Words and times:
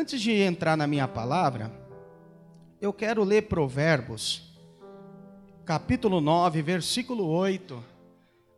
Antes 0.00 0.22
de 0.22 0.32
entrar 0.32 0.78
na 0.78 0.86
minha 0.86 1.06
palavra, 1.06 1.70
eu 2.80 2.90
quero 2.90 3.22
ler 3.22 3.42
Provérbios, 3.48 4.58
capítulo 5.66 6.22
9, 6.22 6.62
versículo 6.62 7.26
8. 7.26 7.84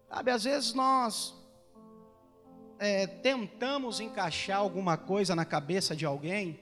Sabe, 0.09 0.31
às 0.31 0.45
vezes 0.45 0.73
nós 0.73 1.35
é, 2.79 3.09
tentamos 3.09 3.99
encaixar 3.99 4.59
alguma 4.59 4.97
coisa 4.97 5.35
na 5.35 5.45
cabeça 5.45 5.97
de 5.97 6.07
alguém, 6.07 6.61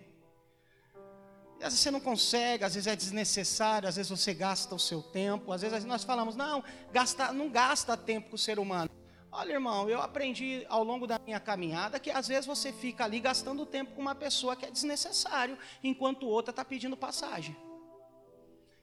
e 1.61 1.63
às 1.63 1.75
vezes 1.75 1.81
você 1.81 1.91
não 1.91 2.01
consegue, 2.01 2.65
às 2.65 2.73
vezes 2.73 2.87
é 2.87 2.97
desnecessário, 2.97 3.87
às 3.87 3.97
vezes 3.97 4.09
você 4.09 4.33
gasta 4.33 4.75
o 4.75 4.79
seu 4.79 5.03
tempo, 5.03 5.53
às 5.53 5.61
vezes 5.61 5.85
nós 5.85 6.05
falamos, 6.05 6.35
não, 6.35 6.65
gasta, 6.91 7.35
não 7.35 7.51
gasta 7.51 7.99
tempo 7.99 8.31
com 8.31 8.37
o 8.37 8.39
ser 8.39 8.59
humano. 8.59 8.89
Olha, 9.33 9.53
irmão, 9.53 9.89
eu 9.89 10.01
aprendi 10.01 10.67
ao 10.69 10.83
longo 10.83 11.07
da 11.07 11.19
minha 11.19 11.39
caminhada 11.39 12.01
que 12.01 12.11
às 12.11 12.27
vezes 12.27 12.47
você 12.47 12.73
fica 12.73 13.05
ali 13.05 13.21
gastando 13.21 13.65
tempo 13.65 13.93
com 13.95 14.01
uma 14.01 14.15
pessoa 14.15 14.57
que 14.57 14.67
é 14.67 14.71
desnecessário, 14.71 15.57
enquanto 15.85 16.27
outra 16.27 16.51
está 16.51 16.65
pedindo 16.65 16.97
passagem. 16.97 17.57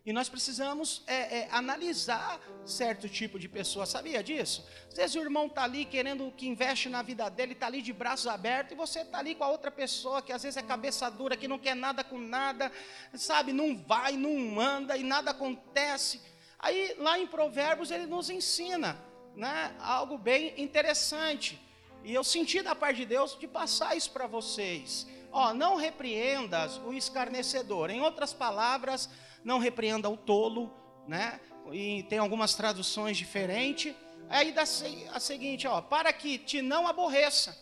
E 0.06 0.14
nós 0.14 0.30
precisamos 0.30 1.04
é, 1.06 1.40
é, 1.40 1.50
analisar 1.52 2.40
certo 2.66 3.10
tipo 3.10 3.38
de 3.38 3.50
pessoa, 3.50 3.86
sabia 3.86 4.24
disso? 4.24 4.66
Às 4.88 4.96
vezes 4.96 5.16
o 5.18 5.20
irmão 5.20 5.48
está 5.48 5.66
ali 5.66 5.84
querendo 5.84 6.32
que 6.32 6.48
investe 6.48 6.88
na 6.88 7.02
vida 7.02 7.28
dele, 7.28 7.52
está 7.52 7.68
ali 7.68 7.82
de 7.82 7.92
braços 7.92 8.28
abertos, 8.28 8.72
e 8.72 8.76
você 8.76 9.02
está 9.02 9.18
ali 9.18 9.36
com 9.36 9.44
a 9.44 9.50
outra 9.50 9.70
pessoa 9.70 10.22
que 10.22 10.32
às 10.32 10.42
vezes 10.44 10.56
é 10.56 10.62
cabeça 10.62 11.10
dura, 11.12 11.36
que 11.36 11.46
não 11.46 11.60
quer 11.60 11.76
nada 11.76 12.06
com 12.06 12.18
nada, 12.18 12.72
sabe, 13.16 13.52
não 13.52 13.76
vai, 13.84 14.14
não 14.14 14.34
manda 14.34 14.96
e 14.96 15.04
nada 15.04 15.32
acontece. 15.32 16.22
Aí 16.58 16.96
lá 17.00 17.20
em 17.20 17.28
Provérbios 17.28 17.92
ele 17.92 18.06
nos 18.06 18.30
ensina 18.30 18.98
né, 19.38 19.76
algo 19.80 20.18
bem 20.18 20.54
interessante. 20.58 21.62
E 22.04 22.14
eu 22.14 22.24
senti 22.24 22.62
da 22.62 22.74
parte 22.74 22.98
de 22.98 23.06
Deus 23.06 23.38
de 23.40 23.48
passar 23.48 23.96
isso 23.96 24.12
para 24.12 24.26
vocês. 24.26 25.08
Ó, 25.32 25.54
não 25.54 25.76
repreendas 25.76 26.78
o 26.80 26.92
escarnecedor. 26.92 27.90
Em 27.92 28.02
outras 28.02 28.34
palavras, 28.34 29.10
não 29.44 29.60
repreenda 29.60 30.10
o 30.10 30.18
tolo, 30.18 30.74
né? 31.08 31.40
E 31.72 32.04
tem 32.04 32.18
algumas 32.18 32.56
traduções 32.56 33.16
diferentes. 33.16 33.94
Aí 34.30 34.52
dá 34.52 34.64
a 34.64 35.20
seguinte, 35.20 35.68
ó, 35.68 35.82
para 35.82 36.12
que 36.12 36.38
te 36.38 36.62
não 36.62 36.88
aborreça. 36.88 37.58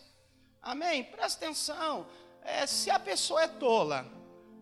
Amém? 0.62 1.04
Presta 1.04 1.44
atenção. 1.44 2.06
É, 2.42 2.66
se 2.66 2.90
a 2.90 2.98
pessoa 2.98 3.42
é 3.42 3.48
tola, 3.48 4.06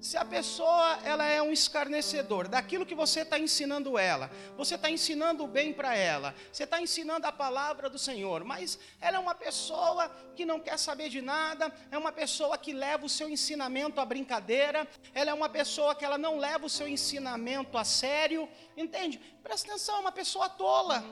se 0.00 0.16
a 0.16 0.24
pessoa 0.24 0.98
ela 1.02 1.24
é 1.24 1.40
um 1.40 1.50
escarnecedor 1.50 2.46
daquilo 2.46 2.84
que 2.84 2.94
você 2.94 3.20
está 3.20 3.38
ensinando 3.38 3.96
ela, 3.98 4.30
você 4.56 4.74
está 4.74 4.90
ensinando 4.90 5.44
o 5.44 5.48
bem 5.48 5.72
para 5.72 5.96
ela, 5.96 6.34
você 6.52 6.64
está 6.64 6.80
ensinando 6.80 7.26
a 7.26 7.32
palavra 7.32 7.88
do 7.88 7.98
Senhor, 7.98 8.44
mas 8.44 8.78
ela 9.00 9.16
é 9.16 9.20
uma 9.20 9.34
pessoa 9.34 10.08
que 10.36 10.44
não 10.44 10.60
quer 10.60 10.78
saber 10.78 11.08
de 11.08 11.22
nada, 11.22 11.72
é 11.90 11.96
uma 11.96 12.12
pessoa 12.12 12.58
que 12.58 12.72
leva 12.72 13.06
o 13.06 13.08
seu 13.08 13.28
ensinamento 13.28 14.00
à 14.00 14.04
brincadeira, 14.04 14.86
ela 15.14 15.30
é 15.30 15.34
uma 15.34 15.48
pessoa 15.48 15.94
que 15.94 16.04
ela 16.04 16.18
não 16.18 16.38
leva 16.38 16.66
o 16.66 16.70
seu 16.70 16.86
ensinamento 16.86 17.78
a 17.78 17.84
sério, 17.84 18.48
entende? 18.76 19.18
Presta 19.42 19.68
atenção, 19.68 19.96
é 19.96 20.00
uma 20.00 20.12
pessoa 20.12 20.48
tola, 20.48 21.02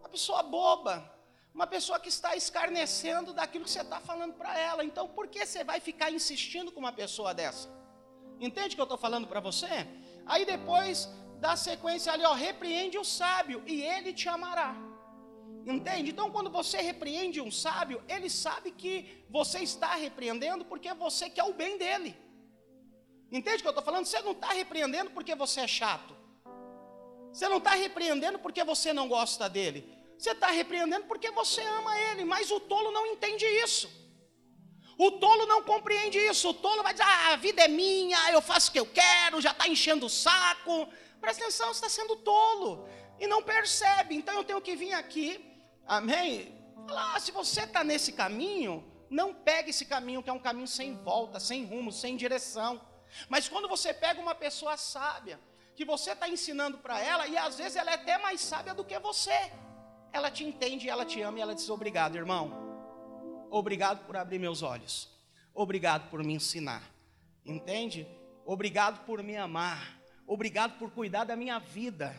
uma 0.00 0.08
pessoa 0.08 0.42
boba 0.42 1.17
uma 1.58 1.66
pessoa 1.66 1.98
que 1.98 2.08
está 2.08 2.36
escarnecendo 2.36 3.32
daquilo 3.38 3.64
que 3.64 3.70
você 3.72 3.80
está 3.80 3.98
falando 3.98 4.34
para 4.40 4.56
ela. 4.56 4.84
Então, 4.84 5.08
por 5.08 5.26
que 5.26 5.44
você 5.44 5.64
vai 5.64 5.80
ficar 5.80 6.08
insistindo 6.18 6.70
com 6.70 6.78
uma 6.78 6.92
pessoa 6.92 7.34
dessa? 7.34 7.68
Entende 8.38 8.74
o 8.74 8.76
que 8.76 8.80
eu 8.80 8.84
estou 8.84 8.96
falando 9.06 9.26
para 9.26 9.40
você? 9.40 9.66
Aí 10.24 10.44
depois 10.44 11.08
dá 11.40 11.56
sequência 11.56 12.12
ali, 12.12 12.24
ó, 12.24 12.32
repreende 12.32 12.96
o 12.96 13.02
sábio 13.02 13.60
e 13.66 13.82
ele 13.82 14.12
te 14.12 14.28
amará. 14.28 14.72
Entende? 15.66 16.12
Então, 16.12 16.30
quando 16.30 16.48
você 16.48 16.76
repreende 16.80 17.40
um 17.40 17.50
sábio, 17.50 18.04
ele 18.08 18.30
sabe 18.30 18.70
que 18.70 19.26
você 19.28 19.58
está 19.58 19.96
repreendendo 19.96 20.64
porque 20.64 20.94
você 20.94 21.28
quer 21.28 21.42
o 21.42 21.52
bem 21.52 21.76
dele. 21.76 22.16
Entende 23.32 23.56
o 23.56 23.62
que 23.62 23.66
eu 23.66 23.70
estou 23.70 23.84
falando? 23.84 24.06
Você 24.06 24.20
não 24.20 24.30
está 24.30 24.50
repreendendo 24.50 25.10
porque 25.10 25.34
você 25.34 25.62
é 25.62 25.66
chato. 25.66 26.14
Você 27.32 27.48
não 27.48 27.58
está 27.58 27.72
repreendendo 27.72 28.38
porque 28.38 28.62
você 28.62 28.92
não 28.92 29.08
gosta 29.08 29.48
dele. 29.48 29.97
Você 30.18 30.32
está 30.32 30.48
repreendendo 30.48 31.06
porque 31.06 31.30
você 31.30 31.62
ama 31.62 31.96
ele, 32.10 32.24
mas 32.24 32.50
o 32.50 32.58
tolo 32.58 32.90
não 32.90 33.06
entende 33.06 33.46
isso. 33.46 33.88
O 34.98 35.12
tolo 35.12 35.46
não 35.46 35.62
compreende 35.62 36.18
isso. 36.18 36.48
O 36.48 36.54
tolo 36.54 36.82
vai 36.82 36.92
dizer: 36.92 37.04
ah, 37.04 37.32
a 37.34 37.36
vida 37.36 37.62
é 37.62 37.68
minha, 37.68 38.18
eu 38.32 38.42
faço 38.42 38.68
o 38.68 38.72
que 38.72 38.80
eu 38.80 38.86
quero, 38.86 39.40
já 39.40 39.52
está 39.52 39.68
enchendo 39.68 40.06
o 40.06 40.10
saco. 40.10 40.88
Presta 41.20 41.44
atenção, 41.44 41.68
você 41.68 41.86
está 41.86 41.88
sendo 41.88 42.16
tolo 42.16 42.88
e 43.20 43.28
não 43.28 43.40
percebe. 43.42 44.16
Então 44.16 44.34
eu 44.34 44.42
tenho 44.42 44.60
que 44.60 44.74
vir 44.74 44.92
aqui, 44.92 45.28
amém? 45.86 46.52
Falar: 46.88 47.14
ah, 47.14 47.20
se 47.20 47.30
você 47.30 47.62
está 47.62 47.84
nesse 47.84 48.12
caminho, 48.12 48.84
não 49.08 49.32
pegue 49.32 49.70
esse 49.70 49.84
caminho 49.84 50.20
que 50.20 50.30
é 50.30 50.32
um 50.32 50.40
caminho 50.40 50.66
sem 50.66 50.96
volta, 50.96 51.38
sem 51.38 51.64
rumo, 51.64 51.92
sem 51.92 52.16
direção. 52.16 52.80
Mas 53.28 53.48
quando 53.48 53.68
você 53.68 53.94
pega 53.94 54.20
uma 54.20 54.34
pessoa 54.34 54.76
sábia, 54.76 55.38
que 55.76 55.84
você 55.84 56.10
está 56.10 56.28
ensinando 56.28 56.78
para 56.78 57.00
ela, 57.00 57.28
e 57.28 57.38
às 57.38 57.56
vezes 57.56 57.76
ela 57.76 57.92
é 57.92 57.94
até 57.94 58.18
mais 58.18 58.40
sábia 58.40 58.74
do 58.74 58.84
que 58.84 58.98
você 58.98 59.52
ela 60.18 60.30
te 60.30 60.44
entende, 60.44 60.88
ela 60.88 61.04
te 61.04 61.20
ama 61.22 61.38
e 61.38 61.40
ela 61.40 61.54
diz: 61.54 61.68
Obrigado, 61.70 62.16
irmão. 62.16 62.52
Obrigado 63.50 64.04
por 64.04 64.16
abrir 64.16 64.38
meus 64.38 64.62
olhos. 64.62 65.08
Obrigado 65.54 66.10
por 66.10 66.22
me 66.22 66.34
ensinar. 66.34 66.82
Entende? 67.44 68.06
Obrigado 68.44 69.04
por 69.06 69.22
me 69.22 69.36
amar. 69.36 69.98
Obrigado 70.26 70.78
por 70.78 70.90
cuidar 70.90 71.24
da 71.24 71.36
minha 71.36 71.58
vida. 71.58 72.14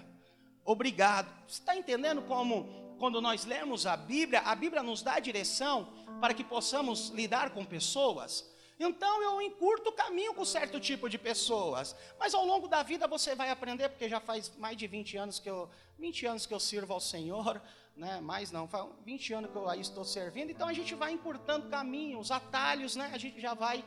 Obrigado. 0.65 1.29
Você 1.47 1.59
está 1.59 1.75
entendendo 1.75 2.21
como, 2.23 2.95
quando 2.97 3.21
nós 3.21 3.45
lemos 3.45 3.85
a 3.85 3.95
Bíblia, 3.95 4.41
a 4.41 4.55
Bíblia 4.55 4.81
nos 4.81 5.01
dá 5.01 5.15
a 5.15 5.19
direção 5.19 5.93
para 6.19 6.33
que 6.33 6.43
possamos 6.43 7.09
lidar 7.09 7.51
com 7.51 7.63
pessoas? 7.63 8.49
Então 8.79 9.21
eu 9.21 9.41
encurto 9.41 9.89
o 9.89 9.93
caminho 9.93 10.33
com 10.33 10.45
certo 10.45 10.79
tipo 10.79 11.09
de 11.09 11.17
pessoas. 11.17 11.95
Mas 12.17 12.33
ao 12.33 12.45
longo 12.45 12.67
da 12.67 12.81
vida 12.81 13.07
você 13.07 13.35
vai 13.35 13.49
aprender, 13.49 13.89
porque 13.89 14.07
já 14.07 14.21
faz 14.21 14.55
mais 14.57 14.77
de 14.77 14.87
20 14.87 15.17
anos 15.17 15.39
que 15.39 15.49
eu, 15.49 15.69
20 15.97 16.25
anos 16.25 16.45
que 16.45 16.53
eu 16.53 16.59
sirvo 16.59 16.93
ao 16.93 16.99
Senhor, 16.99 17.61
né? 17.99 18.21
Mais 18.21 18.49
não, 18.49 18.65
faz 18.65 18.87
20 19.03 19.33
anos 19.33 19.51
que 19.51 19.57
eu 19.57 19.69
aí 19.69 19.81
estou 19.81 20.05
servindo. 20.05 20.49
Então 20.49 20.69
a 20.69 20.73
gente 20.73 20.95
vai 20.95 21.11
encurtando 21.11 21.67
caminhos, 21.67 22.31
atalhos, 22.31 22.95
né? 22.95 23.11
A 23.13 23.17
gente 23.17 23.39
já 23.41 23.53
vai 23.53 23.83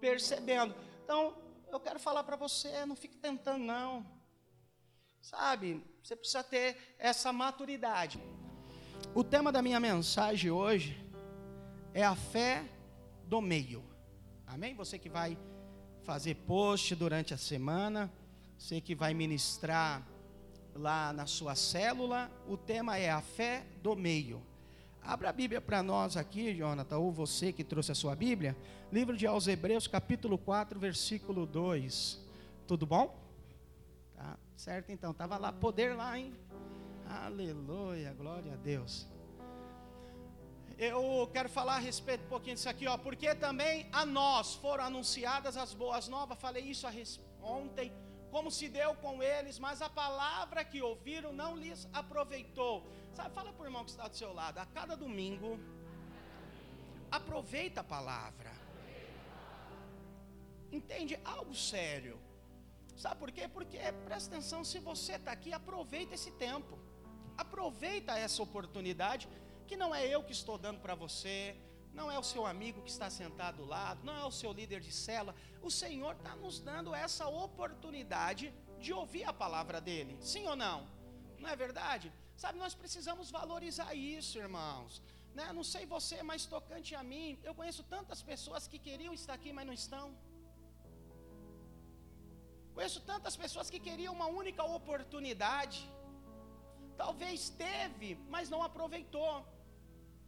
percebendo. 0.00 0.72
Então, 1.04 1.36
eu 1.70 1.80
quero 1.80 1.98
falar 1.98 2.22
para 2.22 2.36
você, 2.36 2.86
não 2.86 2.94
fique 2.94 3.16
tentando 3.16 3.64
não. 3.64 4.06
Sabe? 5.20 5.82
Você 6.00 6.14
precisa 6.14 6.44
ter 6.44 6.96
essa 6.96 7.32
maturidade. 7.32 8.22
O 9.12 9.24
tema 9.24 9.50
da 9.50 9.60
minha 9.60 9.80
mensagem 9.80 10.50
hoje 10.50 11.04
é 11.92 12.04
a 12.04 12.14
fé 12.14 12.64
do 13.24 13.40
meio. 13.40 13.84
Amém? 14.46 14.74
Você 14.76 14.96
que 14.96 15.08
vai 15.08 15.36
fazer 16.04 16.36
post 16.36 16.94
durante 16.94 17.34
a 17.34 17.36
semana, 17.36 18.12
você 18.56 18.80
que 18.80 18.94
vai 18.94 19.12
ministrar 19.12 20.06
lá 20.76 21.12
na 21.12 21.26
sua 21.26 21.54
célula, 21.54 22.30
o 22.48 22.56
tema 22.56 22.98
é 22.98 23.10
a 23.10 23.20
fé 23.20 23.64
do 23.82 23.96
meio. 23.96 24.42
Abra 25.02 25.30
a 25.30 25.32
Bíblia 25.32 25.60
para 25.60 25.82
nós 25.82 26.16
aqui, 26.16 26.54
Jonathan, 26.54 26.98
ou 26.98 27.12
você 27.12 27.52
que 27.52 27.62
trouxe 27.62 27.92
a 27.92 27.94
sua 27.94 28.16
Bíblia, 28.16 28.56
livro 28.92 29.16
de 29.16 29.26
aos 29.26 29.46
Hebreus, 29.46 29.86
capítulo 29.86 30.36
4, 30.36 30.78
versículo 30.78 31.46
2. 31.46 32.20
Tudo 32.66 32.84
bom? 32.86 33.16
Tá 34.14 34.36
certo 34.56 34.90
então, 34.90 35.12
estava 35.12 35.36
lá, 35.36 35.52
poder 35.52 35.96
lá, 35.96 36.18
hein? 36.18 36.34
Aleluia, 37.08 38.12
glória 38.14 38.52
a 38.52 38.56
Deus 38.56 39.06
eu 40.78 41.28
quero 41.32 41.48
falar 41.48 41.76
a 41.76 41.78
respeito 41.78 42.24
um 42.24 42.28
pouquinho 42.28 42.54
disso 42.54 42.68
aqui, 42.68 42.86
ó, 42.86 42.98
porque 42.98 43.34
também 43.34 43.88
a 43.90 44.04
nós 44.04 44.54
foram 44.54 44.84
anunciadas 44.84 45.56
as 45.56 45.72
boas 45.72 46.06
novas, 46.06 46.38
falei 46.38 46.64
isso 46.64 46.86
ontem, 47.42 47.92
como 48.36 48.50
se 48.50 48.68
deu 48.68 48.94
com 48.96 49.22
eles, 49.22 49.58
mas 49.58 49.80
a 49.80 49.88
palavra 49.88 50.62
que 50.62 50.82
ouviram 50.82 51.32
não 51.32 51.52
lhes 51.56 51.88
aproveitou. 52.00 52.74
Sabe, 53.14 53.34
fala 53.34 53.50
para 53.50 53.62
o 53.62 53.66
irmão 53.66 53.82
que 53.82 53.92
está 53.92 54.06
do 54.08 54.16
seu 54.22 54.32
lado, 54.40 54.58
a 54.58 54.66
cada 54.66 54.94
domingo, 54.94 55.58
aproveita 57.10 57.80
a 57.80 57.84
palavra. 57.84 58.52
Entende? 60.70 61.18
Algo 61.24 61.54
sério. 61.54 62.20
Sabe 62.94 63.16
por 63.22 63.32
quê? 63.32 63.48
Porque, 63.48 63.78
presta 64.04 64.28
atenção, 64.34 64.62
se 64.72 64.78
você 64.80 65.14
está 65.14 65.32
aqui, 65.32 65.54
aproveita 65.54 66.14
esse 66.14 66.30
tempo. 66.32 66.78
Aproveita 67.38 68.18
essa 68.18 68.42
oportunidade 68.42 69.30
que 69.66 69.78
não 69.78 69.94
é 69.94 70.06
eu 70.06 70.22
que 70.22 70.32
estou 70.32 70.58
dando 70.58 70.80
para 70.80 70.94
você, 70.94 71.56
não 71.98 72.08
é 72.14 72.18
o 72.18 72.28
seu 72.32 72.42
amigo 72.52 72.82
que 72.86 72.92
está 72.96 73.08
sentado 73.20 73.56
do 73.62 73.66
lado, 73.74 74.04
não 74.08 74.16
é 74.22 74.24
o 74.30 74.36
seu 74.40 74.52
líder 74.58 74.80
de 74.86 74.92
cela. 75.06 75.34
O 75.68 75.70
Senhor 75.82 76.14
está 76.18 76.34
nos 76.44 76.56
dando 76.68 76.94
essa 76.94 77.26
oportunidade 77.46 78.46
de 78.84 78.92
ouvir 79.00 79.24
a 79.24 79.32
palavra 79.44 79.80
dele. 79.88 80.14
Sim 80.32 80.44
ou 80.52 80.56
não? 80.64 80.78
Não 81.42 81.48
é 81.54 81.56
verdade? 81.64 82.12
Sabe, 82.42 82.58
nós 82.64 82.74
precisamos 82.82 83.30
valorizar 83.38 83.90
isso, 83.94 84.34
irmãos. 84.46 85.02
Né? 85.34 85.46
Não 85.58 85.64
sei 85.72 85.84
você, 85.94 86.18
mas 86.30 86.44
tocante 86.54 86.94
a 87.00 87.02
mim, 87.12 87.38
eu 87.48 87.54
conheço 87.58 87.82
tantas 87.94 88.20
pessoas 88.30 88.68
que 88.70 88.78
queriam 88.78 89.14
estar 89.20 89.34
aqui, 89.38 89.50
mas 89.56 89.66
não 89.70 89.76
estão. 89.82 90.06
Conheço 92.76 93.00
tantas 93.12 93.34
pessoas 93.42 93.70
que 93.72 93.80
queriam 93.88 94.12
uma 94.18 94.28
única 94.42 94.62
oportunidade. 94.78 95.80
Talvez 97.02 97.48
teve, 97.66 98.10
mas 98.34 98.50
não 98.54 98.62
aproveitou. 98.68 99.34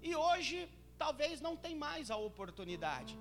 E 0.09 0.12
hoje 0.17 0.59
talvez 0.99 1.41
não 1.41 1.56
tem 1.56 1.75
mais 1.77 2.11
a 2.11 2.17
oportunidade. 2.17 3.19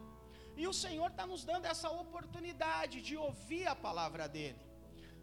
E 0.55 0.67
o 0.67 0.73
Senhor 0.73 1.09
está 1.11 1.25
nos 1.27 1.43
dando 1.45 1.65
essa 1.65 1.89
oportunidade 1.89 3.01
de 3.01 3.15
ouvir 3.15 3.67
a 3.67 3.75
palavra 3.75 4.27
dele. 4.27 4.59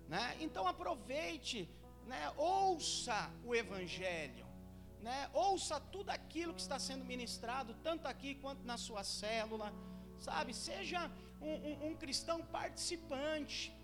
Né? 0.08 0.36
Então 0.40 0.66
aproveite, 0.66 1.68
né? 2.06 2.32
ouça 2.36 3.30
o 3.44 3.54
Evangelho. 3.54 4.46
Né? 5.00 5.28
Ouça 5.32 5.80
tudo 5.80 6.10
aquilo 6.10 6.54
que 6.54 6.60
está 6.60 6.78
sendo 6.78 7.04
ministrado, 7.04 7.74
tanto 7.82 8.06
aqui 8.06 8.36
quanto 8.36 8.64
na 8.64 8.78
sua 8.78 9.02
célula. 9.02 9.72
Sabe? 10.18 10.54
Seja 10.54 11.10
um, 11.40 11.54
um, 11.68 11.88
um 11.88 11.96
cristão 11.96 12.40
participante. 12.58 13.74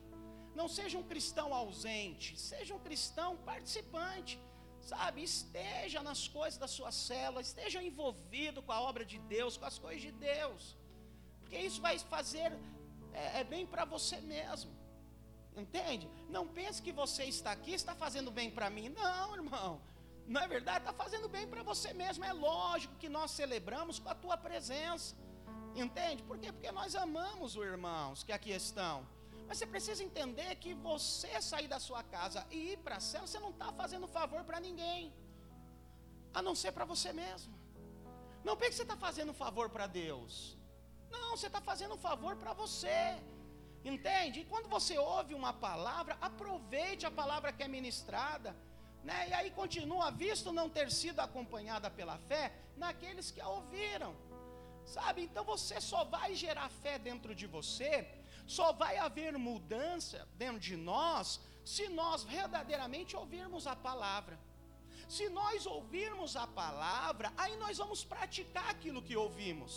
Não 0.55 0.69
seja 0.69 0.97
um 0.99 1.03
cristão 1.03 1.53
ausente, 1.55 2.39
seja 2.39 2.75
um 2.75 2.79
cristão 2.79 3.37
participante 3.37 4.39
sabe, 4.81 5.23
esteja 5.23 6.03
nas 6.03 6.27
coisas 6.27 6.59
da 6.59 6.69
sua 6.69 6.91
célula, 6.91 7.41
esteja 7.41 7.83
envolvido 7.83 8.63
com 8.63 8.73
a 8.73 8.81
obra 8.81 9.05
de 9.05 9.19
Deus, 9.19 9.57
com 9.57 9.65
as 9.65 9.79
coisas 9.79 10.03
de 10.03 10.13
Deus, 10.13 10.77
porque 11.41 11.59
isso 11.59 11.81
vai 11.81 11.99
fazer 11.99 12.53
é, 13.13 13.41
é 13.41 13.45
bem 13.45 13.67
para 13.67 13.85
você 13.85 14.21
mesmo, 14.21 14.73
entende? 15.57 16.09
Não 16.29 16.47
pense 16.47 16.81
que 16.83 16.93
você 16.93 17.25
está 17.25 17.53
aqui 17.53 17.73
está 17.73 17.95
fazendo 17.95 18.31
bem 18.31 18.51
para 18.51 18.71
mim, 18.71 18.89
não, 18.89 19.35
irmão, 19.35 19.81
não 20.27 20.41
é 20.41 20.49
verdade? 20.49 20.79
Está 20.79 20.93
fazendo 20.93 21.29
bem 21.29 21.47
para 21.47 21.63
você 21.63 21.93
mesmo, 21.93 22.25
é 22.25 22.33
lógico 22.33 22.95
que 22.97 23.09
nós 23.09 23.31
celebramos 23.33 23.99
com 23.99 24.09
a 24.09 24.15
tua 24.15 24.37
presença, 24.37 25.17
entende? 25.75 26.23
Por 26.23 26.39
quê? 26.39 26.53
Porque 26.53 26.73
nós 26.73 26.95
amamos 26.95 27.57
os 27.57 27.65
irmãos 27.65 28.23
que 28.23 28.33
aqui 28.33 28.51
estão. 28.51 29.07
Mas 29.51 29.59
você 29.59 29.67
precisa 29.67 30.03
entender 30.05 30.51
que 30.63 30.73
você 30.75 31.31
sair 31.43 31.67
da 31.67 31.81
sua 31.85 32.03
casa 32.05 32.41
e 32.53 32.59
ir 32.73 32.77
para 32.85 32.99
a 32.99 33.01
cela, 33.01 33.27
você 33.27 33.41
não 33.45 33.51
está 33.55 33.73
fazendo 33.73 34.07
favor 34.07 34.43
para 34.49 34.61
ninguém, 34.67 35.13
a 36.33 36.41
não 36.41 36.55
ser 36.55 36.71
para 36.77 36.85
você 36.85 37.13
mesmo. 37.13 37.53
Não 38.45 38.55
pense 38.57 38.71
que 38.71 38.77
você 38.77 38.83
está 38.83 38.97
fazendo 38.97 39.33
favor 39.35 39.69
para 39.69 39.89
Deus. 39.89 40.57
Não, 41.11 41.37
você 41.37 41.49
está 41.49 41.61
fazendo 41.61 41.97
um 41.97 41.99
favor 41.99 42.37
para 42.37 42.53
você. 42.53 42.97
Entende? 43.85 44.39
E 44.39 44.45
quando 44.45 44.69
você 44.69 44.97
ouve 44.99 45.35
uma 45.35 45.53
palavra, 45.53 46.17
aproveite 46.21 47.05
a 47.05 47.11
palavra 47.11 47.53
que 47.53 47.65
é 47.65 47.67
ministrada. 47.67 48.55
Né? 49.03 49.31
E 49.31 49.35
aí 49.35 49.51
continua, 49.51 50.13
visto 50.13 50.53
não 50.53 50.69
ter 50.71 50.93
sido 50.93 51.19
acompanhada 51.19 51.91
pela 51.91 52.19
fé 52.31 52.53
naqueles 52.77 53.33
que 53.33 53.41
a 53.41 53.49
ouviram. 53.49 54.15
Sabe? 54.85 55.25
Então 55.25 55.45
você 55.45 55.81
só 55.81 56.05
vai 56.05 56.37
gerar 56.37 56.69
fé 56.69 57.01
dentro 57.01 57.35
de 57.35 57.49
você 57.49 58.20
só 58.57 58.69
vai 58.83 58.95
haver 59.07 59.33
mudança 59.49 60.19
dentro 60.43 60.61
de 60.69 60.77
nós 60.91 61.41
se 61.75 61.85
nós 62.01 62.25
verdadeiramente 62.37 63.13
ouvirmos 63.21 63.65
a 63.73 63.77
palavra. 63.89 64.37
Se 65.17 65.25
nós 65.39 65.67
ouvirmos 65.75 66.33
a 66.45 66.47
palavra, 66.63 67.29
aí 67.43 67.55
nós 67.63 67.79
vamos 67.83 68.01
praticar 68.13 68.67
aquilo 68.75 69.05
que 69.09 69.17
ouvimos. 69.25 69.73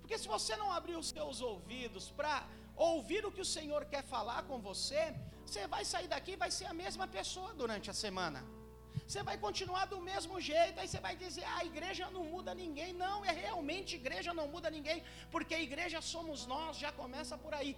Porque 0.00 0.16
se 0.22 0.28
você 0.34 0.54
não 0.62 0.70
abrir 0.78 0.96
os 1.02 1.10
seus 1.14 1.40
ouvidos 1.50 2.10
para 2.18 2.34
ouvir 2.90 3.22
o 3.26 3.32
que 3.34 3.44
o 3.46 3.52
Senhor 3.56 3.84
quer 3.92 4.04
falar 4.14 4.40
com 4.48 4.58
você, 4.70 5.02
você 5.44 5.66
vai 5.74 5.84
sair 5.92 6.08
daqui 6.14 6.32
e 6.32 6.42
vai 6.44 6.50
ser 6.58 6.66
a 6.72 6.78
mesma 6.82 7.06
pessoa 7.18 7.52
durante 7.62 7.90
a 7.90 7.94
semana. 8.04 8.42
Você 9.06 9.22
vai 9.22 9.36
continuar 9.36 9.84
do 9.86 10.00
mesmo 10.00 10.40
jeito, 10.40 10.78
aí 10.80 10.88
você 10.88 11.00
vai 11.00 11.14
dizer: 11.16 11.44
ah, 11.44 11.58
a 11.58 11.64
igreja 11.64 12.10
não 12.10 12.24
muda 12.24 12.54
ninguém. 12.54 12.92
Não, 12.92 13.24
é 13.24 13.32
realmente 13.32 13.96
igreja 13.96 14.32
não 14.32 14.48
muda 14.48 14.70
ninguém, 14.70 15.02
porque 15.30 15.54
igreja 15.54 16.00
somos 16.00 16.46
nós, 16.46 16.78
já 16.78 16.92
começa 16.92 17.36
por 17.36 17.54
aí. 17.54 17.76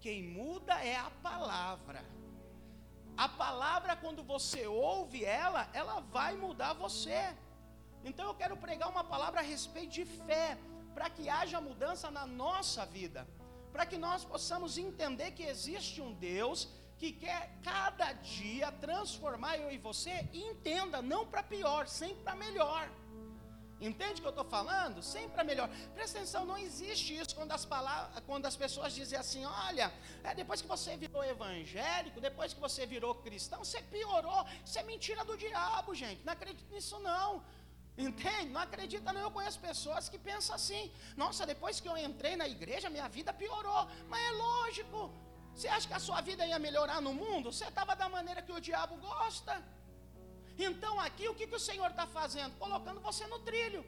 Quem 0.00 0.22
muda 0.22 0.74
é 0.84 0.96
a 0.96 1.10
palavra. 1.22 2.04
A 3.16 3.28
palavra, 3.28 3.96
quando 3.96 4.22
você 4.22 4.66
ouve 4.66 5.24
ela, 5.24 5.68
ela 5.72 6.00
vai 6.00 6.36
mudar 6.36 6.72
você. 6.72 7.34
Então 8.04 8.26
eu 8.26 8.34
quero 8.34 8.56
pregar 8.56 8.88
uma 8.90 9.04
palavra 9.04 9.40
a 9.40 9.42
respeito 9.42 9.92
de 9.92 10.04
fé, 10.04 10.58
para 10.94 11.08
que 11.08 11.28
haja 11.28 11.60
mudança 11.60 12.10
na 12.10 12.26
nossa 12.26 12.84
vida, 12.84 13.26
para 13.72 13.86
que 13.86 13.96
nós 13.96 14.24
possamos 14.24 14.76
entender 14.76 15.30
que 15.30 15.44
existe 15.44 16.00
um 16.02 16.12
Deus 16.12 16.68
que 16.98 17.12
quer 17.12 17.58
cada 17.62 18.12
dia 18.12 18.70
transformar 18.72 19.58
eu 19.58 19.70
e 19.70 19.78
você, 19.78 20.28
e 20.32 20.42
entenda, 20.42 21.02
não 21.02 21.26
para 21.26 21.42
pior, 21.42 21.86
sempre 21.88 22.22
para 22.22 22.36
melhor. 22.36 22.88
Entende 23.80 24.20
o 24.20 24.22
que 24.22 24.28
eu 24.28 24.30
estou 24.30 24.44
falando? 24.44 25.02
Sempre 25.02 25.40
é 25.40 25.44
melhor. 25.44 25.68
Presta 25.94 26.18
atenção, 26.18 26.44
não 26.44 26.56
existe 26.56 27.16
isso 27.16 27.34
quando 27.34 27.52
as, 27.52 27.64
palavras, 27.64 28.22
quando 28.24 28.46
as 28.46 28.56
pessoas 28.56 28.94
dizem 28.94 29.18
assim: 29.18 29.44
olha, 29.44 29.92
é, 30.22 30.34
depois 30.34 30.62
que 30.62 30.68
você 30.68 30.96
virou 30.96 31.24
evangélico, 31.24 32.20
depois 32.20 32.54
que 32.54 32.60
você 32.60 32.86
virou 32.86 33.14
cristão, 33.16 33.64
você 33.64 33.82
piorou. 33.82 34.46
Isso 34.64 34.78
é 34.78 34.82
mentira 34.82 35.24
do 35.24 35.36
diabo, 35.36 35.94
gente. 35.94 36.24
Não 36.24 36.32
acredito 36.32 36.72
nisso, 36.72 36.98
não. 37.00 37.42
Entende? 37.96 38.50
Não 38.50 38.60
acredita, 38.60 39.12
não. 39.12 39.20
Eu 39.20 39.30
conheço 39.30 39.58
pessoas 39.58 40.08
que 40.08 40.18
pensam 40.18 40.54
assim: 40.54 40.90
nossa, 41.16 41.44
depois 41.44 41.80
que 41.80 41.88
eu 41.88 41.96
entrei 41.96 42.36
na 42.36 42.48
igreja, 42.48 42.88
minha 42.88 43.08
vida 43.08 43.32
piorou. 43.32 43.86
Mas 44.08 44.22
é 44.24 44.30
lógico. 44.30 45.12
Você 45.54 45.68
acha 45.68 45.86
que 45.86 45.94
a 45.94 46.04
sua 46.08 46.20
vida 46.20 46.46
ia 46.46 46.58
melhorar 46.58 47.00
no 47.00 47.12
mundo? 47.14 47.52
Você 47.52 47.66
estava 47.66 47.94
da 47.94 48.08
maneira 48.08 48.42
que 48.42 48.52
o 48.52 48.60
diabo 48.60 48.96
gosta. 48.96 49.62
Então 50.58 50.98
aqui 51.00 51.28
o 51.28 51.34
que, 51.34 51.46
que 51.46 51.54
o 51.54 51.66
Senhor 51.68 51.90
está 51.90 52.06
fazendo? 52.06 52.58
Colocando 52.58 53.00
você 53.00 53.26
no 53.26 53.38
trilho. 53.40 53.84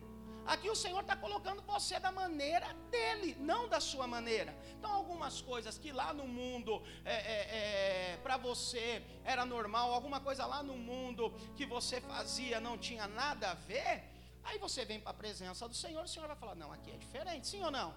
Aqui 0.46 0.70
o 0.70 0.76
Senhor 0.76 1.00
está 1.00 1.16
colocando 1.16 1.60
você 1.62 1.98
da 1.98 2.12
maneira 2.12 2.72
dele, 2.88 3.36
não 3.40 3.68
da 3.68 3.80
sua 3.80 4.06
maneira. 4.06 4.56
Então, 4.78 4.92
algumas 4.92 5.40
coisas 5.40 5.76
que 5.76 5.90
lá 5.90 6.12
no 6.14 6.26
mundo, 6.26 6.80
é, 7.04 7.14
é, 7.14 8.12
é, 8.12 8.16
para 8.18 8.36
você 8.36 9.02
era 9.24 9.44
normal, 9.44 9.92
alguma 9.92 10.20
coisa 10.20 10.46
lá 10.46 10.62
no 10.62 10.76
mundo 10.76 11.34
que 11.56 11.66
você 11.66 12.00
fazia 12.00 12.60
não 12.60 12.78
tinha 12.78 13.08
nada 13.08 13.50
a 13.50 13.54
ver, 13.54 14.04
aí 14.44 14.56
você 14.58 14.84
vem 14.84 15.00
para 15.00 15.10
a 15.10 15.14
presença 15.14 15.68
do 15.68 15.74
Senhor, 15.74 16.04
o 16.04 16.08
Senhor 16.08 16.28
vai 16.28 16.36
falar: 16.36 16.54
não, 16.54 16.72
aqui 16.72 16.92
é 16.92 16.96
diferente, 16.96 17.48
sim 17.48 17.64
ou 17.64 17.72
não? 17.72 17.92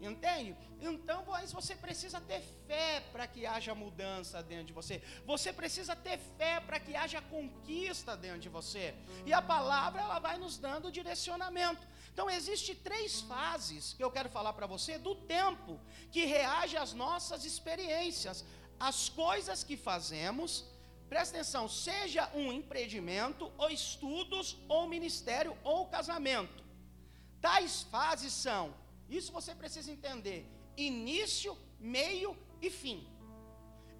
Entende? 0.00 0.56
Então, 0.80 1.24
você 1.52 1.76
precisa 1.76 2.20
ter 2.20 2.40
fé 2.66 3.02
para 3.12 3.26
que 3.26 3.44
haja 3.44 3.74
mudança 3.74 4.42
dentro 4.42 4.64
de 4.64 4.72
você. 4.72 5.02
Você 5.26 5.52
precisa 5.52 5.94
ter 5.94 6.18
fé 6.38 6.58
para 6.58 6.80
que 6.80 6.96
haja 6.96 7.20
conquista 7.20 8.16
dentro 8.16 8.40
de 8.40 8.48
você. 8.48 8.94
E 9.26 9.32
a 9.32 9.42
palavra 9.42 10.00
ela 10.00 10.18
vai 10.18 10.38
nos 10.38 10.56
dando 10.56 10.90
direcionamento. 10.90 11.86
Então, 12.12 12.30
existe 12.30 12.74
três 12.74 13.20
fases 13.20 13.92
que 13.92 14.02
eu 14.02 14.10
quero 14.10 14.30
falar 14.30 14.54
para 14.54 14.66
você 14.66 14.96
do 14.98 15.14
tempo 15.14 15.78
que 16.10 16.24
reage 16.24 16.76
às 16.78 16.94
nossas 16.94 17.44
experiências, 17.44 18.44
as 18.78 19.10
coisas 19.10 19.62
que 19.62 19.76
fazemos. 19.76 20.64
Presta 21.10 21.36
atenção, 21.36 21.68
seja 21.68 22.30
um 22.34 22.50
empreendimento, 22.50 23.52
ou 23.58 23.68
estudos, 23.68 24.56
ou 24.66 24.88
ministério, 24.88 25.58
ou 25.62 25.86
casamento. 25.88 26.64
Tais 27.40 27.82
fases 27.82 28.32
são 28.32 28.79
isso 29.18 29.32
você 29.32 29.54
precisa 29.54 29.90
entender: 29.90 30.46
início, 30.76 31.56
meio 31.78 32.36
e 32.62 32.70
fim. 32.70 33.06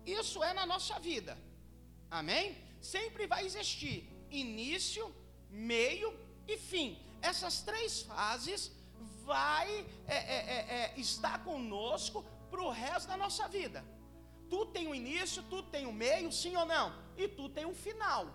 Isso 0.07 0.43
é 0.43 0.53
na 0.53 0.65
nossa 0.65 0.99
vida. 0.99 1.37
Amém? 2.11 2.57
Sempre 2.81 3.27
vai 3.27 3.45
existir 3.45 4.09
início, 4.31 5.15
meio 5.51 6.15
e 6.47 6.57
fim. 6.57 6.99
Essas 7.21 7.63
três 7.63 8.03
fases 8.03 8.73
vai 9.25 9.87
é, 10.07 10.17
é, 10.17 10.17
é, 10.17 10.95
é 10.97 11.01
estar 11.01 11.45
conosco 11.45 12.25
para 12.51 12.63
o 12.63 12.71
resto 12.71 13.09
da 13.09 13.17
nossa 13.17 13.47
vida. 13.49 13.85
Tu 14.49 14.67
tem 14.67 14.89
um 14.89 14.95
início, 14.95 15.43
tu 15.45 15.63
tem 15.63 15.87
um 15.87 15.93
meio, 15.93 16.33
sim 16.33 16.57
ou 16.57 16.67
não? 16.67 16.93
E 17.17 17.29
tu 17.29 17.49
tem 17.49 17.67
um 17.67 17.75
final. 17.75 18.35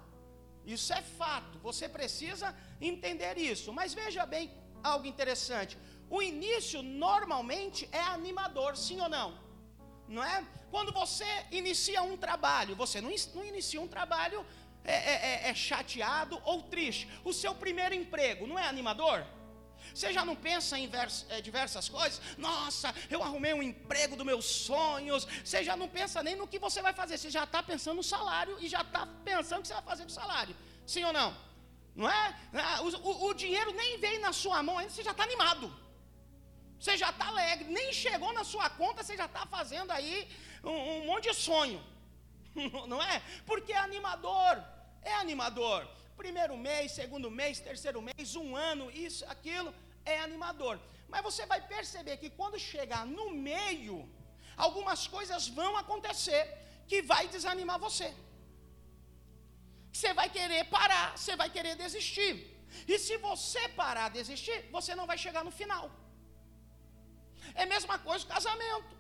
Isso 0.66 0.94
é 0.94 1.02
fato. 1.02 1.60
Você 1.60 1.90
precisa 1.90 2.56
entender 2.80 3.38
isso. 3.38 3.74
Mas 3.74 3.94
veja 3.94 4.26
bem 4.26 4.52
algo 4.82 5.06
interessante. 5.06 5.78
O 6.10 6.22
início 6.22 6.82
normalmente 6.82 7.90
é 7.92 8.00
animador, 8.02 8.78
sim 8.78 9.00
ou 9.02 9.10
não? 9.10 9.38
Não 10.08 10.24
é? 10.24 10.46
Quando 10.70 10.92
você 10.92 11.26
inicia 11.52 12.02
um 12.02 12.18
trabalho, 12.18 12.76
você 12.76 13.02
não, 13.02 13.12
não 13.34 13.46
inicia 13.46 13.82
um 13.82 13.88
trabalho 13.88 14.46
é, 14.84 14.94
é, 14.94 15.46
é, 15.48 15.50
é 15.50 15.56
chateado 15.56 16.40
ou 16.46 16.62
triste. 16.62 17.10
O 17.24 17.34
seu 17.34 17.56
primeiro 17.56 17.96
emprego 17.96 18.46
não 18.46 18.58
é 18.58 18.68
animador? 18.68 19.26
Você 19.94 20.12
já 20.12 20.26
não 20.26 20.36
pensa 20.36 20.78
em 20.78 20.90
é, 21.30 21.42
diversas 21.42 21.88
coisas? 21.90 22.22
Nossa, 22.38 22.94
eu 23.10 23.24
arrumei 23.24 23.54
um 23.54 23.64
emprego 23.64 24.16
dos 24.16 24.26
meus 24.26 24.46
sonhos. 24.46 25.28
Você 25.44 25.64
já 25.64 25.76
não 25.76 25.88
pensa 25.88 26.22
nem 26.24 26.36
no 26.36 26.48
que 26.48 26.60
você 26.60 26.82
vai 26.82 26.94
fazer. 26.94 27.18
Você 27.18 27.30
já 27.30 27.44
está 27.44 27.62
pensando 27.64 27.98
no 27.98 28.04
salário 28.04 28.58
e 28.60 28.68
já 28.68 28.82
está 28.82 29.08
pensando 29.24 29.60
o 29.60 29.62
que 29.62 29.68
você 29.68 29.74
vai 29.74 29.84
fazer 29.84 30.04
com 30.04 30.10
o 30.10 30.14
salário. 30.14 30.56
Sim 30.86 31.04
ou 31.04 31.14
não? 31.14 31.36
Não 31.96 32.10
é? 32.10 32.36
Ah, 32.54 32.82
o, 32.82 32.90
o, 32.90 33.26
o 33.28 33.34
dinheiro 33.34 33.72
nem 33.72 33.98
veio 34.00 34.20
na 34.20 34.34
sua 34.34 34.62
mão 34.62 34.78
ainda, 34.78 34.92
você 34.92 35.04
já 35.04 35.12
está 35.12 35.24
animado. 35.24 35.85
Você 36.86 36.98
já 37.04 37.10
está 37.10 37.26
alegre, 37.30 37.66
nem 37.78 37.92
chegou 37.92 38.32
na 38.32 38.44
sua 38.50 38.68
conta, 38.80 39.04
você 39.04 39.16
já 39.22 39.26
está 39.30 39.44
fazendo 39.54 39.90
aí 39.96 40.16
um, 40.64 40.76
um, 40.92 41.06
monte 41.08 41.24
de 41.30 41.34
sonho, 41.34 41.80
não 42.92 43.00
é? 43.02 43.16
Porque 43.48 43.72
é 43.74 43.80
animador, 43.88 44.54
é 45.02 45.14
animador. 45.16 45.80
Primeiro 46.16 46.56
mês, 46.68 46.92
segundo 47.00 47.32
mês, 47.40 47.64
terceiro 47.70 48.04
mês, 48.10 48.36
um 48.44 48.56
ano, 48.56 48.86
isso, 49.08 49.26
aquilo, 49.34 49.74
é 50.14 50.20
animador. 50.28 50.76
Mas 51.10 51.24
você 51.24 51.44
vai 51.54 51.60
perceber 51.74 52.18
que 52.18 52.30
quando 52.30 52.60
chegar 52.60 53.04
no 53.18 53.28
meio, 53.32 53.98
algumas 54.56 55.08
coisas 55.08 55.48
vão 55.48 55.76
acontecer 55.84 56.44
que 56.88 57.02
vai 57.02 57.28
desanimar 57.36 57.80
você. 57.88 58.10
Você 59.92 60.14
vai 60.14 60.30
querer 60.30 60.64
parar, 60.78 61.18
você 61.18 61.36
vai 61.36 61.50
querer 61.50 61.76
desistir. 61.84 62.34
E 62.88 63.00
se 63.00 63.18
você 63.30 63.68
parar, 63.84 64.10
desistir, 64.22 64.60
você 64.78 64.94
não 64.94 65.08
vai 65.12 65.18
chegar 65.28 65.44
no 65.44 65.60
final. 65.62 65.86
É 67.56 67.64
a 67.64 67.66
mesma 67.66 67.98
coisa 67.98 68.26
o 68.26 68.28
casamento. 68.28 68.96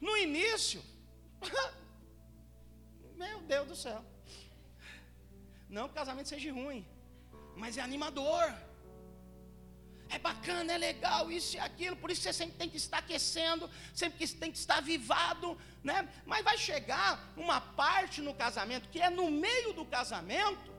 No 0.00 0.16
início, 0.16 0.82
meu 3.16 3.40
Deus 3.52 3.68
do 3.68 3.76
céu. 3.76 4.04
Não 5.68 5.84
que 5.84 5.92
o 5.92 5.94
casamento 5.94 6.28
seja 6.28 6.52
ruim, 6.52 6.84
mas 7.56 7.78
é 7.78 7.80
animador. 7.80 8.52
É 10.14 10.18
bacana, 10.18 10.74
é 10.74 10.76
legal, 10.76 11.32
isso 11.32 11.56
e 11.56 11.58
aquilo, 11.58 11.96
por 11.96 12.10
isso 12.10 12.20
você 12.20 12.34
sempre 12.34 12.56
tem 12.58 12.68
que 12.68 12.76
estar 12.76 12.98
aquecendo, 12.98 13.70
sempre 13.94 14.28
tem 14.28 14.52
que 14.52 14.58
estar 14.58 14.76
avivado, 14.78 15.58
né? 15.82 16.06
Mas 16.26 16.44
vai 16.44 16.58
chegar 16.58 17.32
uma 17.34 17.58
parte 17.62 18.20
no 18.20 18.34
casamento, 18.34 18.90
que 18.90 19.00
é 19.00 19.08
no 19.08 19.30
meio 19.30 19.72
do 19.72 19.86
casamento, 19.86 20.70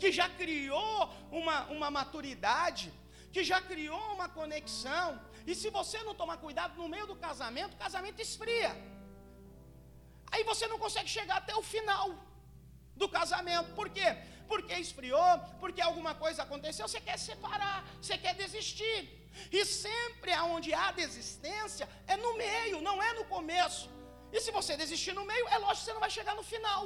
que 0.00 0.10
já 0.10 0.30
criou 0.30 1.12
uma, 1.30 1.66
uma 1.66 1.90
maturidade, 1.90 2.90
que 3.30 3.44
já 3.44 3.60
criou 3.60 4.14
uma 4.14 4.30
conexão, 4.30 5.20
e 5.46 5.54
se 5.54 5.68
você 5.78 5.98
não 6.02 6.14
tomar 6.20 6.36
cuidado 6.44 6.74
no 6.80 6.88
meio 6.94 7.06
do 7.06 7.16
casamento, 7.26 7.74
o 7.74 7.82
casamento 7.86 8.20
esfria. 8.26 8.72
Aí 10.32 10.42
você 10.50 10.66
não 10.66 10.78
consegue 10.84 11.10
chegar 11.16 11.36
até 11.38 11.54
o 11.54 11.62
final 11.74 12.06
do 12.96 13.08
casamento. 13.08 13.74
Por 13.80 13.88
quê? 13.96 14.08
Porque 14.50 14.74
esfriou, 14.74 15.32
porque 15.60 15.80
alguma 15.80 16.14
coisa 16.14 16.42
aconteceu, 16.42 16.88
você 16.88 17.00
quer 17.08 17.18
separar, 17.18 17.78
você 18.00 18.16
quer 18.24 18.34
desistir. 18.34 18.98
E 19.58 19.64
sempre 19.64 20.32
aonde 20.32 20.72
há 20.72 20.90
desistência 20.92 21.88
é 22.06 22.16
no 22.16 22.32
meio, 22.44 22.80
não 22.88 23.02
é 23.02 23.12
no 23.18 23.24
começo. 23.36 23.88
E 24.32 24.40
se 24.40 24.50
você 24.58 24.76
desistir 24.76 25.12
no 25.12 25.24
meio, 25.32 25.46
é 25.48 25.58
lógico 25.58 25.80
que 25.80 25.84
você 25.86 25.92
não 25.92 26.04
vai 26.06 26.10
chegar 26.18 26.34
no 26.34 26.42
final. 26.42 26.82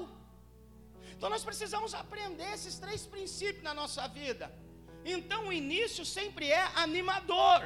Então 1.15 1.29
nós 1.35 1.45
precisamos 1.49 1.95
aprender 1.95 2.49
esses 2.57 2.79
três 2.79 3.07
princípios 3.15 3.63
na 3.69 3.75
nossa 3.81 4.07
vida. 4.09 4.47
Então 5.05 5.49
o 5.49 5.53
início 5.53 6.05
sempre 6.05 6.51
é 6.51 6.65
animador. 6.87 7.61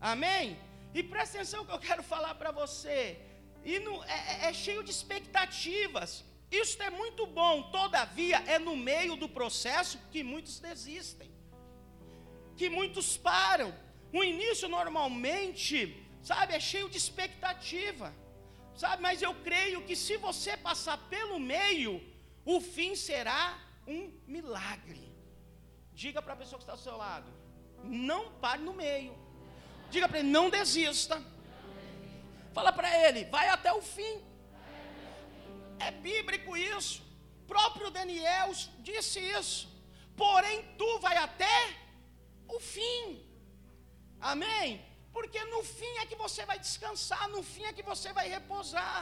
Amém? 0.00 0.58
E 0.94 1.02
presta 1.02 1.38
atenção 1.38 1.64
que 1.64 1.72
eu 1.72 1.78
quero 1.78 2.02
falar 2.02 2.34
para 2.34 2.50
você. 2.50 3.18
E 3.64 3.78
no, 3.78 4.02
é, 4.04 4.46
é, 4.46 4.48
é 4.48 4.52
cheio 4.52 4.82
de 4.82 4.90
expectativas. 4.90 6.24
Isso 6.50 6.80
é 6.82 6.90
muito 6.90 7.26
bom, 7.26 7.70
todavia, 7.70 8.38
é 8.46 8.58
no 8.58 8.76
meio 8.76 9.16
do 9.16 9.28
processo 9.28 9.98
que 10.12 10.22
muitos 10.22 10.60
desistem, 10.60 11.30
que 12.56 12.68
muitos 12.70 13.16
param. 13.16 13.74
O 14.12 14.22
início 14.22 14.68
normalmente, 14.68 16.06
sabe, 16.22 16.54
é 16.54 16.60
cheio 16.60 16.88
de 16.88 16.96
expectativa, 16.96 18.14
sabe, 18.76 19.02
mas 19.02 19.22
eu 19.22 19.34
creio 19.34 19.82
que 19.82 19.96
se 19.96 20.16
você 20.16 20.56
passar 20.56 20.98
pelo 21.08 21.40
meio, 21.40 22.00
o 22.44 22.60
fim 22.60 22.94
será 22.94 23.58
um 23.86 24.12
milagre. 24.26 25.12
Diga 25.92 26.22
para 26.22 26.34
a 26.34 26.36
pessoa 26.36 26.58
que 26.58 26.62
está 26.62 26.74
ao 26.74 26.78
seu 26.78 26.96
lado: 26.96 27.28
não 27.82 28.32
pare 28.34 28.62
no 28.62 28.72
meio. 28.72 29.25
Diga 29.90 30.08
para 30.08 30.18
ele: 30.20 30.28
não 30.28 30.48
desista. 30.50 31.22
Fala 32.52 32.72
para 32.72 32.90
ele: 33.04 33.24
vai 33.36 33.48
até 33.48 33.72
o 33.72 33.82
fim. 33.82 34.14
É 35.78 35.90
bíblico 35.90 36.56
isso. 36.56 37.02
Próprio 37.46 37.90
Daniel 37.90 38.50
disse 38.80 39.20
isso. 39.20 39.68
Porém, 40.16 40.64
tu 40.78 40.98
vai 40.98 41.16
até 41.16 41.54
o 42.48 42.58
fim. 42.58 43.22
Amém? 44.20 44.84
Porque 45.12 45.42
no 45.44 45.62
fim 45.62 45.94
é 45.98 46.06
que 46.06 46.16
você 46.16 46.44
vai 46.44 46.58
descansar, 46.58 47.28
no 47.28 47.42
fim 47.42 47.64
é 47.64 47.72
que 47.72 47.82
você 47.82 48.12
vai 48.12 48.28
repousar. 48.28 49.00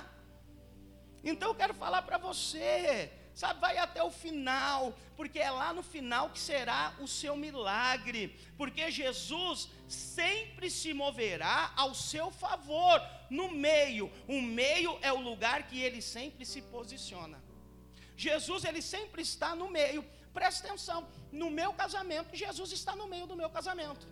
Então 1.23 1.49
eu 1.51 1.55
quero 1.55 1.75
falar 1.75 2.03
para 2.03 2.19
você, 2.19 3.11
sabe, 3.35 3.61
vai 3.61 3.77
até 3.79 4.03
o 4.03 4.11
final, 4.11 4.95
porque 5.17 5.39
é 5.39 5.51
lá 5.51 5.73
no 5.73 5.83
final 5.83 6.31
que 6.31 6.39
será 6.39 6.95
o 7.01 7.09
seu 7.09 7.37
milagre, 7.37 8.37
porque 8.57 8.91
Jesus 8.91 9.69
sempre 9.89 10.71
se 10.71 10.95
moverá 10.95 11.73
ao 11.77 11.95
seu 11.95 12.31
favor, 12.31 13.01
no 13.29 13.51
meio, 13.51 14.11
o 14.29 14.41
meio 14.41 14.99
é 15.03 15.13
o 15.13 15.21
lugar 15.21 15.67
que 15.69 15.81
ele 15.81 16.01
sempre 16.01 16.47
se 16.47 16.63
posiciona. 16.63 17.43
Jesus, 18.17 18.65
ele 18.65 18.81
sempre 18.81 19.23
está 19.23 19.57
no 19.57 19.69
meio, 19.69 20.05
presta 20.33 20.67
atenção, 20.67 21.07
no 21.33 21.51
meu 21.51 21.73
casamento, 21.73 22.37
Jesus 22.37 22.71
está 22.71 22.95
no 22.95 23.09
meio 23.09 23.27
do 23.27 23.37
meu 23.37 23.51
casamento. 23.51 24.07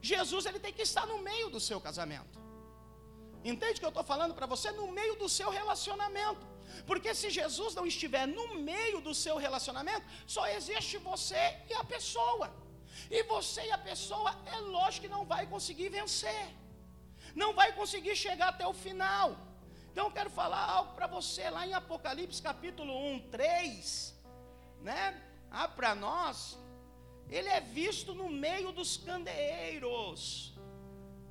Jesus, 0.00 0.46
ele 0.46 0.58
tem 0.58 0.72
que 0.72 0.82
estar 0.82 1.06
no 1.06 1.18
meio 1.18 1.50
do 1.50 1.60
seu 1.60 1.80
casamento. 1.80 2.38
Entende 3.44 3.76
o 3.76 3.80
que 3.80 3.84
eu 3.84 3.90
estou 3.90 4.04
falando 4.04 4.34
para 4.34 4.46
você? 4.46 4.70
No 4.70 4.90
meio 4.92 5.16
do 5.16 5.28
seu 5.28 5.50
relacionamento. 5.50 6.46
Porque 6.86 7.14
se 7.14 7.28
Jesus 7.30 7.74
não 7.74 7.86
estiver 7.86 8.26
no 8.26 8.46
meio 8.70 9.00
do 9.00 9.14
seu 9.14 9.36
relacionamento, 9.36 10.06
só 10.26 10.46
existe 10.48 10.96
você 10.98 11.42
e 11.68 11.74
a 11.74 11.84
pessoa. 11.84 12.48
E 13.10 13.22
você 13.24 13.62
e 13.66 13.72
a 13.72 13.78
pessoa, 13.78 14.30
é 14.54 14.56
lógico 14.56 15.06
que 15.06 15.12
não 15.16 15.24
vai 15.24 15.46
conseguir 15.46 15.88
vencer. 15.88 16.48
Não 17.34 17.52
vai 17.54 17.72
conseguir 17.72 18.16
chegar 18.16 18.48
até 18.48 18.66
o 18.66 18.72
final. 18.72 19.36
Então 19.90 20.06
eu 20.06 20.12
quero 20.12 20.30
falar 20.30 20.64
algo 20.76 20.94
para 20.94 21.06
você 21.06 21.48
lá 21.50 21.66
em 21.66 21.74
Apocalipse 21.74 22.40
capítulo 22.40 22.92
1, 23.14 23.30
3, 23.30 24.14
né? 24.82 25.20
Ah, 25.50 25.66
para 25.66 25.94
nós, 25.94 26.56
ele 27.28 27.48
é 27.48 27.60
visto 27.60 28.14
no 28.14 28.28
meio 28.28 28.70
dos 28.72 28.96
candeeiros. 28.96 30.54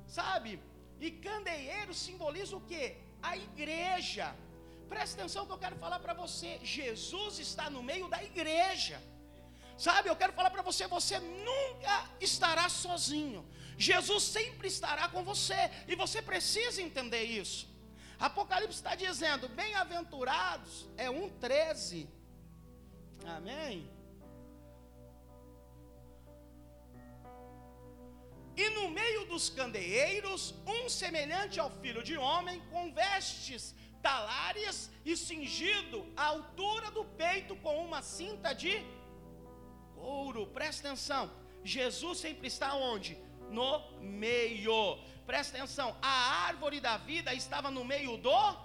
Sabe? 0.06 0.60
E 1.00 1.10
candeeiro 1.10 1.94
simboliza 1.94 2.56
o 2.56 2.60
que? 2.60 2.96
A 3.22 3.36
igreja. 3.36 4.34
Presta 4.92 5.14
atenção 5.18 5.46
que 5.46 5.52
eu 5.56 5.62
quero 5.64 5.76
falar 5.84 6.00
para 6.04 6.14
você. 6.22 6.50
Jesus 6.62 7.38
está 7.46 7.66
no 7.74 7.82
meio 7.90 8.06
da 8.14 8.20
igreja. 8.30 8.98
Sabe, 9.86 10.08
eu 10.10 10.16
quero 10.22 10.34
falar 10.38 10.50
para 10.54 10.64
você, 10.68 10.86
você 10.86 11.18
nunca 11.18 11.94
estará 12.28 12.68
sozinho. 12.68 13.40
Jesus 13.78 14.24
sempre 14.36 14.68
estará 14.68 15.08
com 15.08 15.22
você, 15.30 15.60
e 15.88 15.94
você 16.02 16.20
precisa 16.20 16.82
entender 16.82 17.22
isso. 17.22 17.62
Apocalipse 18.18 18.78
está 18.80 18.94
dizendo: 18.94 19.48
bem-aventurados, 19.48 20.86
é 20.98 21.06
1,13. 21.06 22.06
Amém? 23.36 23.88
E 28.62 28.68
no 28.76 28.90
meio 28.90 29.24
dos 29.32 29.48
candeeiros, 29.48 30.54
um 30.66 30.88
semelhante 30.88 31.58
ao 31.58 31.70
filho 31.82 32.02
de 32.02 32.16
homem, 32.18 32.60
com 32.72 32.92
vestes 32.92 33.74
talares 34.02 34.90
e 35.04 35.16
cingido 35.16 36.06
à 36.16 36.26
altura 36.26 36.90
do 36.90 37.04
peito 37.04 37.56
com 37.56 37.84
uma 37.84 38.02
cinta 38.02 38.52
de 38.52 38.84
ouro. 39.96 40.46
Presta 40.48 40.88
atenção. 40.88 41.30
Jesus 41.62 42.18
sempre 42.18 42.48
está 42.48 42.74
onde? 42.74 43.18
No 43.50 43.98
meio. 44.00 44.98
Presta 45.26 45.56
atenção. 45.56 45.96
A 46.00 46.46
árvore 46.46 46.80
da 46.80 46.96
vida 46.96 47.34
estava 47.34 47.70
no 47.70 47.84
meio 47.84 48.16
do 48.16 48.56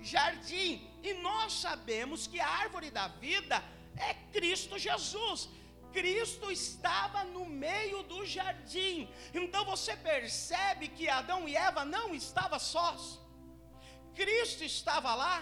jardim. 0.00 0.88
E 1.02 1.14
nós 1.14 1.52
sabemos 1.52 2.26
que 2.26 2.40
a 2.40 2.48
árvore 2.48 2.90
da 2.90 3.08
vida 3.08 3.62
é 3.96 4.14
Cristo 4.32 4.78
Jesus. 4.78 5.48
Cristo 5.92 6.50
estava 6.50 7.22
no 7.24 7.44
meio 7.44 8.02
do 8.02 8.24
jardim. 8.24 9.08
Então 9.34 9.64
você 9.64 9.94
percebe 9.94 10.88
que 10.88 11.08
Adão 11.08 11.48
e 11.48 11.54
Eva 11.54 11.84
não 11.84 12.14
estavam 12.14 12.58
sós. 12.58 13.21
Cristo 14.14 14.62
estava 14.64 15.14
lá. 15.14 15.36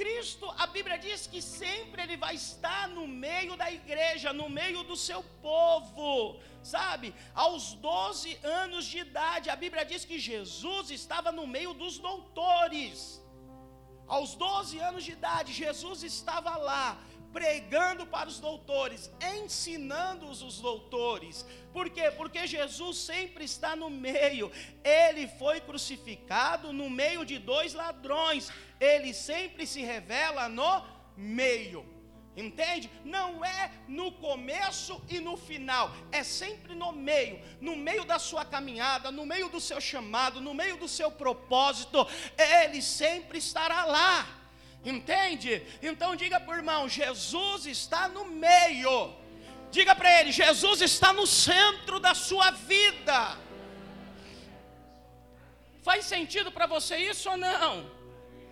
Cristo, 0.00 0.46
a 0.58 0.66
Bíblia 0.66 0.98
diz 0.98 1.26
que 1.26 1.40
sempre 1.40 2.02
Ele 2.02 2.16
vai 2.24 2.34
estar 2.34 2.86
no 2.96 3.06
meio 3.08 3.56
da 3.56 3.68
igreja, 3.78 4.32
no 4.40 4.48
meio 4.60 4.82
do 4.82 4.96
seu 5.08 5.22
povo, 5.48 6.38
sabe? 6.62 7.14
Aos 7.34 7.72
12 7.74 8.38
anos 8.62 8.84
de 8.84 8.98
idade, 9.06 9.48
a 9.48 9.56
Bíblia 9.64 9.84
diz 9.92 10.04
que 10.04 10.18
Jesus 10.18 10.90
estava 10.90 11.32
no 11.32 11.46
meio 11.46 11.72
dos 11.72 11.98
doutores. 11.98 12.98
Aos 14.06 14.34
12 14.34 14.78
anos 14.78 15.02
de 15.04 15.12
idade, 15.12 15.52
Jesus 15.64 16.02
estava 16.02 16.56
lá, 16.56 16.98
pregando 17.36 18.06
para 18.06 18.30
os 18.30 18.40
doutores, 18.40 19.10
ensinando 19.36 20.24
os 20.26 20.58
doutores. 20.58 21.44
Por 21.70 21.90
quê? 21.90 22.10
Porque 22.10 22.46
Jesus 22.46 22.96
sempre 22.96 23.44
está 23.44 23.76
no 23.76 23.90
meio. 23.90 24.50
Ele 24.82 25.28
foi 25.28 25.60
crucificado 25.60 26.72
no 26.72 26.88
meio 26.88 27.26
de 27.26 27.38
dois 27.38 27.74
ladrões. 27.74 28.50
Ele 28.80 29.12
sempre 29.12 29.66
se 29.66 29.82
revela 29.82 30.48
no 30.48 30.82
meio. 31.14 31.84
Entende? 32.34 32.90
Não 33.04 33.44
é 33.44 33.70
no 33.86 34.12
começo 34.12 34.98
e 35.06 35.20
no 35.20 35.36
final, 35.36 35.90
é 36.12 36.22
sempre 36.22 36.74
no 36.74 36.92
meio, 36.92 37.40
no 37.62 37.74
meio 37.74 38.04
da 38.04 38.18
sua 38.18 38.44
caminhada, 38.44 39.10
no 39.10 39.24
meio 39.24 39.48
do 39.48 39.58
seu 39.58 39.80
chamado, 39.80 40.38
no 40.38 40.52
meio 40.52 40.76
do 40.76 40.88
seu 40.88 41.10
propósito, 41.10 42.06
ele 42.38 42.80
sempre 42.80 43.38
estará 43.38 43.84
lá. 43.84 44.45
Entende? 44.84 45.62
Então 45.82 46.14
diga 46.14 46.38
para 46.38 46.54
o 46.54 46.58
irmão: 46.58 46.88
Jesus 46.88 47.66
está 47.66 48.08
no 48.08 48.24
meio. 48.24 49.12
Diga 49.70 49.94
para 49.94 50.20
ele: 50.20 50.32
Jesus 50.32 50.80
está 50.80 51.12
no 51.12 51.26
centro 51.26 51.98
da 51.98 52.14
sua 52.14 52.50
vida. 52.50 53.36
Faz 55.82 56.04
sentido 56.04 56.50
para 56.50 56.66
você 56.66 56.96
isso 56.96 57.30
ou 57.30 57.36
não? 57.36 57.90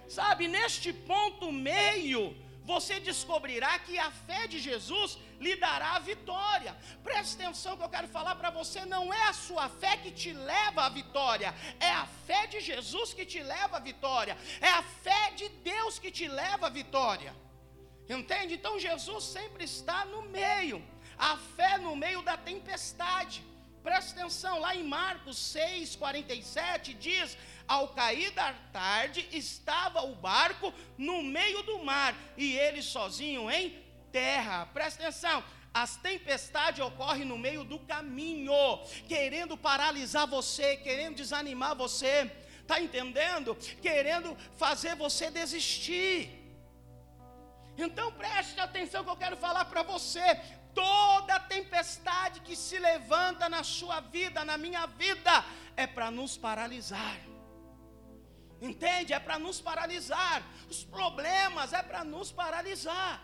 Sabe, 0.09 0.47
neste 0.47 0.93
ponto 0.93 1.51
meio, 1.51 2.37
você 2.65 2.99
descobrirá 2.99 3.79
que 3.79 3.99
a 3.99 4.11
fé 4.11 4.47
de 4.47 4.59
Jesus 4.59 5.19
lhe 5.39 5.55
dará 5.57 5.91
a 5.97 5.99
vitória. 5.99 6.75
Preste 7.03 7.35
atenção 7.35 7.77
que 7.77 7.85
eu 7.85 7.95
quero 7.97 8.09
falar 8.09 8.35
para 8.37 8.51
você: 8.51 8.85
não 8.87 9.13
é 9.13 9.25
a 9.29 9.35
sua 9.47 9.69
fé 9.69 9.97
que 9.99 10.11
te 10.11 10.33
leva 10.33 10.83
à 10.85 10.89
vitória, 10.89 11.55
é 11.79 11.91
a 11.91 12.07
fé 12.27 12.47
de 12.47 12.61
Jesus 12.61 13.13
que 13.13 13.27
te 13.27 13.43
leva 13.43 13.77
à 13.77 13.81
vitória, 13.81 14.37
é 14.61 14.71
a 14.71 14.83
fé 14.83 15.33
de 15.37 15.49
Deus 15.73 15.99
que 15.99 16.11
te 16.11 16.27
leva 16.27 16.67
à 16.67 16.71
vitória. 16.71 17.35
Entende? 18.09 18.55
Então 18.55 18.79
Jesus 18.79 19.25
sempre 19.25 19.65
está 19.65 20.05
no 20.07 20.23
meio, 20.23 20.83
a 21.19 21.37
fé 21.57 21.77
no 21.79 21.95
meio 21.95 22.23
da 22.23 22.37
tempestade. 22.37 23.45
Preste 23.83 24.13
atenção, 24.13 24.61
lá 24.61 24.75
em 24.75 24.83
Marcos 24.83 25.37
6, 25.37 25.97
47 25.97 26.95
diz: 26.95 27.37
Ao 27.67 27.89
cair 27.89 28.31
da 28.33 28.53
tarde, 28.73 29.27
estava 29.33 30.03
o 30.03 30.15
barco 30.15 30.73
no 30.99 31.23
meio 31.23 31.63
do 31.63 31.83
mar 31.83 32.15
e 32.37 32.57
ele 32.57 32.83
sozinho 32.83 33.51
em 33.51 33.83
terra. 34.13 34.67
Preste 34.67 35.03
atenção, 35.03 35.43
as 35.73 35.97
tempestades 35.97 36.85
ocorrem 36.85 37.25
no 37.25 37.37
meio 37.37 37.65
do 37.65 37.81
caminho, 37.81 38.55
querendo 39.09 39.57
paralisar 39.57 40.27
você, 40.27 40.77
querendo 40.77 41.17
desanimar 41.17 41.75
você, 41.75 42.31
está 42.61 42.81
entendendo? 42.81 43.57
Querendo 43.83 44.37
fazer 44.57 44.95
você 44.95 45.31
desistir. 45.31 46.31
Então 47.77 48.13
preste 48.13 48.61
atenção 48.61 49.03
que 49.03 49.11
eu 49.11 49.17
quero 49.17 49.37
falar 49.37 49.65
para 49.65 49.83
você. 49.83 50.41
Toda 50.75 51.41
tempestade 51.41 52.41
que 52.41 52.55
se 52.55 52.79
levanta 52.79 53.49
na 53.49 53.65
sua 53.65 54.01
vida, 54.01 54.45
na 54.45 54.57
minha 54.57 54.87
vida, 54.87 55.45
é 55.77 55.87
para 55.87 56.11
nos 56.11 56.37
paralisar. 56.37 57.34
Entende? 58.71 59.13
É 59.13 59.21
para 59.27 59.39
nos 59.47 59.61
paralisar. 59.69 60.39
Os 60.73 60.83
problemas 60.97 61.73
é 61.73 61.83
para 61.83 62.03
nos 62.15 62.31
paralisar. 62.41 63.15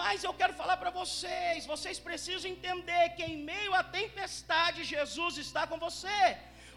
Mas 0.00 0.24
eu 0.24 0.32
quero 0.40 0.54
falar 0.60 0.76
para 0.82 0.90
vocês, 0.90 1.66
vocês 1.74 1.98
precisam 2.08 2.50
entender 2.50 3.04
que 3.16 3.24
em 3.30 3.36
meio 3.50 3.72
à 3.80 3.82
tempestade 3.98 4.90
Jesus 4.94 5.38
está 5.38 5.62
com 5.70 5.78
você. 5.78 6.20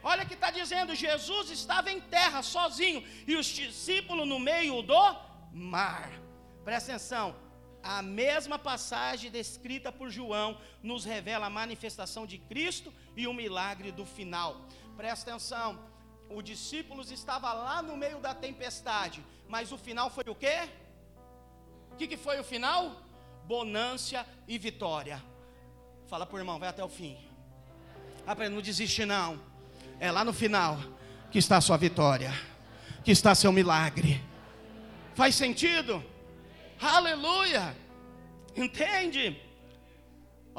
Olha 0.01 0.25
que 0.25 0.35
está 0.35 0.49
dizendo, 0.51 0.95
Jesus 0.95 1.49
estava 1.49 1.91
em 1.91 1.99
terra 1.99 2.41
sozinho 2.41 3.01
e 3.27 3.35
os 3.35 3.47
discípulos 3.47 4.27
no 4.27 4.39
meio 4.39 4.81
do 4.81 5.03
mar. 5.51 6.09
Presta 6.63 6.91
atenção, 6.91 7.35
a 7.81 8.01
mesma 8.01 8.57
passagem 8.59 9.31
descrita 9.31 9.91
por 9.91 10.09
João 10.09 10.59
nos 10.81 11.03
revela 11.03 11.47
a 11.47 11.49
manifestação 11.61 12.25
de 12.25 12.37
Cristo 12.37 12.93
e 13.15 13.27
o 13.27 13.33
milagre 13.33 13.91
do 13.91 14.05
final. 14.05 14.61
Presta 14.95 15.31
atenção, 15.31 15.79
os 16.29 16.43
discípulos 16.43 17.11
estavam 17.11 17.53
lá 17.53 17.81
no 17.81 17.97
meio 17.97 18.19
da 18.19 18.33
tempestade, 18.33 19.23
mas 19.47 19.71
o 19.71 19.77
final 19.77 20.09
foi 20.09 20.25
o 20.27 20.35
quê? 20.35 20.69
O 21.91 21.95
que, 21.95 22.07
que 22.07 22.17
foi 22.17 22.39
o 22.39 22.43
final? 22.43 22.95
Bonância 23.45 24.25
e 24.47 24.57
vitória. 24.57 25.23
Fala 26.07 26.25
por 26.25 26.39
irmão, 26.39 26.59
vai 26.59 26.69
até 26.69 26.83
o 26.83 26.89
fim. 26.89 27.17
Ah, 28.25 28.35
não 28.49 28.61
desiste 28.61 29.05
não. 29.05 29.39
É 29.99 30.11
lá 30.11 30.23
no 30.23 30.31
final 30.31 30.77
que 31.31 31.39
está 31.39 31.57
a 31.57 31.61
sua 31.61 31.77
vitória, 31.77 32.31
que 33.03 33.11
está 33.11 33.33
seu 33.33 33.51
milagre. 33.51 34.23
Faz 35.15 35.35
sentido? 35.35 36.03
Aleluia! 36.79 37.75
Entende? 38.55 39.41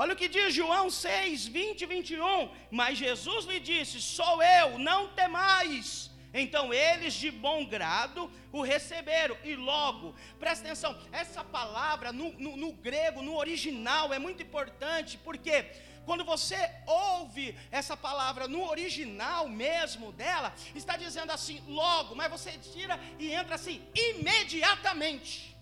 Olha 0.01 0.15
o 0.15 0.17
que 0.21 0.29
diz 0.35 0.55
João 0.55 0.89
6, 0.89 1.47
20 1.47 1.83
e 1.83 1.87
21. 1.87 2.51
Mas 2.71 2.97
Jesus 2.97 3.45
lhe 3.45 3.61
disse: 3.61 4.01
Sou 4.01 4.43
eu, 4.43 4.79
não 4.79 5.09
temais. 5.09 6.11
Então 6.33 6.73
eles 6.73 7.13
de 7.13 7.31
bom 7.31 7.67
grado 7.67 8.31
o 8.51 8.63
receberam, 8.63 9.37
e 9.45 9.55
logo, 9.57 10.15
presta 10.39 10.65
atenção, 10.65 10.97
essa 11.13 11.43
palavra 11.45 12.13
no, 12.13 12.33
no, 12.45 12.57
no 12.57 12.73
grego, 12.73 13.21
no 13.21 13.37
original, 13.37 14.15
é 14.15 14.19
muito 14.19 14.43
importante, 14.43 15.19
porque 15.19 15.67
quando 16.07 16.25
você 16.25 16.59
ouve 16.87 17.55
essa 17.71 17.97
palavra 17.97 18.49
no 18.49 18.63
original 18.71 19.49
mesmo 19.49 20.13
dela, 20.13 20.55
está 20.75 20.97
dizendo 20.97 21.31
assim, 21.31 21.63
logo, 21.67 22.15
mas 22.15 22.31
você 22.31 22.53
tira 22.73 22.99
e 23.19 23.33
entra 23.33 23.57
assim, 23.57 23.85
imediatamente. 23.95 25.55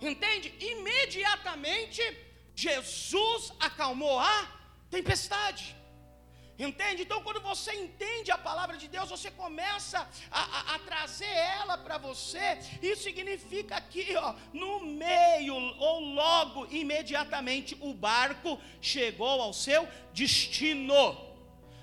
Entende? 0.00 0.54
Imediatamente 0.60 2.02
Jesus 2.54 3.52
acalmou 3.58 4.18
a 4.18 4.48
tempestade. 4.90 5.76
Entende? 6.56 7.02
Então, 7.02 7.20
quando 7.22 7.40
você 7.40 7.72
entende 7.74 8.30
a 8.30 8.38
palavra 8.38 8.76
de 8.76 8.86
Deus, 8.86 9.10
você 9.10 9.28
começa 9.28 10.08
a, 10.30 10.40
a, 10.40 10.74
a 10.76 10.78
trazer 10.78 11.26
ela 11.26 11.76
para 11.76 11.98
você. 11.98 12.58
Isso 12.80 13.02
significa 13.02 13.80
que, 13.80 14.14
ó, 14.16 14.34
no 14.52 14.78
meio 14.84 15.56
ou 15.56 16.00
logo, 16.00 16.66
imediatamente, 16.70 17.76
o 17.80 17.92
barco 17.92 18.60
chegou 18.80 19.42
ao 19.42 19.52
seu 19.52 19.88
destino. 20.12 21.16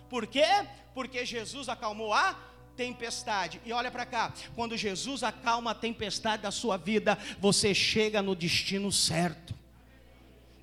Por 0.10 0.26
quê? 0.26 0.48
Porque 0.94 1.26
Jesus 1.26 1.68
acalmou 1.68 2.14
a 2.14 2.34
tempestade. 2.78 3.62
E 3.66 3.74
olha 3.74 3.92
para 3.92 4.06
cá, 4.06 4.34
quando 4.56 4.78
Jesus 4.78 5.22
acalma 5.22 5.72
a 5.72 5.76
tempestade 5.76 6.44
da 6.44 6.52
sua 6.52 6.78
vida, 6.78 7.18
você 7.40 7.74
chega 7.74 8.22
no 8.22 8.34
destino 8.34 8.90
certo. 8.90 9.61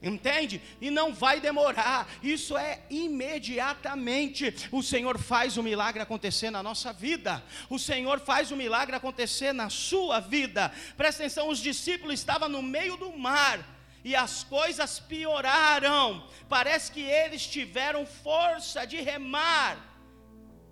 Entende? 0.00 0.62
E 0.80 0.90
não 0.90 1.12
vai 1.12 1.40
demorar, 1.40 2.08
isso 2.22 2.56
é 2.56 2.82
imediatamente. 2.88 4.54
O 4.70 4.80
Senhor 4.80 5.18
faz 5.18 5.56
o 5.56 5.62
milagre 5.62 6.00
acontecer 6.00 6.50
na 6.50 6.62
nossa 6.62 6.92
vida, 6.92 7.42
o 7.68 7.80
Senhor 7.80 8.20
faz 8.20 8.52
o 8.52 8.56
milagre 8.56 8.94
acontecer 8.94 9.52
na 9.52 9.68
sua 9.68 10.20
vida. 10.20 10.72
Presta 10.96 11.24
atenção: 11.24 11.48
os 11.48 11.58
discípulos 11.58 12.14
estavam 12.14 12.48
no 12.48 12.62
meio 12.62 12.96
do 12.96 13.12
mar 13.18 13.58
e 14.04 14.14
as 14.14 14.44
coisas 14.44 15.00
pioraram. 15.00 16.24
Parece 16.48 16.92
que 16.92 17.02
eles 17.02 17.44
tiveram 17.44 18.06
força 18.06 18.86
de 18.86 19.00
remar 19.00 19.84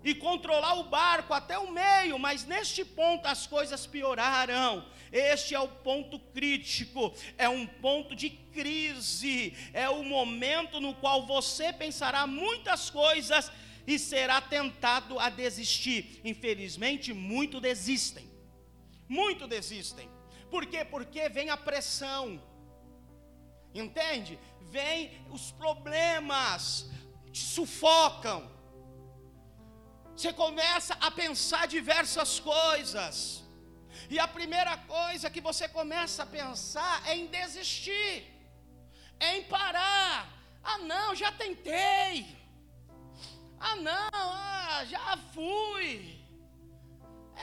e 0.03 0.15
controlar 0.15 0.75
o 0.75 0.83
barco 0.83 1.33
até 1.33 1.57
o 1.59 1.69
meio, 1.69 2.17
mas 2.17 2.45
neste 2.45 2.85
ponto 2.85 3.25
as 3.25 3.45
coisas 3.45 3.85
pioraram. 3.85 4.85
Este 5.11 5.55
é 5.55 5.59
o 5.59 5.67
ponto 5.67 6.19
crítico, 6.19 7.13
é 7.37 7.47
um 7.47 7.65
ponto 7.65 8.15
de 8.15 8.29
crise, 8.29 9.55
é 9.73 9.89
o 9.89 10.03
momento 10.03 10.79
no 10.79 10.93
qual 10.95 11.25
você 11.25 11.71
pensará 11.71 12.25
muitas 12.27 12.89
coisas 12.89 13.51
e 13.85 13.97
será 13.97 14.41
tentado 14.41 15.19
a 15.19 15.29
desistir. 15.29 16.21
Infelizmente, 16.23 17.13
muito 17.13 17.59
desistem. 17.59 18.29
Muito 19.07 19.47
desistem. 19.47 20.09
Por 20.49 20.65
quê? 20.65 20.83
Porque 20.83 21.29
vem 21.29 21.49
a 21.49 21.57
pressão. 21.57 22.41
Entende? 23.73 24.37
Vem 24.61 25.11
os 25.29 25.51
problemas, 25.51 26.89
te 27.31 27.39
sufocam 27.39 28.57
você 30.17 30.33
começa 30.33 30.95
a 30.99 31.11
pensar 31.11 31.67
diversas 31.67 32.39
coisas. 32.39 33.43
E 34.09 34.19
a 34.19 34.27
primeira 34.27 34.77
coisa 34.77 35.29
que 35.29 35.41
você 35.41 35.67
começa 35.67 36.23
a 36.23 36.31
pensar 36.39 36.95
é 37.07 37.15
em 37.15 37.27
desistir, 37.27 38.13
é 39.19 39.37
em 39.37 39.43
parar. 39.43 40.15
Ah, 40.63 40.77
não, 40.79 41.15
já 41.15 41.31
tentei. 41.31 42.37
Ah, 43.59 43.75
não, 43.75 44.09
ah, 44.13 44.81
já 44.85 45.17
fui. 45.33 45.91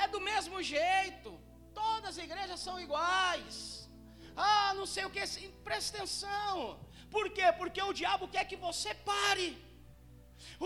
É 0.02 0.06
do 0.08 0.20
mesmo 0.20 0.62
jeito. 0.62 1.30
Todas 1.72 2.10
as 2.10 2.18
igrejas 2.24 2.60
são 2.60 2.78
iguais. 2.80 3.88
Ah, 4.36 4.72
não 4.74 4.86
sei 4.86 5.04
o 5.04 5.10
que. 5.10 5.20
Presta 5.64 5.96
atenção. 5.96 6.80
Por 7.10 7.30
quê? 7.30 7.52
Porque 7.56 7.80
o 7.82 7.92
diabo 7.92 8.28
quer 8.28 8.44
que 8.44 8.56
você 8.56 8.92
pare. 8.94 9.48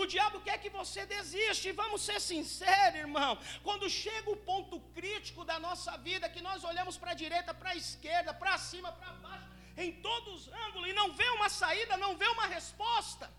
O 0.01 0.05
diabo 0.05 0.41
quer 0.41 0.57
que 0.63 0.69
você 0.69 1.05
desista, 1.05 1.67
e 1.67 1.71
vamos 1.71 2.01
ser 2.01 2.19
sinceros, 2.19 2.99
irmão. 2.99 3.37
Quando 3.63 3.89
chega 3.89 4.29
o 4.31 4.41
ponto 4.51 4.79
crítico 4.97 5.43
da 5.43 5.59
nossa 5.59 5.97
vida, 5.97 6.29
que 6.29 6.41
nós 6.41 6.63
olhamos 6.63 6.97
para 6.97 7.11
a 7.11 7.19
direita, 7.23 7.53
para 7.53 7.71
a 7.71 7.75
esquerda, 7.75 8.33
para 8.33 8.57
cima, 8.57 8.91
para 8.91 9.13
baixo, 9.13 9.47
em 9.77 9.91
todos 10.07 10.47
os 10.47 10.53
ângulos, 10.65 10.89
e 10.89 10.93
não 10.93 11.07
vê 11.13 11.29
uma 11.37 11.49
saída, 11.49 11.97
não 11.97 12.15
vê 12.17 12.27
uma 12.27 12.47
resposta, 12.47 13.31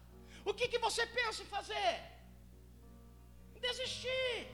o 0.45 0.55
que, 0.55 0.69
que 0.69 0.79
você 0.79 1.05
pensa 1.07 1.43
em 1.43 1.47
fazer? 1.47 1.93
Desistir. 3.61 4.49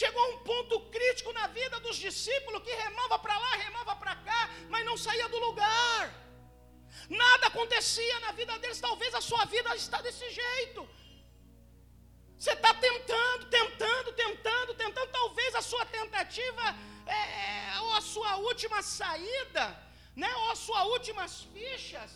Chegou 0.00 0.24
um 0.32 0.38
ponto 0.38 0.80
crítico 0.94 1.32
na 1.32 1.46
vida 1.46 1.78
dos 1.80 1.96
discípulos 1.96 2.62
que 2.62 2.74
remava 2.74 3.18
para 3.18 3.38
lá, 3.38 3.50
remava 3.56 3.94
para 3.96 4.14
cá, 4.16 4.50
mas 4.70 4.86
não 4.86 4.96
saía 4.96 5.28
do 5.28 5.38
lugar. 5.38 6.21
Nada 7.08 7.46
acontecia 7.48 8.20
na 8.20 8.32
vida 8.32 8.58
deles. 8.58 8.80
Talvez 8.80 9.14
a 9.14 9.20
sua 9.20 9.44
vida 9.44 9.74
está 9.76 10.00
desse 10.06 10.28
jeito. 10.30 10.88
Você 12.38 12.52
está 12.52 12.72
tentando, 12.74 13.44
tentando, 13.58 14.12
tentando, 14.12 14.74
tentando. 14.74 15.10
Talvez 15.20 15.54
a 15.54 15.62
sua 15.62 15.84
tentativa 15.86 16.64
é, 17.06 17.22
é, 17.74 17.80
ou 17.80 17.92
a 17.94 18.00
sua 18.00 18.32
última 18.36 18.82
saída, 18.82 19.64
né, 20.16 20.30
ou 20.40 20.50
as 20.50 20.58
suas 20.58 20.84
últimas 20.96 21.32
fichas, 21.54 22.10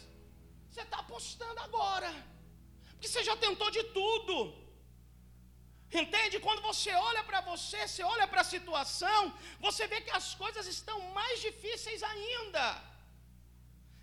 você 0.69 0.83
está 0.83 0.99
apostando 0.99 1.61
agora. 1.61 2.11
Porque 2.91 3.09
você 3.09 3.23
já 3.23 3.37
tentou 3.37 3.71
de 3.71 3.83
tudo. 3.99 4.37
Entende? 5.93 6.41
Quando 6.47 6.63
você 6.71 6.93
olha 6.93 7.23
para 7.23 7.41
você, 7.41 7.87
você 7.87 8.03
olha 8.03 8.27
para 8.27 8.41
a 8.41 8.51
situação, 8.55 9.21
você 9.61 9.87
vê 9.87 10.01
que 10.01 10.11
as 10.11 10.35
coisas 10.35 10.67
estão 10.67 10.99
mais 11.19 11.41
difíceis 11.41 12.03
ainda. 12.03 12.65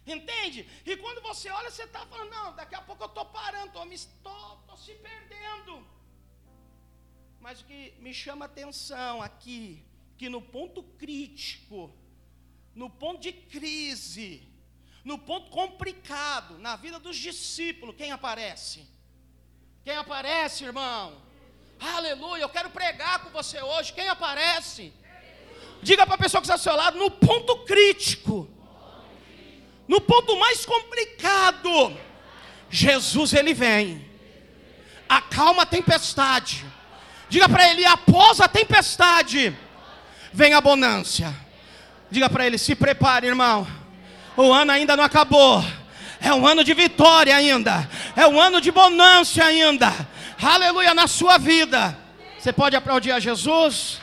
Entende? 0.06 0.68
E 0.86 0.98
quando 0.98 1.22
você 1.22 1.50
olha, 1.50 1.72
você 1.72 1.84
está 1.84 2.06
falando, 2.06 2.30
não, 2.30 2.54
daqui 2.54 2.76
a 2.76 2.82
pouco 2.82 3.04
eu 3.04 3.08
estou 3.08 3.26
parando, 3.26 3.72
estou 3.94 4.78
se 4.78 4.94
perdendo. 4.96 5.86
Mas 7.40 7.62
o 7.62 7.66
que 7.66 7.94
me 8.00 8.14
chama 8.14 8.46
atenção 8.46 9.22
aqui, 9.22 9.86
que 10.18 10.30
no 10.30 10.42
ponto 10.42 10.84
crítico, 10.84 11.94
no 12.76 12.90
ponto 12.90 13.22
de 13.22 13.32
crise, 13.32 14.48
no 15.04 15.18
ponto 15.18 15.50
complicado, 15.50 16.58
na 16.58 16.76
vida 16.76 17.00
dos 17.00 17.18
discípulos, 17.18 17.96
quem 17.96 18.12
aparece? 18.12 18.88
Quem 19.84 19.96
aparece, 19.96 20.64
irmão? 20.64 21.22
Aleluia, 21.80 22.44
eu 22.44 22.50
quero 22.50 22.70
pregar 22.70 23.24
com 23.24 23.30
você 23.30 23.62
hoje. 23.62 23.92
Quem 23.92 24.08
aparece? 24.08 24.94
Diga 25.82 26.06
para 26.06 26.16
a 26.16 26.18
pessoa 26.18 26.40
que 26.40 26.46
está 26.46 26.54
ao 26.54 26.60
seu 26.60 26.76
lado, 26.76 26.98
no 26.98 27.12
ponto 27.12 27.66
crítico, 27.66 28.50
no 29.88 30.00
ponto 30.00 30.38
mais 30.38 30.66
complicado, 30.66 31.98
Jesus 32.70 33.34
ele 33.34 33.54
vem, 33.54 34.04
acalma 35.08 35.64
a 35.64 35.66
tempestade. 35.66 36.66
Diga 37.30 37.50
para 37.50 37.70
ele, 37.70 37.86
após 37.86 38.40
a 38.40 38.48
tempestade, 38.48 39.56
vem 40.32 40.54
a 40.54 40.62
bonância. 40.62 41.34
Diga 42.10 42.30
para 42.30 42.46
ele, 42.46 42.58
se 42.58 42.76
prepare, 42.76 43.28
irmão. 43.28 43.68
O 44.38 44.52
ano 44.52 44.72
ainda 44.72 44.96
não 44.96 45.04
acabou. 45.04 45.64
É 46.20 46.34
um 46.34 46.48
ano 46.48 46.64
de 46.64 46.74
vitória 46.74 47.36
ainda. 47.36 47.90
É 48.16 48.26
um 48.28 48.40
ano 48.40 48.62
de 48.62 48.72
bonância 48.72 49.44
ainda. 49.44 49.92
Aleluia 50.42 50.94
na 50.94 51.08
sua 51.08 51.38
vida. 51.38 51.98
Você 52.40 52.54
pode 52.54 52.76
aplaudir 52.76 53.12
a 53.12 53.20
Jesus? 53.20 54.00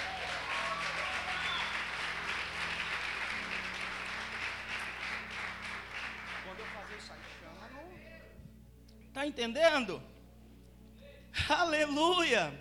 Está 9.20 9.26
entendendo? 9.26 10.02
Aleluia! 11.46 12.58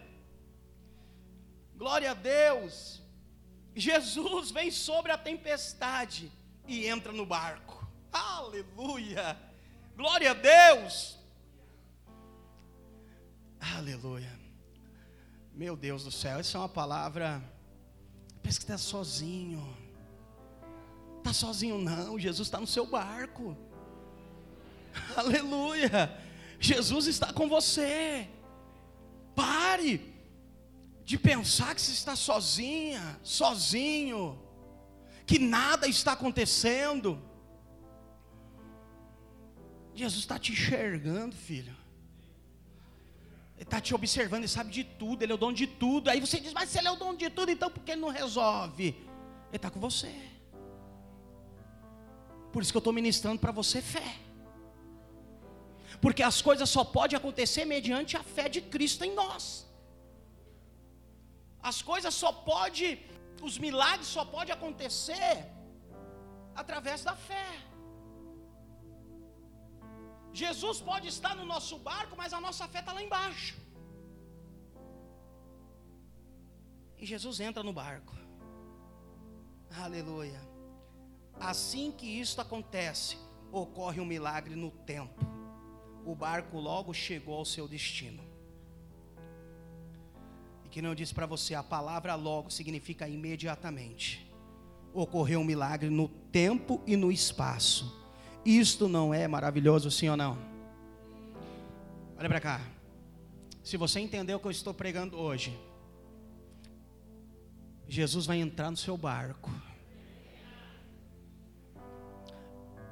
Glória 1.78 2.12
a 2.12 2.14
Deus! 2.14 3.02
Jesus 3.74 4.52
vem 4.52 4.70
sobre 4.70 5.10
a 5.14 5.18
tempestade 5.18 6.30
e 6.68 6.86
entra 6.86 7.14
no 7.14 7.26
barco. 7.26 7.88
Aleluia! 8.12 9.38
Glória 9.96 10.32
a 10.32 10.34
Deus! 10.34 11.18
Aleluia! 13.78 14.38
Meu 15.54 15.78
Deus 15.78 16.04
do 16.04 16.12
céu, 16.12 16.40
essa 16.40 16.58
é 16.58 16.60
uma 16.60 16.68
palavra. 16.68 17.42
Pensa 18.44 18.58
que 18.58 18.66
está 18.66 18.78
sozinho. 18.78 19.78
Está 21.20 21.32
sozinho, 21.32 21.78
não. 21.78 22.20
Jesus 22.20 22.50
está 22.50 22.60
no 22.60 22.68
seu 22.68 22.86
barco. 22.86 23.56
Aleluia! 25.16 26.28
Jesus 26.60 27.08
está 27.08 27.32
com 27.32 27.48
você. 27.48 28.28
Pare 29.36 30.14
de 31.06 31.18
pensar 31.18 31.74
que 31.74 31.82
você 31.82 31.92
está 31.92 32.16
sozinha, 32.16 33.20
sozinho, 33.24 34.38
que 35.26 35.40
nada 35.40 35.88
está 35.88 36.12
acontecendo. 36.12 37.20
Jesus 39.96 40.22
está 40.22 40.38
te 40.38 40.52
enxergando, 40.52 41.36
filho. 41.36 41.76
Ele 43.56 43.64
está 43.64 43.82
te 43.82 43.94
observando, 43.94 44.42
ele 44.42 44.48
sabe 44.48 44.72
de 44.72 44.84
tudo, 44.84 45.24
ele 45.24 45.32
é 45.32 45.36
o 45.36 45.38
dono 45.38 45.54
de 45.54 45.68
tudo. 45.68 46.10
Aí 46.10 46.20
você 46.20 46.40
diz, 46.40 46.54
mas 46.54 46.70
se 46.70 46.78
ele 46.78 46.88
é 46.88 46.92
o 46.92 46.96
dono 46.96 47.18
de 47.18 47.30
tudo, 47.30 47.52
então 47.52 47.70
por 47.70 47.84
que 47.84 47.92
ele 47.92 48.02
não 48.02 48.10
resolve? 48.10 48.88
Ele 48.88 49.56
está 49.56 49.70
com 49.70 49.80
você. 49.80 50.14
Por 52.54 52.62
isso 52.62 52.72
que 52.72 52.78
eu 52.78 52.80
estou 52.80 52.94
ministrando 52.94 53.40
para 53.40 53.52
você 53.52 53.82
fé 53.82 54.29
porque 56.02 56.24
as 56.24 56.42
coisas 56.42 56.70
só 56.70 56.84
podem 56.84 57.18
acontecer 57.18 57.66
mediante 57.66 58.16
a 58.16 58.24
fé 58.24 58.48
de 58.48 58.62
Cristo 58.62 59.04
em 59.04 59.14
nós. 59.14 59.68
As 61.62 61.82
coisas 61.82 62.14
só 62.14 62.32
podem, 62.32 63.06
os 63.42 63.58
milagres 63.58 64.08
só 64.08 64.24
podem 64.24 64.54
acontecer 64.54 65.46
através 66.56 67.04
da 67.04 67.16
fé. 67.16 67.50
Jesus 70.32 70.80
pode 70.80 71.08
estar 71.08 71.36
no 71.36 71.46
nosso 71.46 71.78
barco, 71.80 72.16
mas 72.16 72.34
a 72.34 72.40
nossa 72.40 72.68
fé 72.68 72.80
está 72.80 72.94
lá 72.94 73.04
embaixo. 73.04 73.58
E 76.98 77.06
Jesus 77.06 77.40
entra 77.40 77.62
no 77.64 77.74
barco. 77.74 78.16
Aleluia. 79.86 80.42
Assim 81.40 81.92
que 81.92 82.06
isto 82.06 82.40
acontece, 82.40 83.18
ocorre 83.52 84.00
um 84.00 84.06
milagre 84.06 84.56
no 84.56 84.72
tempo 84.72 85.39
o 86.06 86.16
barco 86.16 86.60
logo 86.60 86.94
chegou 86.94 87.36
ao 87.36 87.46
seu 87.46 87.68
destino. 87.68 88.24
E 90.66 90.70
que 90.70 90.82
não 90.82 90.96
disse 90.96 91.14
para 91.14 91.26
você, 91.26 91.56
a 91.56 91.64
palavra 91.64 92.16
logo 92.16 92.50
significa 92.50 93.08
imediatamente. 93.08 94.32
Ocorreu 94.94 95.40
um 95.40 95.44
milagre 95.44 95.90
no 95.90 96.08
tempo 96.08 96.82
e 96.86 96.96
no 96.96 97.12
espaço. 97.12 97.98
Isto 98.46 98.88
não 98.88 99.14
é 99.14 99.28
maravilhoso, 99.28 99.92
sim 99.92 100.10
ou 100.10 100.18
não? 100.18 100.38
Olha 102.18 102.28
para 102.28 102.40
cá. 102.40 102.62
Se 103.64 103.78
você 103.78 104.00
entendeu 104.00 104.38
o 104.38 104.40
que 104.40 104.48
eu 104.48 104.52
estou 104.52 104.74
pregando 104.74 105.18
hoje, 105.18 105.58
Jesus 107.88 108.26
vai 108.26 108.40
entrar 108.40 108.72
no 108.72 108.78
seu 108.78 108.98
barco 108.98 109.52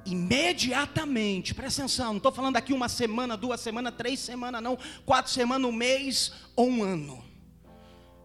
imediatamente, 0.07 1.53
presta 1.53 1.81
atenção, 1.81 2.07
não 2.07 2.17
estou 2.17 2.31
falando 2.31 2.55
aqui 2.55 2.73
uma 2.73 2.87
semana, 2.87 3.35
duas 3.35 3.59
semanas, 3.59 3.93
três 3.95 4.19
semanas, 4.19 4.63
não, 4.63 4.77
quatro 5.05 5.31
semanas, 5.31 5.69
um 5.69 5.73
mês 5.73 6.31
ou 6.55 6.69
um 6.69 6.83
ano. 6.83 7.23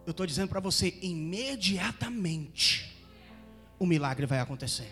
Eu 0.05 0.11
estou 0.11 0.25
dizendo 0.25 0.49
para 0.49 0.59
você, 0.59 0.97
imediatamente, 1.01 2.95
o 3.77 3.85
milagre 3.85 4.25
vai 4.25 4.39
acontecer. 4.39 4.91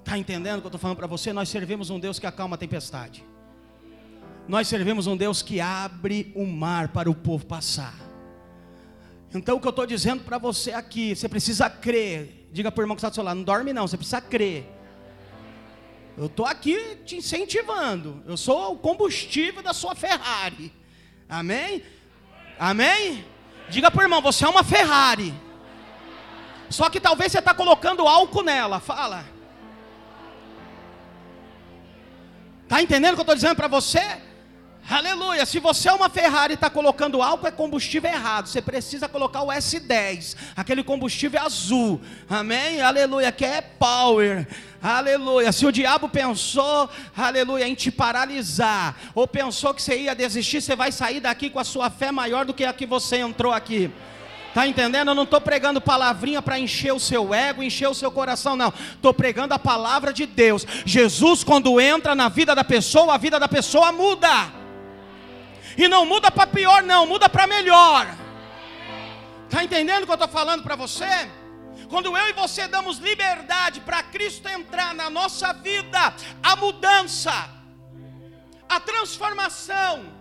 Está 0.00 0.16
entendendo 0.18 0.58
o 0.58 0.60
que 0.60 0.66
eu 0.66 0.68
estou 0.68 0.80
falando 0.80 0.96
para 0.96 1.06
você? 1.06 1.32
Nós 1.32 1.48
servimos 1.48 1.90
um 1.90 1.98
Deus 1.98 2.18
que 2.18 2.26
acalma 2.26 2.54
a 2.56 2.58
tempestade. 2.58 3.24
Nós 4.46 4.68
servimos 4.68 5.06
um 5.06 5.16
Deus 5.16 5.42
que 5.42 5.60
abre 5.60 6.30
o 6.36 6.46
mar 6.46 6.88
para 6.88 7.10
o 7.10 7.14
povo 7.14 7.46
passar. 7.46 7.94
Então 9.34 9.56
o 9.56 9.60
que 9.60 9.66
eu 9.66 9.70
estou 9.70 9.86
dizendo 9.86 10.22
para 10.22 10.38
você 10.38 10.72
aqui, 10.72 11.16
você 11.16 11.28
precisa 11.28 11.68
crer. 11.70 12.48
Diga 12.52 12.70
para 12.70 12.82
o 12.82 12.84
irmão 12.84 12.94
que 12.94 13.00
está 13.00 13.08
do 13.08 13.14
seu 13.14 13.24
lado, 13.24 13.38
não 13.38 13.44
dorme 13.44 13.72
não, 13.72 13.88
você 13.88 13.96
precisa 13.96 14.20
crer 14.20 14.73
eu 16.16 16.26
estou 16.26 16.46
aqui 16.46 16.98
te 17.04 17.16
incentivando. 17.16 18.22
Eu 18.26 18.36
sou 18.36 18.72
o 18.72 18.78
combustível 18.78 19.62
da 19.62 19.72
sua 19.72 19.94
Ferrari. 19.94 20.72
Amém? 21.28 21.82
Amém? 22.58 23.24
Diga 23.68 23.90
para 23.90 24.00
o 24.00 24.04
irmão, 24.04 24.22
você 24.22 24.44
é 24.44 24.48
uma 24.48 24.62
Ferrari. 24.62 25.34
Só 26.70 26.88
que 26.88 27.00
talvez 27.00 27.32
você 27.32 27.38
está 27.38 27.52
colocando 27.52 28.06
álcool 28.06 28.42
nela. 28.42 28.80
Fala. 28.80 29.24
Está 32.62 32.80
entendendo 32.82 33.12
o 33.12 33.16
que 33.16 33.20
eu 33.20 33.24
estou 33.24 33.34
dizendo 33.34 33.56
para 33.56 33.68
você? 33.68 34.20
Aleluia. 34.88 35.46
Se 35.46 35.58
você 35.58 35.88
é 35.88 35.92
uma 35.92 36.10
Ferrari 36.10 36.52
e 36.52 36.54
está 36.54 36.68
colocando 36.68 37.22
álcool, 37.22 37.46
é 37.46 37.50
combustível 37.50 38.10
errado. 38.10 38.48
Você 38.48 38.60
precisa 38.60 39.08
colocar 39.08 39.42
o 39.42 39.48
S10, 39.48 40.36
aquele 40.54 40.84
combustível 40.84 41.40
azul. 41.40 42.00
Amém? 42.28 42.82
Aleluia. 42.82 43.32
Que 43.32 43.46
é 43.46 43.62
power. 43.62 44.46
Aleluia. 44.82 45.52
Se 45.52 45.64
o 45.64 45.72
diabo 45.72 46.08
pensou, 46.08 46.90
aleluia, 47.16 47.66
em 47.66 47.74
te 47.74 47.90
paralisar, 47.90 48.94
ou 49.14 49.26
pensou 49.26 49.72
que 49.72 49.80
você 49.80 50.00
ia 50.00 50.14
desistir, 50.14 50.60
você 50.60 50.76
vai 50.76 50.92
sair 50.92 51.20
daqui 51.20 51.48
com 51.48 51.58
a 51.58 51.64
sua 51.64 51.88
fé 51.88 52.12
maior 52.12 52.44
do 52.44 52.52
que 52.52 52.64
a 52.64 52.72
que 52.72 52.84
você 52.84 53.16
entrou 53.16 53.52
aqui. 53.52 53.90
Está 54.50 54.68
entendendo? 54.68 55.08
Eu 55.08 55.14
não 55.14 55.24
estou 55.24 55.40
pregando 55.40 55.80
palavrinha 55.80 56.42
para 56.42 56.58
encher 56.58 56.92
o 56.92 57.00
seu 57.00 57.32
ego, 57.32 57.62
encher 57.62 57.88
o 57.88 57.94
seu 57.94 58.10
coração, 58.10 58.54
não. 58.54 58.72
Estou 58.92 59.14
pregando 59.14 59.54
a 59.54 59.58
palavra 59.58 60.12
de 60.12 60.26
Deus. 60.26 60.66
Jesus, 60.84 61.42
quando 61.42 61.80
entra 61.80 62.14
na 62.14 62.28
vida 62.28 62.54
da 62.54 62.62
pessoa, 62.62 63.14
a 63.14 63.18
vida 63.18 63.40
da 63.40 63.48
pessoa 63.48 63.90
muda. 63.90 64.63
E 65.76 65.88
não 65.88 66.06
muda 66.06 66.30
para 66.30 66.46
pior, 66.46 66.82
não, 66.82 67.06
muda 67.06 67.28
para 67.28 67.46
melhor. 67.46 68.06
Está 69.44 69.62
entendendo 69.62 70.02
o 70.02 70.06
que 70.06 70.12
eu 70.12 70.14
estou 70.14 70.28
falando 70.28 70.62
para 70.62 70.76
você? 70.76 71.30
Quando 71.88 72.16
eu 72.16 72.28
e 72.28 72.32
você 72.32 72.66
damos 72.66 72.98
liberdade 72.98 73.80
para 73.80 74.02
Cristo 74.02 74.48
entrar 74.48 74.94
na 74.94 75.10
nossa 75.10 75.52
vida, 75.52 76.14
a 76.42 76.56
mudança, 76.56 77.50
a 78.68 78.80
transformação, 78.80 80.12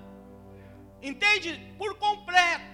entende? 1.02 1.60
Por 1.78 1.96
completo. 1.96 2.73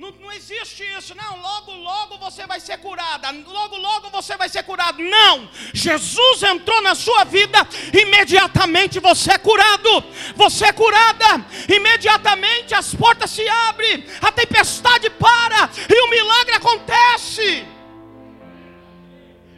Não, 0.00 0.10
não, 0.12 0.32
existe 0.32 0.82
isso, 0.96 1.14
não. 1.14 1.42
Logo, 1.42 1.72
logo 1.72 2.16
você 2.16 2.46
vai 2.46 2.58
ser 2.58 2.78
curada. 2.78 3.30
Logo, 3.30 3.76
logo 3.76 4.08
você 4.08 4.34
vai 4.34 4.48
ser 4.48 4.62
curado. 4.62 5.02
Não. 5.02 5.46
Jesus 5.74 6.42
entrou 6.42 6.80
na 6.80 6.94
sua 6.94 7.24
vida, 7.24 7.58
imediatamente 7.92 8.98
você 8.98 9.32
é 9.32 9.38
curado. 9.38 10.02
Você 10.36 10.64
é 10.64 10.72
curada. 10.72 11.44
Imediatamente 11.68 12.74
as 12.74 12.94
portas 12.94 13.30
se 13.30 13.46
abrem, 13.46 14.06
a 14.22 14.32
tempestade 14.32 15.10
para 15.10 15.68
e 15.94 16.00
o 16.06 16.08
milagre 16.08 16.54
acontece. 16.54 17.66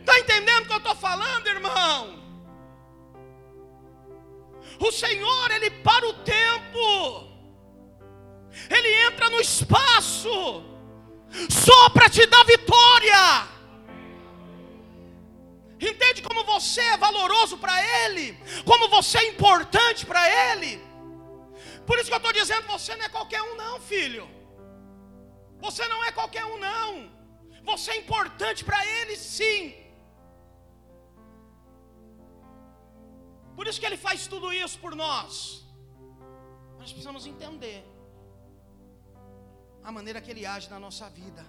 Está 0.00 0.18
entendendo 0.18 0.64
o 0.64 0.66
que 0.66 0.72
eu 0.72 0.78
estou 0.78 0.96
falando, 0.96 1.46
irmão? 1.46 2.20
O 4.81 4.90
Senhor, 4.90 5.52
Ele 5.52 5.70
para 5.70 6.09
o 6.09 6.14
tempo, 6.14 7.31
Ele 8.70 8.88
entra 9.06 9.30
no 9.30 9.40
espaço, 9.40 10.64
só 11.50 11.90
para 11.90 12.08
te 12.08 12.26
dar 12.26 12.44
vitória. 12.44 13.48
Entende 15.80 16.22
como 16.22 16.44
você 16.44 16.80
é 16.80 16.96
valoroso 16.96 17.58
para 17.58 17.74
Ele, 18.04 18.38
como 18.64 18.88
você 18.88 19.18
é 19.18 19.28
importante 19.28 20.06
para 20.06 20.22
Ele. 20.50 20.80
Por 21.86 21.98
isso 21.98 22.08
que 22.08 22.14
eu 22.14 22.18
estou 22.18 22.32
dizendo: 22.32 22.66
você 22.66 22.94
não 22.94 23.04
é 23.04 23.08
qualquer 23.08 23.42
um, 23.42 23.56
não, 23.56 23.80
filho. 23.80 24.28
Você 25.60 25.86
não 25.88 26.04
é 26.04 26.12
qualquer 26.12 26.44
um, 26.44 26.58
não. 26.58 27.10
Você 27.64 27.92
é 27.92 27.96
importante 27.96 28.64
para 28.64 28.84
Ele, 28.86 29.16
sim. 29.16 29.74
Por 33.56 33.66
isso 33.66 33.80
que 33.80 33.86
Ele 33.86 33.96
faz 33.96 34.26
tudo 34.26 34.52
isso 34.52 34.78
por 34.78 34.94
nós. 34.94 35.64
Nós 36.78 36.90
precisamos 36.92 37.26
entender 37.26 37.91
a 39.82 39.90
maneira 39.90 40.20
que 40.20 40.30
Ele 40.30 40.46
age 40.46 40.70
na 40.70 40.78
nossa 40.78 41.08
vida. 41.10 41.44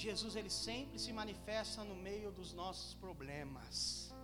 Jesus 0.00 0.34
ele 0.34 0.48
sempre 0.48 0.98
se 0.98 1.12
manifesta 1.12 1.84
no 1.84 1.94
meio 1.94 2.32
dos 2.32 2.54
nossos 2.54 2.94
problemas. 2.94 4.14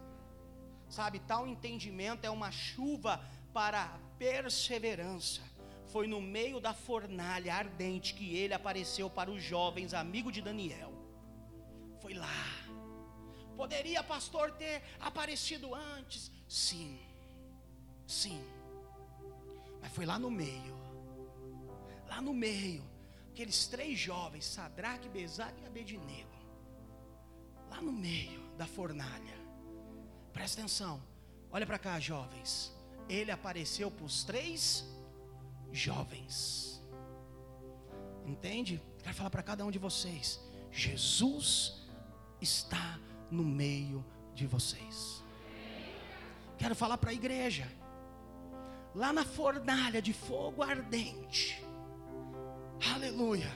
Sabe, 0.89 1.19
tal 1.21 1.47
entendimento 1.47 2.25
é 2.25 2.31
uma 2.31 2.51
chuva 2.51 3.23
para 3.53 3.83
a 3.85 3.99
perseverança. 4.19 5.43
Foi 5.93 6.07
no 6.07 6.21
meio 6.21 6.61
da 6.61 6.73
fornalha 6.73 7.55
ardente 7.55 8.15
que 8.15 8.35
ele 8.37 8.55
apareceu 8.55 9.11
para 9.11 9.31
os 9.31 9.43
jovens 9.43 9.93
amigos 9.93 10.33
de 10.33 10.41
Daniel. 10.41 10.93
Foi 12.01 12.15
lá. 12.15 12.45
Poderia, 13.55 14.03
pastor, 14.03 14.53
ter 14.53 14.83
aparecido 14.99 15.75
antes? 15.75 16.33
Sim. 16.49 16.99
Sim. 18.07 18.43
Mas 19.83 19.93
foi 19.93 20.07
lá 20.07 20.19
no 20.19 20.31
meio. 20.31 20.86
Lá 22.09 22.21
no 22.21 22.33
meio 22.33 22.85
aqueles 23.37 23.67
três 23.67 23.99
jovens, 23.99 24.47
Sadraque, 24.47 25.11
Besaque 25.11 25.63
e 25.63 25.67
Abednego, 25.67 26.31
lá 27.69 27.83
no 27.83 27.93
meio 27.93 28.41
da 28.57 28.67
fornalha. 28.67 29.37
Presta 30.33 30.61
atenção, 30.61 31.03
olha 31.51 31.67
para 31.67 31.79
cá, 31.79 32.01
jovens. 32.01 32.75
Ele 33.09 33.31
apareceu 33.31 33.91
para 33.91 34.07
os 34.07 34.25
três 34.25 34.85
jovens. 35.71 36.83
Entende? 38.25 38.83
Quero 39.03 39.15
falar 39.15 39.31
para 39.31 39.43
cada 39.43 39.67
um 39.67 39.71
de 39.71 39.79
vocês: 39.79 40.41
Jesus 40.71 41.87
está 42.41 42.99
no 43.31 43.45
meio 43.45 44.03
de 44.35 44.47
vocês. 44.47 45.23
Quero 46.57 46.75
falar 46.75 46.97
para 46.97 47.11
a 47.11 47.15
igreja, 47.15 47.71
lá 48.95 49.13
na 49.13 49.27
fornalha 49.27 50.01
de 50.01 50.15
fogo 50.15 50.63
ardente, 50.63 51.63
Aleluia. 52.95 53.51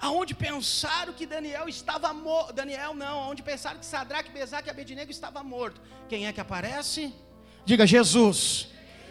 Aonde 0.00 0.34
pensaram 0.34 1.12
que 1.12 1.26
Daniel 1.26 1.68
estava 1.68 2.12
morto. 2.12 2.52
Daniel 2.52 2.94
não, 2.94 3.20
aonde 3.24 3.42
pensaram 3.42 3.78
que 3.78 3.86
Sadraque, 3.86 4.30
Besaque 4.30 4.68
e 4.68 4.70
Abednego 4.70 5.10
estava 5.10 5.42
morto. 5.42 5.80
Quem 6.08 6.26
é 6.26 6.32
que 6.32 6.40
aparece? 6.40 7.12
Diga 7.64 7.86
Jesus. 7.86 8.68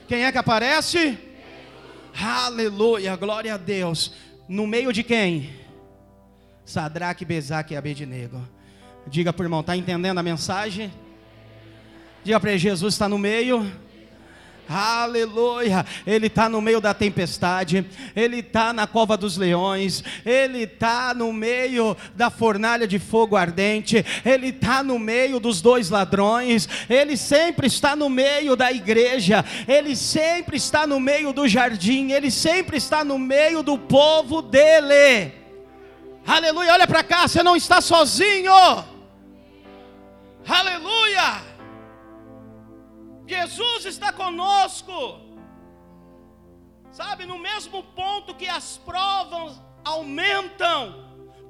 Quem 0.08 0.26
é 0.26 0.32
que 0.32 0.38
aparece? 0.38 1.18
Aleluia, 2.20 3.16
glória 3.16 3.54
a 3.54 3.58
Deus. 3.58 4.14
No 4.50 4.68
meio 4.68 4.92
de 4.92 5.04
quem? 5.04 5.62
Sadraque, 6.66 7.24
Besaque 7.24 7.74
e 7.74 7.78
Abednego. 7.78 8.46
Diga 9.08 9.32
para 9.32 9.44
o 9.44 9.46
irmão, 9.46 9.62
está 9.62 9.76
entendendo 9.76 10.18
a 10.18 10.24
mensagem? 10.24 10.92
Diga 12.24 12.40
para 12.40 12.52
ele, 12.52 12.60
Jesus 12.60 12.94
está 12.94 13.08
no 13.08 13.18
meio 13.18 13.72
Aleluia. 14.72 15.86
Ele 16.08 16.28
está 16.28 16.48
no 16.48 16.62
meio 16.62 16.80
da 16.80 16.94
tempestade, 16.94 17.86
ele 18.16 18.40
está 18.40 18.72
na 18.72 18.88
cova 18.88 19.18
dos 19.18 19.36
leões, 19.36 20.02
ele 20.26 20.64
está 20.64 21.14
no 21.14 21.34
meio 21.34 21.98
da 22.16 22.30
fornalha 22.30 22.88
de 22.88 22.98
fogo 22.98 23.36
ardente, 23.36 24.06
ele 24.24 24.48
está 24.48 24.82
no 24.82 24.98
meio 24.98 25.40
dos 25.40 25.62
dois 25.62 25.90
ladrões, 25.90 26.70
ele 26.90 27.18
sempre 27.18 27.68
está 27.68 27.96
no 27.96 28.10
meio 28.10 28.56
da 28.56 28.72
igreja, 28.72 29.44
ele 29.68 29.94
sempre 29.96 30.56
está 30.56 30.88
no 30.88 31.00
meio 31.00 31.34
do 31.34 31.48
jardim, 31.48 32.12
ele 32.12 32.32
sempre 32.32 32.78
está 32.78 33.04
no 33.04 33.20
meio 33.20 33.62
do 33.62 33.78
povo 33.78 34.42
dele. 34.42 35.34
Aleluia. 36.26 36.74
Olha 36.74 36.88
para 36.88 37.04
cá, 37.04 37.28
você 37.28 37.44
não 37.44 37.58
está 37.58 37.82
sozinho. 37.82 38.54
Aleluia. 40.48 41.51
Jesus 43.32 43.86
está 43.86 44.12
conosco. 44.12 44.94
Sabe, 46.92 47.26
no 47.26 47.40
mesmo 47.40 47.82
ponto 48.00 48.36
que 48.36 48.50
as 48.60 48.78
provas 48.90 49.58
aumentam, 49.86 50.82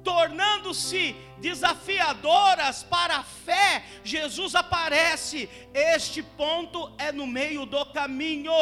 tornando-se 0.04 1.16
desafiadoras 1.38 2.84
para 2.84 3.16
a 3.16 3.24
fé, 3.24 3.84
Jesus 4.04 4.54
aparece. 4.54 5.50
Este 5.74 6.22
ponto 6.22 6.94
é 6.98 7.10
no 7.10 7.26
meio 7.26 7.66
do 7.66 7.84
caminho. 7.86 8.60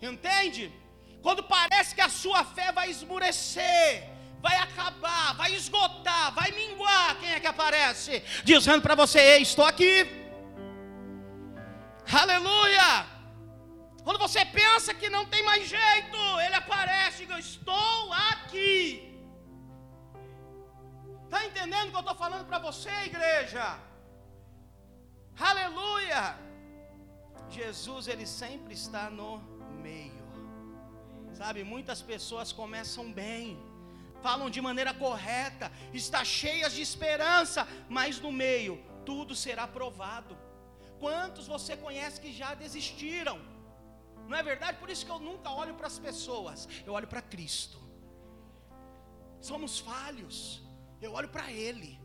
Entende? 0.00 0.72
Quando 1.20 1.42
parece 1.42 1.94
que 1.94 2.00
a 2.00 2.08
sua 2.08 2.44
fé 2.46 2.72
vai 2.72 2.88
esmurecer, 2.88 4.08
vai 4.40 4.56
acabar, 4.56 5.34
vai 5.34 5.54
esgotar, 5.54 6.32
vai 6.32 6.50
minguar, 6.52 7.18
quem 7.20 7.30
é 7.30 7.40
que 7.40 7.46
aparece? 7.46 8.22
Dizendo 8.42 8.80
para 8.80 8.94
você: 8.94 9.18
Ei, 9.18 9.42
estou 9.42 9.66
aqui. 9.66 10.17
Aleluia! 12.10 13.06
Quando 14.02 14.18
você 14.18 14.42
pensa 14.46 14.94
que 14.94 15.10
não 15.10 15.26
tem 15.26 15.42
mais 15.42 15.68
jeito, 15.68 16.16
ele 16.44 16.54
aparece 16.54 17.24
e 17.24 17.26
diz: 17.26 17.44
Estou 17.46 18.12
aqui. 18.12 19.04
Está 21.24 21.44
entendendo 21.44 21.88
o 21.88 21.90
que 21.90 21.96
eu 21.96 22.00
estou 22.00 22.14
falando 22.14 22.46
para 22.46 22.58
você, 22.58 22.90
igreja? 23.04 23.78
Aleluia! 25.38 26.38
Jesus, 27.50 28.08
ele 28.08 28.26
sempre 28.26 28.72
está 28.72 29.10
no 29.10 29.38
meio. 29.82 30.26
Sabe, 31.34 31.62
muitas 31.62 32.00
pessoas 32.00 32.50
começam 32.50 33.12
bem, 33.12 33.62
falam 34.22 34.48
de 34.48 34.60
maneira 34.60 34.94
correta, 34.94 35.70
está 35.92 36.24
cheias 36.24 36.72
de 36.72 36.80
esperança, 36.80 37.68
mas 37.88 38.18
no 38.18 38.32
meio 38.32 38.82
tudo 39.04 39.36
será 39.36 39.66
provado. 39.66 40.47
Quantos 40.98 41.46
você 41.46 41.76
conhece 41.76 42.20
que 42.20 42.32
já 42.32 42.54
desistiram? 42.54 43.38
Não 44.28 44.36
é 44.36 44.42
verdade? 44.42 44.78
Por 44.78 44.90
isso 44.90 45.04
que 45.06 45.12
eu 45.16 45.18
nunca 45.18 45.50
olho 45.50 45.74
para 45.74 45.86
as 45.86 45.98
pessoas, 45.98 46.68
eu 46.86 46.92
olho 46.92 47.06
para 47.06 47.22
Cristo. 47.22 47.78
Somos 49.40 49.78
falhos, 49.78 50.36
eu 51.00 51.12
olho 51.12 51.28
para 51.28 51.50
Ele. 51.50 51.98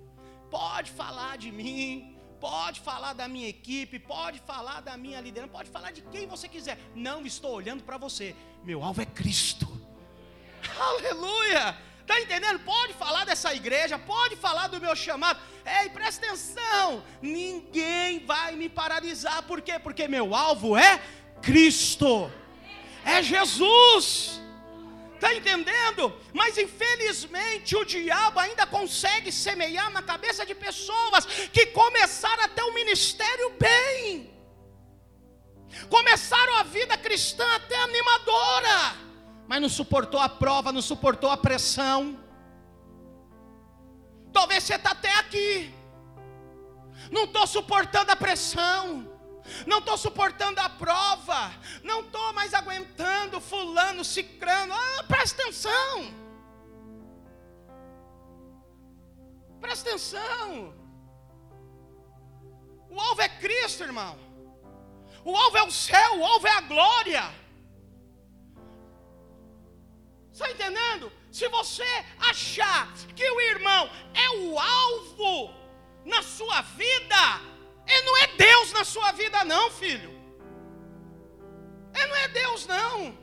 Pode 0.49 0.91
falar 0.91 1.37
de 1.37 1.51
mim, 1.51 2.17
pode 2.39 2.79
falar 2.79 3.13
da 3.13 3.27
minha 3.27 3.47
equipe, 3.47 3.97
pode 3.97 4.39
falar 4.39 4.81
da 4.81 4.95
minha 4.95 5.19
liderança, 5.19 5.51
pode 5.51 5.69
falar 5.69 5.91
de 5.91 6.01
quem 6.03 6.27
você 6.27 6.47
quiser. 6.47 6.77
Não 6.95 7.25
estou 7.25 7.53
olhando 7.53 7.83
para 7.83 7.97
você, 7.97 8.35
meu 8.63 8.83
alvo 8.83 9.01
é 9.01 9.05
Cristo. 9.05 9.67
Aleluia! 10.79 11.92
Está 12.03 12.19
entendendo? 12.19 12.59
Pode 12.59 12.93
falar 12.93 13.23
dessa 13.25 13.53
igreja, 13.55 13.97
pode 13.97 14.35
falar 14.35 14.67
do 14.67 14.79
meu 14.79 14.93
chamado. 14.93 15.39
Ei, 15.65 15.89
presta 15.89 16.25
atenção: 16.25 17.03
ninguém 17.21 18.25
vai 18.25 18.55
me 18.57 18.67
paralisar. 18.67 19.41
Por 19.43 19.61
quê? 19.61 19.79
Porque 19.79 20.07
meu 20.07 20.35
alvo 20.35 20.75
é 20.75 21.01
Cristo, 21.41 22.29
é 23.05 23.23
Jesus. 23.23 24.41
Está 25.15 25.33
entendendo? 25.33 26.13
Mas 26.33 26.57
infelizmente 26.57 27.77
o 27.77 27.85
diabo 27.85 28.37
ainda 28.41 28.65
consegue 28.67 29.31
semear 29.31 29.89
na 29.89 30.01
cabeça 30.01 30.45
de 30.45 30.53
pessoas 30.53 31.25
que 31.53 31.67
começaram 31.67 32.43
até 32.43 32.61
o 32.65 32.73
ministério 32.73 33.49
bem, 33.51 34.29
começaram 35.89 36.55
a 36.57 36.63
vida 36.63 36.97
cristã 36.97 37.47
até 37.55 37.77
animadora 37.77 39.02
mas 39.47 39.61
não 39.61 39.69
suportou 39.69 40.19
a 40.19 40.29
prova, 40.29 40.71
não 40.71 40.81
suportou 40.81 41.29
a 41.29 41.37
pressão. 41.37 42.19
Talvez 44.31 44.63
você 44.63 44.75
está 44.75 44.91
até 44.91 45.13
aqui, 45.19 45.73
não 47.11 47.25
estou 47.25 47.45
suportando 47.45 48.11
a 48.11 48.15
pressão, 48.15 49.07
não 49.67 49.79
estou 49.79 49.97
suportando 49.97 50.59
a 50.59 50.69
prova, 50.69 51.51
não 51.83 52.01
estou 52.01 52.33
mais 52.33 52.53
aguentando 52.53 53.39
fulano, 53.39 54.03
cicrano. 54.03 54.73
Ah, 54.73 55.03
presta 55.03 55.41
atenção. 55.41 56.23
Presta 59.59 59.89
atenção. 59.89 60.73
O 62.89 62.99
alvo 62.99 63.21
é 63.21 63.29
Cristo, 63.29 63.83
irmão. 63.83 64.17
O 65.23 65.35
alvo 65.35 65.57
é 65.57 65.63
o 65.63 65.71
céu, 65.71 66.19
o 66.19 66.25
alvo 66.25 66.47
é 66.47 66.51
a 66.51 66.61
glória. 66.61 67.42
Está 70.33 70.49
entendendo? 70.49 71.11
Se 71.31 71.47
você 71.47 71.91
achar 72.31 72.91
que 73.15 73.29
o 73.29 73.39
irmão 73.39 73.83
é 74.25 74.29
o 74.31 74.59
alvo 74.59 75.53
na 76.03 76.23
sua 76.23 76.61
vida, 76.61 77.23
ele 77.87 78.05
não 78.07 78.17
é 78.17 78.27
Deus 78.27 78.73
na 78.73 78.83
sua 78.83 79.11
vida, 79.11 79.43
não, 79.43 79.69
filho. 79.69 80.11
Ele 81.93 82.07
não 82.07 82.15
é 82.15 82.27
Deus, 82.29 82.65
não. 82.65 83.15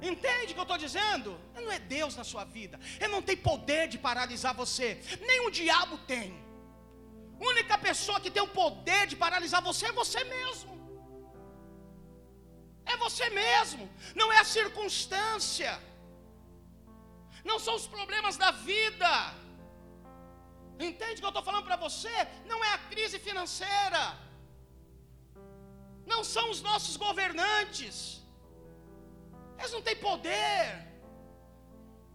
Entende 0.00 0.52
o 0.52 0.54
que 0.54 0.60
eu 0.60 0.68
estou 0.68 0.78
dizendo? 0.78 1.40
Ele 1.54 1.64
não 1.66 1.72
é 1.72 1.80
Deus 1.80 2.14
na 2.14 2.22
sua 2.22 2.44
vida. 2.44 2.78
Ele 3.00 3.12
não 3.16 3.22
tem 3.22 3.36
poder 3.36 3.88
de 3.88 3.98
paralisar 3.98 4.54
você. 4.54 5.00
Nem 5.26 5.40
o 5.46 5.50
diabo 5.50 5.98
tem. 6.06 6.28
A 7.40 7.44
única 7.52 7.76
pessoa 7.76 8.20
que 8.20 8.30
tem 8.30 8.42
o 8.42 8.54
poder 8.62 9.08
de 9.08 9.16
paralisar 9.16 9.60
você 9.60 9.86
é 9.86 9.92
você 9.92 10.22
mesmo. 10.22 10.73
É 12.86 12.96
você 12.96 13.28
mesmo. 13.30 13.88
Não 14.14 14.32
é 14.32 14.38
a 14.40 14.44
circunstância. 14.44 15.72
Não 17.44 17.58
são 17.58 17.74
os 17.80 17.86
problemas 17.86 18.36
da 18.36 18.50
vida. 18.50 19.12
Entende 20.78 21.16
o 21.16 21.20
que 21.20 21.24
eu 21.24 21.34
estou 21.34 21.42
falando 21.42 21.66
para 21.70 21.76
você? 21.76 22.16
Não 22.46 22.64
é 22.64 22.72
a 22.74 22.78
crise 22.92 23.18
financeira. 23.18 24.02
Não 26.06 26.22
são 26.22 26.50
os 26.50 26.60
nossos 26.68 26.96
governantes. 26.96 28.22
Eles 29.58 29.72
não 29.72 29.82
têm 29.82 29.96
poder 29.96 30.94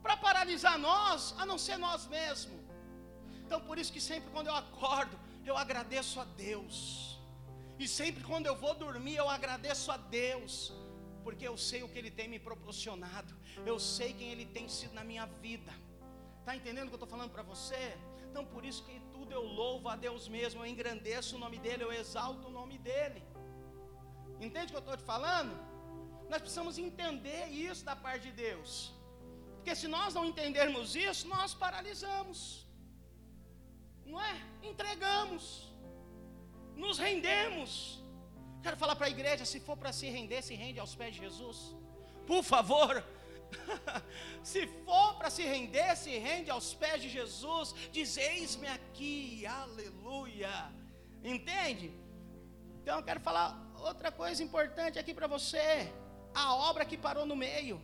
para 0.03 0.15
paralisar 0.17 0.77
nós, 0.77 1.35
a 1.37 1.45
não 1.45 1.57
ser 1.57 1.77
nós 1.77 2.05
mesmos. 2.07 2.59
Então, 3.45 3.59
por 3.61 3.77
isso 3.79 3.91
que 3.91 4.01
sempre 4.01 4.29
quando 4.31 4.47
eu 4.47 4.55
acordo, 4.55 5.19
eu 5.45 5.57
agradeço 5.57 6.19
a 6.19 6.25
Deus. 6.25 7.08
E 7.83 7.87
sempre 7.87 8.21
quando 8.29 8.45
eu 8.45 8.55
vou 8.63 8.73
dormir, 8.75 9.15
eu 9.15 9.29
agradeço 9.29 9.89
a 9.91 9.97
Deus, 9.97 10.73
porque 11.23 11.47
eu 11.47 11.57
sei 11.57 11.81
o 11.83 11.89
que 11.91 11.97
Ele 12.01 12.11
tem 12.11 12.27
me 12.27 12.39
proporcionado, 12.47 13.33
eu 13.65 13.77
sei 13.79 14.13
quem 14.13 14.31
Ele 14.33 14.45
tem 14.45 14.67
sido 14.77 14.93
na 14.93 15.03
minha 15.03 15.25
vida. 15.25 15.73
Está 16.39 16.55
entendendo 16.55 16.87
o 16.87 16.89
que 16.89 16.95
eu 16.95 17.03
estou 17.03 17.13
falando 17.15 17.31
para 17.31 17.43
você? 17.53 17.97
Então, 18.29 18.43
por 18.45 18.65
isso 18.65 18.83
que 18.83 18.99
tudo 19.13 19.31
eu 19.31 19.43
louvo 19.43 19.87
a 19.87 19.95
Deus 19.95 20.27
mesmo, 20.27 20.61
eu 20.61 20.67
engrandeço 20.73 21.35
o 21.35 21.39
nome 21.39 21.57
dEle, 21.57 21.83
eu 21.83 21.93
exalto 21.93 22.47
o 22.47 22.51
nome 22.51 22.77
dEle. 22.77 23.23
Entende 24.39 24.67
o 24.67 24.69
que 24.69 24.75
eu 24.75 24.79
estou 24.79 24.97
te 24.97 25.03
falando? 25.03 25.53
Nós 26.29 26.41
precisamos 26.41 26.77
entender 26.77 27.47
isso 27.47 27.83
da 27.85 27.95
parte 27.95 28.23
de 28.27 28.31
Deus. 28.31 28.93
Porque 29.55 29.73
se 29.75 29.87
nós 29.87 30.13
não 30.13 30.25
entendermos 30.25 30.95
isso, 30.95 31.27
nós 31.27 31.53
paralisamos. 31.53 32.67
Não 34.05 34.21
é? 34.21 34.35
Entregamos. 34.61 35.68
Nos 36.83 36.97
rendemos. 37.07 37.71
Quero 38.63 38.77
falar 38.83 38.95
para 38.99 39.07
a 39.09 39.15
igreja, 39.17 39.43
se 39.51 39.59
for 39.67 39.75
para 39.81 39.91
se 39.99 40.07
render, 40.17 40.41
se 40.49 40.55
rende 40.63 40.79
aos 40.83 40.93
pés 40.99 41.13
de 41.15 41.21
Jesus. 41.25 41.57
Por 42.31 42.43
favor. 42.53 42.93
se 44.51 44.61
for 44.85 45.09
para 45.17 45.29
se 45.37 45.43
render, 45.53 45.91
se 46.03 46.11
rende 46.27 46.49
aos 46.55 46.67
pés 46.81 47.01
de 47.03 47.09
Jesus. 47.17 47.73
Diz: 47.95 48.17
Eis-me 48.17 48.69
aqui, 48.77 49.45
aleluia. 49.61 50.53
Entende? 51.33 51.87
Então 52.79 52.97
eu 52.99 53.05
quero 53.09 53.21
falar 53.29 53.47
outra 53.89 54.11
coisa 54.21 54.41
importante 54.47 54.99
aqui 55.01 55.13
para 55.19 55.27
você. 55.35 55.67
A 56.43 56.55
obra 56.69 56.85
que 56.89 56.97
parou 57.07 57.25
no 57.31 57.35
meio. 57.47 57.77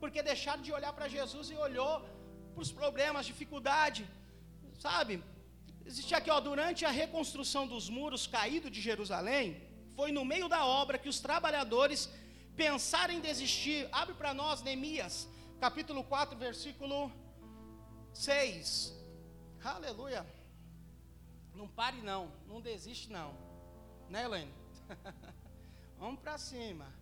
Porque 0.00 0.28
deixaram 0.30 0.62
de 0.66 0.72
olhar 0.78 0.92
para 0.92 1.08
Jesus 1.16 1.50
e 1.50 1.56
olhou 1.68 1.94
para 2.52 2.62
os 2.66 2.72
problemas, 2.80 3.30
dificuldade. 3.32 4.02
Sabe? 4.86 5.14
Existe 5.86 6.16
aqui, 6.16 6.30
ó, 6.30 6.40
durante 6.40 6.84
a 6.84 6.90
reconstrução 6.90 7.64
dos 7.72 7.88
muros 7.88 8.26
caídos 8.26 8.72
de 8.72 8.80
Jerusalém, 8.80 9.46
foi 9.94 10.10
no 10.10 10.24
meio 10.24 10.48
da 10.48 10.66
obra 10.66 10.98
que 10.98 11.08
os 11.08 11.20
trabalhadores 11.20 12.10
pensaram 12.56 13.14
em 13.14 13.20
desistir. 13.20 13.88
Abre 13.92 14.14
para 14.14 14.34
nós 14.34 14.62
Neemias, 14.62 15.28
capítulo 15.60 16.02
4, 16.02 16.36
versículo 16.36 17.12
6. 18.12 18.92
Aleluia. 19.62 20.26
Não 21.54 21.68
pare 21.68 22.02
não, 22.02 22.32
não 22.48 22.60
desiste 22.60 23.08
não. 23.08 23.30
Né, 24.10 24.24
Helene? 24.24 24.52
Vamos 26.00 26.20
para 26.20 26.36
cima. 26.36 26.92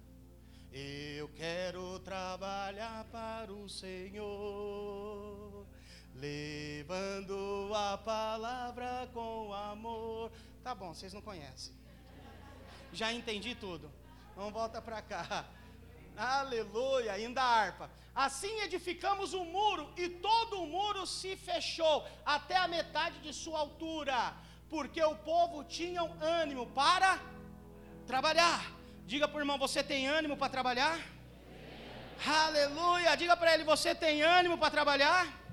Eu 0.70 1.28
quero 1.30 2.00
trabalhar 2.00 3.04
para 3.06 3.50
o 3.50 3.66
Senhor, 3.66 5.23
levando 6.14 7.70
a 7.74 7.98
palavra 7.98 9.08
com 9.12 9.52
amor. 9.52 10.30
Tá 10.62 10.74
bom, 10.74 10.94
vocês 10.94 11.12
não 11.12 11.20
conhecem. 11.20 11.74
Já 12.92 13.12
entendi 13.12 13.54
tudo. 13.54 13.90
Vamos 14.36 14.52
volta 14.52 14.80
para 14.80 15.02
cá. 15.02 15.44
Aleluia, 16.16 17.12
ainda 17.12 17.42
a 17.42 17.46
harpa. 17.46 17.90
Assim 18.14 18.60
edificamos 18.60 19.34
o 19.34 19.44
muro, 19.44 19.92
e 19.96 20.08
todo 20.08 20.62
o 20.62 20.66
muro 20.66 21.04
se 21.04 21.36
fechou 21.36 22.06
até 22.24 22.56
a 22.56 22.68
metade 22.68 23.18
de 23.18 23.32
sua 23.34 23.58
altura 23.58 24.34
porque 24.74 25.02
o 25.02 25.14
povo 25.16 25.62
tinha 25.64 26.02
ânimo 26.20 26.66
para 26.66 27.20
trabalhar. 28.06 28.72
Diga 29.06 29.28
para 29.28 29.38
o 29.38 29.40
irmão: 29.40 29.58
você 29.58 29.82
tem 29.82 30.06
ânimo 30.06 30.36
para 30.36 30.48
trabalhar? 30.48 30.96
Sim. 30.98 32.28
Aleluia! 32.28 33.14
Diga 33.16 33.36
para 33.36 33.54
ele: 33.54 33.64
você 33.64 33.94
tem 33.94 34.22
ânimo 34.22 34.58
para 34.58 34.70
trabalhar? 34.70 35.43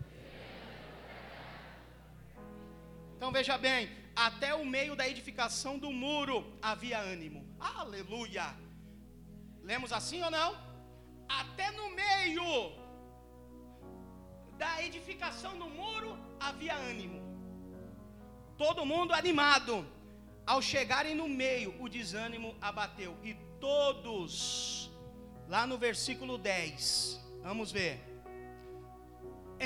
Então 3.22 3.32
veja 3.32 3.56
bem: 3.56 3.88
até 4.16 4.56
o 4.56 4.66
meio 4.66 4.96
da 4.96 5.08
edificação 5.08 5.78
do 5.78 5.92
muro 5.92 6.58
havia 6.60 6.98
ânimo. 6.98 7.46
Aleluia! 7.60 8.48
Lemos 9.62 9.94
assim 9.94 10.24
ou 10.24 10.32
não? 10.32 10.58
Até 11.30 11.70
no 11.70 11.92
meio 11.92 12.44
da 14.58 14.84
edificação 14.84 15.56
do 15.56 15.70
muro 15.70 16.18
havia 16.40 16.74
ânimo 16.74 17.22
todo 18.58 18.88
mundo 18.88 19.14
animado. 19.14 19.86
Ao 20.44 20.60
chegarem 20.60 21.14
no 21.14 21.30
meio, 21.30 21.80
o 21.80 21.88
desânimo 21.88 22.56
abateu. 22.60 23.16
E 23.24 23.36
todos, 23.60 24.90
lá 25.48 25.68
no 25.68 25.78
versículo 25.78 26.40
10, 26.40 27.24
vamos 27.44 27.72
ver. 27.72 28.11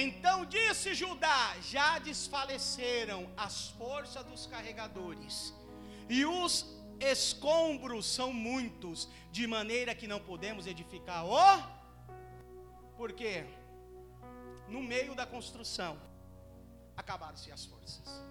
Então 0.04 0.46
disse 0.46 0.94
Judá: 0.94 1.56
Já 1.62 2.00
desfaleceram 2.00 3.32
as 3.38 3.70
forças 3.70 4.26
dos 4.26 4.46
carregadores, 4.46 5.54
e 6.10 6.26
os 6.26 6.66
escombros 7.00 8.06
são 8.06 8.34
muitos, 8.34 9.10
de 9.32 9.48
maneira 9.48 9.96
que 9.96 10.08
não 10.08 10.20
podemos 10.20 10.68
edificar 10.68 11.26
o. 11.26 11.76
Por 12.98 13.12
quê? 13.14 13.46
No 14.68 14.82
meio 14.82 15.16
da 15.16 15.26
construção, 15.26 16.00
acabaram-se 16.98 17.52
as 17.52 17.66
forças 17.66 18.26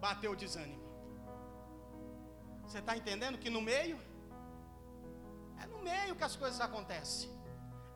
bateu 0.00 0.32
o 0.32 0.36
desânimo. 0.36 0.82
Você 2.62 2.78
está 2.78 2.96
entendendo 2.96 3.38
que 3.38 3.50
no 3.50 3.60
meio? 3.60 3.98
É 5.62 5.66
no 5.66 5.80
meio 5.80 6.16
que 6.16 6.24
as 6.24 6.36
coisas 6.36 6.60
acontecem. 6.60 7.30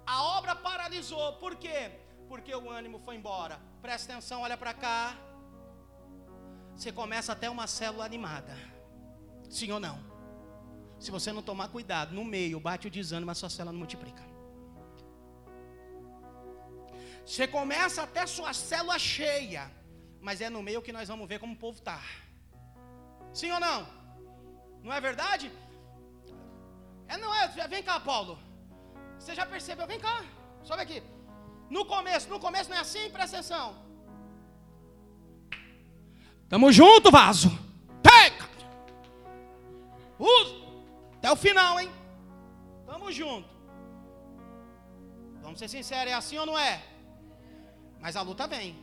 A 0.07 0.23
obra 0.37 0.55
paralisou, 0.55 1.35
por 1.35 1.57
quê? 1.57 1.81
Porque 2.35 2.55
o 2.55 2.69
ânimo 2.79 2.99
foi 3.07 3.15
embora. 3.17 3.57
Presta 3.81 4.13
atenção, 4.13 4.41
olha 4.47 4.57
para 4.57 4.75
cá. 4.75 5.17
Você 6.75 6.91
começa 7.01 7.31
até 7.33 7.49
uma 7.49 7.67
célula 7.67 8.05
animada. 8.05 8.57
Sim 9.49 9.71
ou 9.77 9.79
não? 9.87 9.97
Se 10.99 11.13
você 11.17 11.31
não 11.37 11.43
tomar 11.51 11.69
cuidado, 11.69 12.13
no 12.19 12.25
meio 12.25 12.59
bate 12.59 12.89
o 12.89 12.91
desânimo, 12.91 13.31
a 13.31 13.35
sua 13.35 13.51
célula 13.57 13.73
não 13.73 13.79
multiplica. 13.85 14.25
Você 17.25 17.47
começa 17.47 18.03
até 18.03 18.27
sua 18.27 18.53
célula 18.53 18.99
cheia 18.99 19.65
mas 20.27 20.41
é 20.41 20.49
no 20.49 20.63
meio 20.69 20.81
que 20.85 20.97
nós 20.97 21.07
vamos 21.07 21.29
ver 21.29 21.39
como 21.39 21.53
o 21.53 21.63
povo 21.65 21.77
está. 21.79 22.01
Sim 23.41 23.51
ou 23.57 23.61
não? 23.61 23.87
Não 24.83 24.93
é 24.99 24.99
verdade? 25.09 25.53
É, 27.07 27.19
não 27.19 27.33
é. 27.41 27.47
Vem 27.75 27.83
cá, 27.83 28.01
Paulo. 28.01 28.39
Você 29.19 29.35
já 29.35 29.45
percebeu? 29.45 29.87
Vem 29.87 30.01
cá. 30.01 30.25
Sobe 30.63 30.81
aqui. 30.81 31.14
No 31.71 31.85
começo, 31.85 32.29
no 32.29 32.39
começo 32.39 32.71
não 32.71 32.77
é 32.77 32.81
assim? 32.81 33.11
Presta 33.11 33.37
atenção. 33.37 33.75
Tamo 36.49 36.71
junto, 36.71 37.11
vaso. 37.11 37.51
Pega. 38.03 38.49
Usa. 40.19 40.55
Até 41.17 41.33
o 41.33 41.37
final, 41.37 41.81
hein? 41.81 41.91
Tamo 42.87 43.11
junto. 43.11 43.49
Vamos 45.43 45.59
ser 45.59 45.69
sinceros, 45.69 46.13
é 46.13 46.15
assim 46.15 46.39
ou 46.39 46.47
não 46.47 46.59
é? 46.59 46.83
Mas 47.99 48.17
a 48.17 48.23
luta 48.23 48.47
vem. 48.47 48.77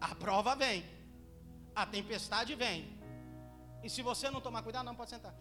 A 0.00 0.14
prova 0.14 0.54
vem. 0.54 0.84
A 1.74 1.84
tempestade 1.84 2.54
vem. 2.54 2.98
E 3.82 3.90
se 3.90 4.00
você 4.00 4.30
não 4.30 4.40
tomar 4.40 4.62
cuidado, 4.62 4.86
não 4.86 4.94
pode 4.94 5.10
sentar. 5.10 5.34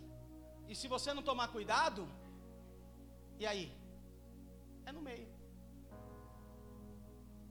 E 0.67 0.75
se 0.75 0.87
você 0.87 1.13
não 1.13 1.21
tomar 1.21 1.49
cuidado, 1.49 2.07
e 3.39 3.45
aí? 3.45 3.71
É 4.85 4.91
no 4.91 5.01
meio. 5.01 5.28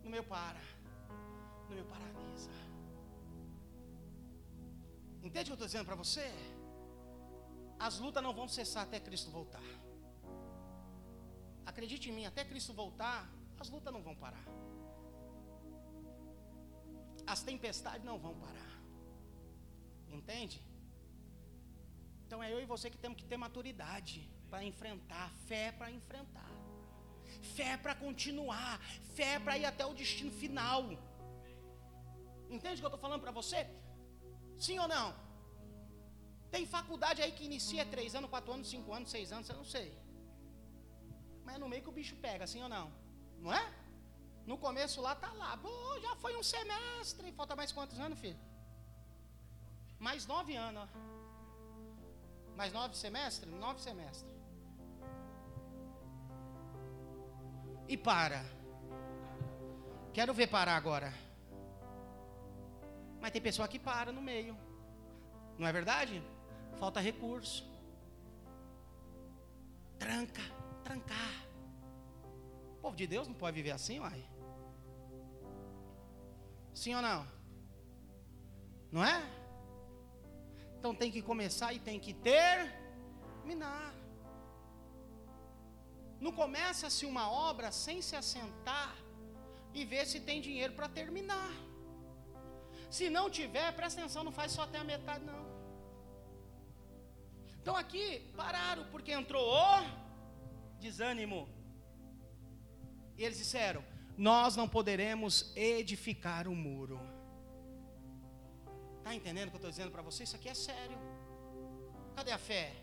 No 0.09 0.13
meio 0.13 0.25
para. 0.25 0.63
No 1.69 1.75
meio 1.75 1.85
paralisa. 1.85 2.51
Entende 5.23 5.43
o 5.43 5.45
que 5.45 5.51
eu 5.51 5.59
estou 5.59 5.67
dizendo 5.67 5.85
para 5.85 5.99
você? 6.03 6.27
As 7.79 7.99
lutas 7.99 8.23
não 8.23 8.33
vão 8.33 8.49
cessar 8.49 8.85
até 8.85 8.99
Cristo 8.99 9.31
voltar. 9.31 9.69
acredite 11.67 12.09
em 12.09 12.15
mim, 12.19 12.25
até 12.25 12.43
Cristo 12.43 12.73
voltar, 12.73 13.31
as 13.61 13.69
lutas 13.69 13.93
não 13.93 14.03
vão 14.03 14.17
parar. 14.17 14.47
As 17.27 17.43
tempestades 17.43 18.07
não 18.11 18.19
vão 18.19 18.35
parar. 18.47 18.73
Entende? 20.09 20.65
Então 22.25 22.43
é 22.43 22.51
eu 22.51 22.63
e 22.63 22.65
você 22.65 22.89
que 22.89 22.97
temos 22.97 23.19
que 23.19 23.27
ter 23.27 23.37
maturidade 23.37 24.27
para 24.49 24.65
enfrentar, 24.65 25.31
fé 25.51 25.71
para 25.71 25.91
enfrentar, 25.91 26.51
fé 27.41 27.77
para 27.77 27.95
continuar, 27.95 28.81
fé 29.15 29.39
para 29.39 29.57
ir 29.59 29.65
até 29.65 29.85
o 29.87 29.95
destino 29.95 30.31
final. 30.31 30.83
Entende 32.51 32.77
o 32.77 32.79
que 32.79 32.85
eu 32.85 32.89
estou 32.89 32.99
falando 32.99 33.21
para 33.21 33.31
você? 33.31 33.67
Sim 34.57 34.79
ou 34.79 34.89
não? 34.89 35.15
Tem 36.51 36.65
faculdade 36.67 37.23
aí 37.23 37.33
que 37.33 37.45
inicia 37.45 37.85
três 37.85 38.15
anos, 38.15 38.31
quatro 38.31 38.53
anos, 38.53 38.69
cinco 38.69 38.93
anos, 38.93 39.11
seis 39.11 39.33
anos, 39.33 39.49
eu 39.49 39.57
não 39.57 39.65
sei. 39.65 39.93
Mas 41.45 41.57
é 41.57 41.59
no 41.59 41.69
meio 41.69 41.83
que 41.83 41.89
o 41.89 41.93
bicho 41.93 42.17
pega, 42.17 42.47
sim 42.47 42.63
ou 42.63 42.69
não? 42.69 42.91
Não 43.41 43.53
é? 43.53 43.75
No 44.47 44.57
começo 44.57 45.01
lá 45.01 45.15
tá 45.15 45.31
lá. 45.33 45.57
Pô, 45.59 46.01
já 46.01 46.17
foi 46.17 46.37
um 46.37 46.43
semestre. 46.43 47.31
Falta 47.33 47.55
mais 47.55 47.71
quantos 47.71 47.99
anos, 48.01 48.19
filho? 48.19 48.39
Mais 49.99 50.27
nove 50.27 50.57
anos. 50.57 50.83
Ó. 50.83 52.57
Mais 52.57 52.73
nove 52.73 52.97
semestres? 52.97 53.53
Nove 53.53 53.81
semestres. 53.81 54.38
E 57.89 57.97
para. 57.97 58.45
Quero 60.13 60.35
ver 60.35 60.49
parar 60.49 60.77
agora. 60.77 61.13
Mas 63.21 63.31
tem 63.31 63.41
pessoa 63.43 63.67
que 63.67 63.79
para 63.79 64.13
no 64.13 64.21
meio. 64.21 64.57
Não 65.59 65.67
é 65.67 65.73
verdade? 65.73 66.23
Falta 66.79 67.01
recurso. 67.01 67.69
Tranca, 69.99 70.43
trancar. 70.85 71.47
O 72.77 72.81
povo 72.81 72.97
de 72.97 73.07
Deus 73.07 73.27
não 73.27 73.35
pode 73.35 73.57
viver 73.57 73.73
assim, 73.73 73.99
uai. 73.99 74.25
Sim 76.73 76.95
ou 76.95 77.03
não? 77.03 77.27
Não 78.93 79.05
é? 79.05 79.21
Então 80.79 80.95
tem 80.95 81.11
que 81.11 81.21
começar 81.21 81.73
e 81.73 81.81
tem 81.81 81.99
que 81.99 82.15
terminar. 82.15 83.98
Não 86.21 86.33
começa-se 86.33 87.07
uma 87.07 87.31
obra 87.31 87.71
sem 87.71 88.03
se 88.03 88.17
assentar 88.17 88.97
e 89.73 89.85
ver 89.85 90.07
se 90.07 90.21
tem 90.21 90.41
dinheiro 90.41 90.73
para 90.73 90.89
terminar. 90.89 91.51
Se 92.91 93.11
não 93.11 93.29
tiver, 93.31 93.71
presta 93.73 94.01
atenção, 94.01 94.25
não 94.25 94.33
faz 94.33 94.53
só 94.53 94.63
até 94.63 94.79
a 94.79 94.85
metade, 94.85 95.25
não. 95.25 95.47
Então 97.61 97.77
aqui 97.77 98.05
pararam, 98.37 98.85
porque 98.91 99.13
entrou 99.13 99.45
o 99.47 99.85
desânimo. 100.81 101.49
E 103.17 103.25
eles 103.25 103.39
disseram: 103.39 103.85
Nós 104.17 104.57
não 104.57 104.69
poderemos 104.69 105.53
edificar 105.55 106.49
o 106.49 106.55
muro. 106.55 106.99
Está 108.99 109.15
entendendo 109.15 109.49
o 109.49 109.51
que 109.51 109.57
eu 109.57 109.59
estou 109.59 109.71
dizendo 109.71 109.91
para 109.91 110.03
você? 110.03 110.25
Isso 110.25 110.37
aqui 110.37 110.49
é 110.49 110.55
sério. 110.55 110.99
Cadê 112.17 112.33
a 112.33 112.39
fé? 112.39 112.75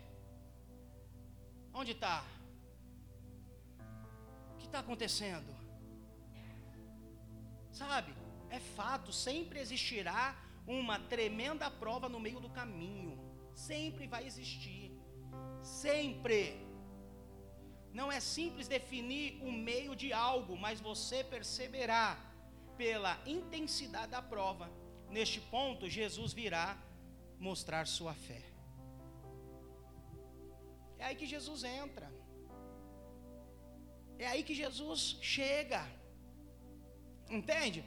Onde 1.72 1.92
está? 1.92 2.24
Que 4.66 4.70
está 4.70 4.80
acontecendo? 4.80 5.54
Sabe? 7.70 8.12
É 8.50 8.58
fato, 8.58 9.12
sempre 9.12 9.60
existirá 9.60 10.36
uma 10.66 10.98
tremenda 10.98 11.70
prova 11.70 12.08
no 12.08 12.18
meio 12.18 12.40
do 12.40 12.50
caminho. 12.50 13.12
Sempre 13.54 14.08
vai 14.08 14.26
existir. 14.26 14.90
Sempre. 15.62 16.40
Não 17.92 18.10
é 18.10 18.18
simples 18.18 18.66
definir 18.66 19.40
o 19.40 19.52
meio 19.52 19.94
de 19.94 20.12
algo, 20.12 20.56
mas 20.56 20.80
você 20.80 21.22
perceberá 21.22 22.18
pela 22.76 23.16
intensidade 23.24 24.10
da 24.10 24.20
prova. 24.20 24.68
Neste 25.08 25.40
ponto, 25.40 25.88
Jesus 25.88 26.32
virá 26.32 26.76
mostrar 27.38 27.86
sua 27.86 28.14
fé. 28.14 28.42
É 30.98 31.04
aí 31.04 31.14
que 31.14 31.24
Jesus 31.24 31.62
entra. 31.62 32.15
É 34.18 34.26
aí 34.26 34.42
que 34.42 34.54
Jesus 34.54 35.18
chega. 35.20 35.82
Entende? 37.28 37.84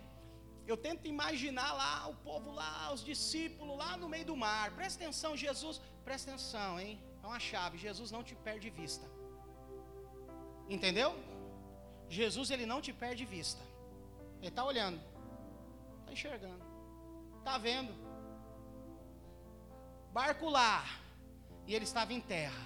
Eu 0.68 0.78
tento 0.78 1.08
imaginar 1.08 1.72
lá 1.74 2.08
o 2.08 2.16
povo 2.16 2.52
lá, 2.52 2.94
os 2.94 3.04
discípulos 3.04 3.78
lá 3.78 3.98
no 3.98 4.08
meio 4.08 4.26
do 4.26 4.36
mar. 4.36 4.72
Presta 4.76 5.04
atenção, 5.04 5.36
Jesus, 5.36 5.82
presta 6.04 6.30
atenção, 6.30 6.80
hein? 6.80 7.02
É 7.24 7.26
uma 7.26 7.40
chave. 7.40 7.78
Jesus 7.78 8.12
não 8.12 8.24
te 8.24 8.36
perde 8.36 8.70
vista. 8.70 9.06
Entendeu? 10.70 11.12
Jesus 12.08 12.52
ele 12.52 12.66
não 12.66 12.82
te 12.82 12.94
perde 12.94 13.26
vista. 13.26 13.64
Ele 14.40 14.48
está 14.48 14.64
olhando, 14.64 15.00
está 16.00 16.14
enxergando, 16.14 16.64
está 17.40 17.58
vendo. 17.58 17.94
Barco 20.12 20.50
lá, 20.50 20.86
e 21.68 21.76
ele 21.76 21.84
estava 21.84 22.14
em 22.14 22.22
terra, 22.22 22.66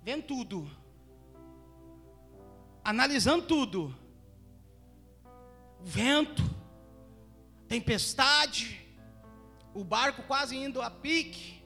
vendo 0.00 0.26
tudo, 0.26 0.70
analisando 2.92 3.42
tudo 3.46 3.94
vento, 5.80 6.42
tempestade, 7.66 8.86
o 9.72 9.82
barco 9.82 10.22
quase 10.24 10.56
indo 10.56 10.82
a 10.82 10.90
pique, 10.90 11.64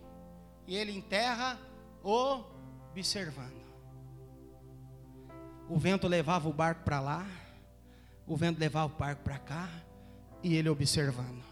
e 0.68 0.76
ele 0.76 0.92
em 0.92 1.00
terra 1.00 1.58
observando. 2.02 3.66
O 5.68 5.76
vento 5.76 6.06
levava 6.06 6.48
o 6.48 6.52
barco 6.52 6.84
para 6.84 7.00
lá, 7.00 7.26
o 8.24 8.36
vento 8.36 8.60
levava 8.60 8.94
o 8.94 8.96
barco 8.96 9.24
para 9.24 9.40
cá, 9.40 9.68
e 10.44 10.54
ele 10.54 10.68
observando. 10.68 11.42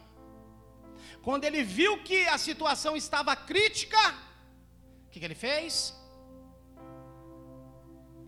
Quando 1.20 1.44
ele 1.44 1.64
viu 1.64 2.00
que 2.04 2.28
a 2.28 2.38
situação 2.38 2.96
estava 2.96 3.34
crítica, 3.34 3.98
o 5.06 5.10
que, 5.10 5.18
que 5.18 5.24
ele 5.24 5.34
fez? 5.34 5.92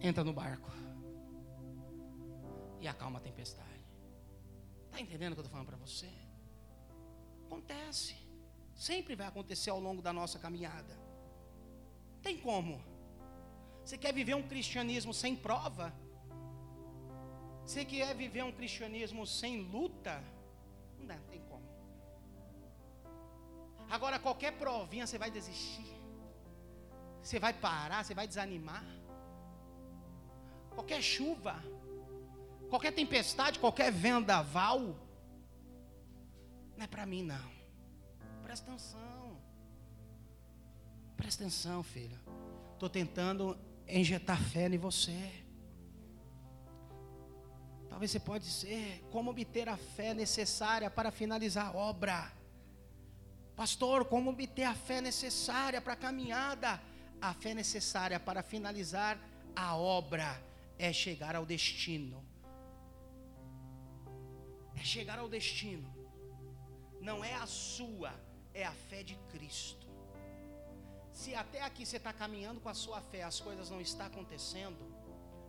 Entra 0.01 0.25
no 0.25 0.33
barco 0.33 0.76
e 2.81 2.89
acalma 2.89 3.19
a 3.19 3.23
tempestade. 3.23 3.85
Está 4.87 5.01
entendendo 5.01 5.33
o 5.33 5.35
que 5.35 5.41
eu 5.41 5.45
estou 5.45 5.53
falando 5.53 5.69
para 5.69 5.77
você? 5.77 6.11
Acontece. 7.47 8.17
Sempre 8.75 9.15
vai 9.15 9.27
acontecer 9.27 9.71
ao 9.71 9.81
longo 9.81 10.03
da 10.03 10.13
nossa 10.13 10.39
caminhada. 10.39 10.95
Tem 12.23 12.39
como? 12.39 12.83
Você 13.85 13.97
quer 13.97 14.13
viver 14.13 14.35
um 14.35 14.47
cristianismo 14.47 15.15
sem 15.15 15.37
prova? 15.37 15.93
Você 17.65 17.85
quer 17.85 18.15
viver 18.15 18.43
um 18.45 18.53
cristianismo 18.53 19.27
sem 19.27 19.63
luta? 19.63 20.23
Não 20.99 21.07
dá, 21.07 21.19
tem 21.31 21.41
como. 21.43 21.67
Agora, 23.89 24.19
qualquer 24.19 24.53
provinha 24.53 25.07
você 25.07 25.19
vai 25.19 25.31
desistir. 25.31 25.87
Você 27.23 27.39
vai 27.39 27.53
parar, 27.53 28.05
você 28.05 28.15
vai 28.15 28.27
desanimar. 28.27 28.85
Qualquer 30.75 31.01
chuva, 31.03 31.55
qualquer 32.69 32.93
tempestade, 32.93 33.59
qualquer 33.59 33.91
vendaval, 33.93 34.97
não 36.77 36.85
é 36.85 36.87
para 36.87 37.07
mim 37.07 37.23
não. 37.23 37.51
Presta 38.43 38.71
atenção. 38.71 39.41
Presta 41.17 41.43
atenção, 41.43 41.83
filho. 41.83 42.19
Estou 42.75 42.91
tentando 42.91 43.59
injetar 43.89 44.41
fé 44.43 44.69
em 44.69 44.79
você. 44.79 45.33
Talvez 47.89 48.11
você 48.11 48.21
pode 48.21 48.45
ser 48.45 49.03
como 49.11 49.31
obter 49.31 49.69
a 49.69 49.77
fé 49.77 50.13
necessária 50.13 50.91
para 50.91 51.11
finalizar 51.11 51.69
a 51.69 51.79
obra. 51.79 52.31
Pastor, 53.55 54.05
como 54.05 54.31
obter 54.31 54.65
a 54.65 54.75
fé 54.75 55.01
necessária 55.01 55.81
para 55.81 55.95
a 55.95 55.97
caminhada? 55.97 56.81
A 57.23 57.33
fé 57.33 57.55
necessária 57.55 58.21
para 58.21 58.43
finalizar 58.43 59.19
a 59.55 59.75
obra 59.75 60.43
é 60.79 60.93
chegar 60.93 61.35
ao 61.35 61.47
destino 61.47 62.23
é 64.77 64.85
chegar 64.85 65.19
ao 65.19 65.29
destino. 65.29 65.89
Não 67.01 67.25
é 67.25 67.35
a 67.35 67.47
sua, 67.47 68.13
é 68.53 68.65
a 68.65 68.73
fé 68.73 69.03
de 69.03 69.17
Cristo. 69.33 69.87
Se 71.13 71.35
até 71.35 71.63
aqui 71.63 71.85
você 71.87 71.97
está 71.97 72.13
caminhando 72.13 72.61
com 72.61 72.69
a 72.69 72.75
sua 72.75 73.01
fé, 73.01 73.23
as 73.23 73.41
coisas 73.41 73.71
não 73.71 73.81
estão 73.81 74.07
acontecendo, 74.07 74.83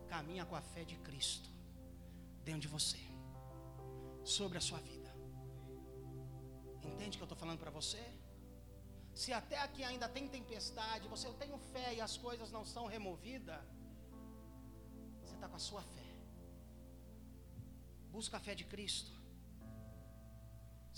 caminha 0.08 0.46
com 0.46 0.56
a 0.56 0.62
fé 0.62 0.84
de 0.86 0.96
Cristo 1.08 1.50
dentro 2.46 2.62
de 2.62 2.70
você, 2.70 3.00
sobre 4.24 4.58
a 4.58 4.62
sua 4.62 4.80
vida. 4.80 5.14
Entende 6.84 7.16
o 7.16 7.20
que 7.20 7.24
eu 7.24 7.26
estou 7.26 7.38
falando 7.38 7.60
para 7.60 7.70
você? 7.70 8.02
Se 9.14 9.34
até 9.34 9.58
aqui 9.60 9.84
ainda 9.84 10.08
tem 10.08 10.28
tempestade, 10.28 11.08
você 11.08 11.28
eu 11.28 11.34
tenho 11.34 11.58
fé 11.58 11.96
e 11.96 12.00
as 12.00 12.16
coisas 12.18 12.52
não 12.52 12.64
são 12.64 12.86
removidas, 12.86 13.60
você 15.22 15.34
está 15.34 15.50
com 15.50 15.56
a 15.56 15.60
sua 15.60 15.82
fé. 15.82 16.10
Busca 18.12 18.38
a 18.38 18.40
fé 18.40 18.56
de 18.56 18.64
Cristo. 18.64 19.17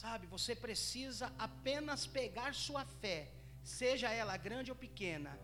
Sabe, 0.01 0.27
você 0.27 0.55
precisa 0.55 1.29
apenas 1.37 2.07
pegar 2.07 2.53
sua 2.53 2.85
fé, 2.85 3.29
seja 3.61 4.09
ela 4.09 4.37
grande 4.37 4.71
ou 4.71 4.77
pequena, 4.77 5.37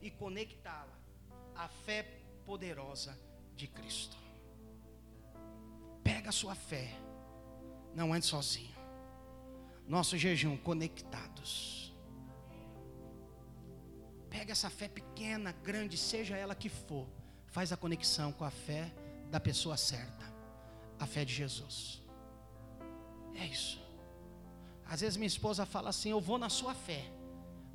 e 0.00 0.08
conectá-la. 0.12 0.96
A 1.56 1.66
fé 1.66 2.04
poderosa 2.46 3.18
de 3.56 3.66
Cristo. 3.66 4.16
Pega 6.04 6.30
sua 6.30 6.54
fé, 6.54 6.88
não 7.92 8.12
ande 8.12 8.26
sozinho. 8.26 8.76
Nosso 9.88 10.16
jejum 10.16 10.56
conectados. 10.56 11.92
Pega 14.30 14.52
essa 14.52 14.70
fé 14.70 14.86
pequena, 14.88 15.50
grande, 15.50 15.98
seja 15.98 16.36
ela 16.36 16.54
que 16.54 16.68
for, 16.68 17.08
faz 17.48 17.72
a 17.72 17.76
conexão 17.76 18.30
com 18.30 18.44
a 18.44 18.52
fé 18.52 18.94
da 19.32 19.40
pessoa 19.40 19.76
certa, 19.76 20.32
a 20.96 21.08
fé 21.08 21.24
de 21.24 21.34
Jesus. 21.34 22.00
É 23.34 23.46
isso. 23.46 23.80
Às 24.84 25.00
vezes 25.00 25.16
minha 25.16 25.26
esposa 25.26 25.64
fala 25.64 25.90
assim: 25.90 26.10
Eu 26.10 26.20
vou 26.20 26.38
na 26.38 26.48
sua 26.48 26.74
fé. 26.74 27.10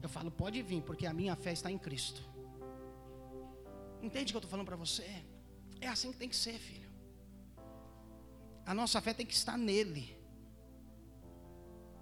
Eu 0.01 0.09
falo: 0.09 0.29
Pode 0.29 0.61
vir, 0.61 0.81
porque 0.81 1.05
a 1.05 1.13
minha 1.13 1.35
fé 1.35 1.53
está 1.53 1.71
em 1.71 1.77
Cristo. 1.77 2.21
Entende 4.01 4.25
o 4.25 4.33
que 4.33 4.37
eu 4.37 4.39
estou 4.39 4.51
falando 4.51 4.67
para 4.67 4.75
você? 4.75 5.23
É 5.81 5.87
assim 5.87 6.11
que 6.11 6.17
tem 6.17 6.29
que 6.29 6.35
ser, 6.35 6.57
filho. 6.59 6.89
A 8.65 8.73
nossa 8.73 8.99
fé 9.01 9.13
tem 9.13 9.25
que 9.25 9.33
estar 9.33 9.57
nele. 9.57 10.17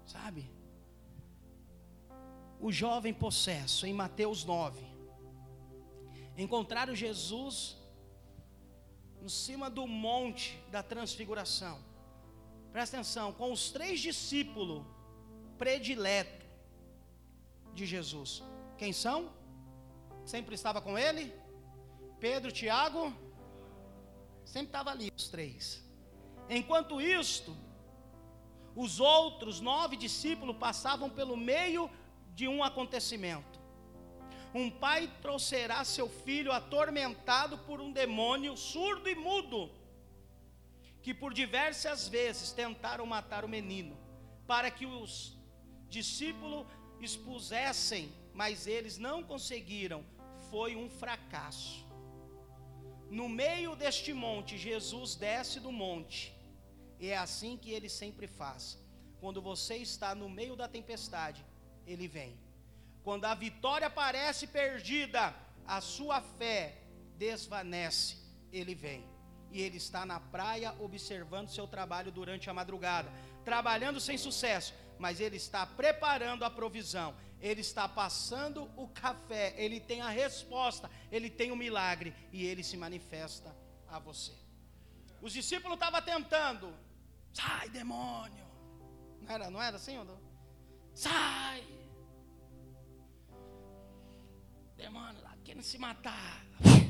Sabe? 0.06 0.50
O 2.60 2.72
jovem 2.72 3.12
possesso, 3.12 3.86
em 3.86 3.92
Mateus 3.92 4.44
9, 4.44 4.84
encontraram 6.36 6.94
Jesus 6.94 7.76
em 9.20 9.28
cima 9.28 9.70
do 9.70 9.86
monte 9.86 10.58
da 10.70 10.82
transfiguração. 10.82 11.78
Presta 12.74 12.96
atenção, 12.96 13.32
com 13.32 13.52
os 13.52 13.70
três 13.70 14.00
discípulos 14.00 14.84
prediletos 15.56 16.44
de 17.72 17.86
Jesus. 17.86 18.42
Quem 18.76 18.92
são? 18.92 19.30
Sempre 20.24 20.56
estava 20.56 20.80
com 20.80 20.98
ele? 20.98 21.32
Pedro, 22.18 22.50
Tiago, 22.50 23.14
sempre 24.44 24.70
estava 24.70 24.90
ali 24.90 25.08
os 25.16 25.28
três. 25.28 25.84
Enquanto 26.50 27.00
isto, 27.00 27.56
os 28.74 28.98
outros 28.98 29.60
nove 29.60 29.96
discípulos 29.96 30.56
passavam 30.56 31.08
pelo 31.08 31.36
meio 31.36 31.88
de 32.34 32.48
um 32.48 32.60
acontecimento. 32.64 33.60
Um 34.52 34.68
pai 34.68 35.08
trouxerá 35.22 35.84
seu 35.84 36.08
filho 36.08 36.50
atormentado 36.50 37.56
por 37.58 37.80
um 37.80 37.92
demônio 37.92 38.56
surdo 38.56 39.08
e 39.08 39.14
mudo, 39.14 39.70
que 41.04 41.12
por 41.12 41.34
diversas 41.34 42.08
vezes 42.08 42.50
tentaram 42.50 43.04
matar 43.04 43.44
o 43.44 43.48
menino, 43.56 43.94
para 44.46 44.70
que 44.70 44.86
os 44.86 45.36
discípulos 45.86 46.66
expusessem, 46.98 48.10
mas 48.32 48.66
eles 48.66 48.96
não 48.96 49.22
conseguiram. 49.22 50.02
Foi 50.50 50.74
um 50.74 50.88
fracasso. 50.88 51.86
No 53.10 53.28
meio 53.28 53.76
deste 53.76 54.14
monte, 54.14 54.56
Jesus 54.56 55.14
desce 55.14 55.60
do 55.60 55.70
monte. 55.70 56.34
E 56.98 57.10
é 57.10 57.18
assim 57.18 57.54
que 57.58 57.70
ele 57.70 57.90
sempre 57.90 58.26
faz. 58.26 58.78
Quando 59.20 59.42
você 59.42 59.76
está 59.76 60.14
no 60.14 60.28
meio 60.30 60.56
da 60.56 60.66
tempestade, 60.66 61.44
ele 61.86 62.08
vem. 62.08 62.34
Quando 63.02 63.26
a 63.26 63.34
vitória 63.34 63.90
parece 63.90 64.46
perdida, 64.46 65.34
a 65.66 65.82
sua 65.82 66.22
fé 66.22 66.78
desvanece, 67.18 68.16
ele 68.50 68.74
vem. 68.74 69.13
E 69.54 69.62
ele 69.62 69.78
está 69.78 70.04
na 70.04 70.20
praia 70.20 70.74
observando 70.78 71.48
seu 71.48 71.66
trabalho 71.66 72.12
durante 72.12 72.50
a 72.50 72.52
madrugada, 72.52 73.10
trabalhando 73.42 73.98
sem 73.98 74.18
sucesso, 74.18 74.74
mas 74.98 75.20
ele 75.20 75.36
está 75.36 75.64
preparando 75.64 76.44
a 76.44 76.50
provisão 76.50 77.14
ele 77.44 77.60
está 77.60 77.86
passando 77.86 78.70
o 78.74 78.88
café, 78.88 79.54
ele 79.58 79.78
tem 79.78 80.00
a 80.00 80.08
resposta, 80.08 80.90
ele 81.12 81.28
tem 81.28 81.52
o 81.52 81.56
milagre 81.56 82.14
e 82.32 82.42
ele 82.46 82.62
se 82.62 82.74
manifesta 82.74 83.54
a 83.86 83.98
você. 83.98 84.32
Os 85.20 85.30
discípulos 85.30 85.74
estavam 85.74 86.00
tentando, 86.00 86.74
sai 87.34 87.68
demônio, 87.68 88.46
não 89.20 89.34
era, 89.34 89.50
não 89.50 89.60
era 89.60 89.76
assim? 89.76 89.94
Não? 90.02 90.18
Sai, 90.94 91.62
demônio 94.74 95.22
lá 95.22 95.36
querendo 95.44 95.62
se 95.62 95.76
matar, 95.76 96.46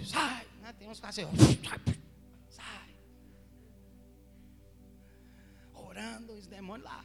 sai, 0.06 0.46
né? 0.60 0.72
tem 0.78 0.88
uns 0.88 1.00
caras 1.00 1.18
assim, 1.18 1.28
orando 5.94 6.32
os 6.40 6.46
demônios 6.54 6.86
lá. 6.90 7.00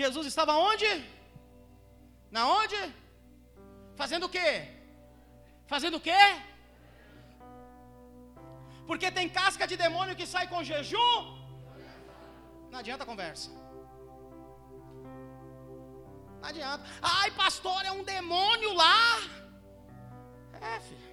Jesus 0.00 0.26
estava 0.32 0.52
onde? 0.70 0.90
Na 2.30 2.42
onde? 2.60 2.80
Fazendo 4.00 4.26
o 4.26 4.32
quê? 4.36 4.50
Fazendo 5.72 5.96
o 5.96 6.04
quê? 6.08 6.22
Porque 8.86 9.10
tem 9.18 9.28
casca 9.40 9.66
de 9.70 9.76
demônio 9.84 10.16
que 10.20 10.26
sai 10.34 10.46
com 10.52 10.68
jejum. 10.70 11.18
Não 12.70 12.78
adianta 12.78 13.10
conversa. 13.12 13.50
Não 16.40 16.48
adianta. 16.50 16.84
Ai, 17.18 17.30
pastor, 17.42 17.84
é 17.84 17.92
um 17.92 18.04
demônio 18.04 18.72
lá. 18.72 19.02
É, 20.72 20.80
filho. 20.80 21.12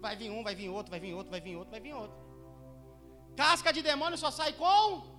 Vai 0.00 0.14
vir 0.20 0.30
um, 0.30 0.42
vai 0.48 0.54
vir 0.54 0.68
outro, 0.68 0.90
vai 0.90 1.00
vir 1.00 1.14
outro, 1.14 1.30
vai 1.30 1.40
vir 1.40 1.56
outro, 1.56 1.70
vai 1.70 1.80
vir 1.80 1.94
outro. 1.94 2.18
Casca 3.36 3.72
de 3.72 3.82
demônio 3.82 4.18
só 4.18 4.30
sai 4.30 4.52
com. 4.52 5.13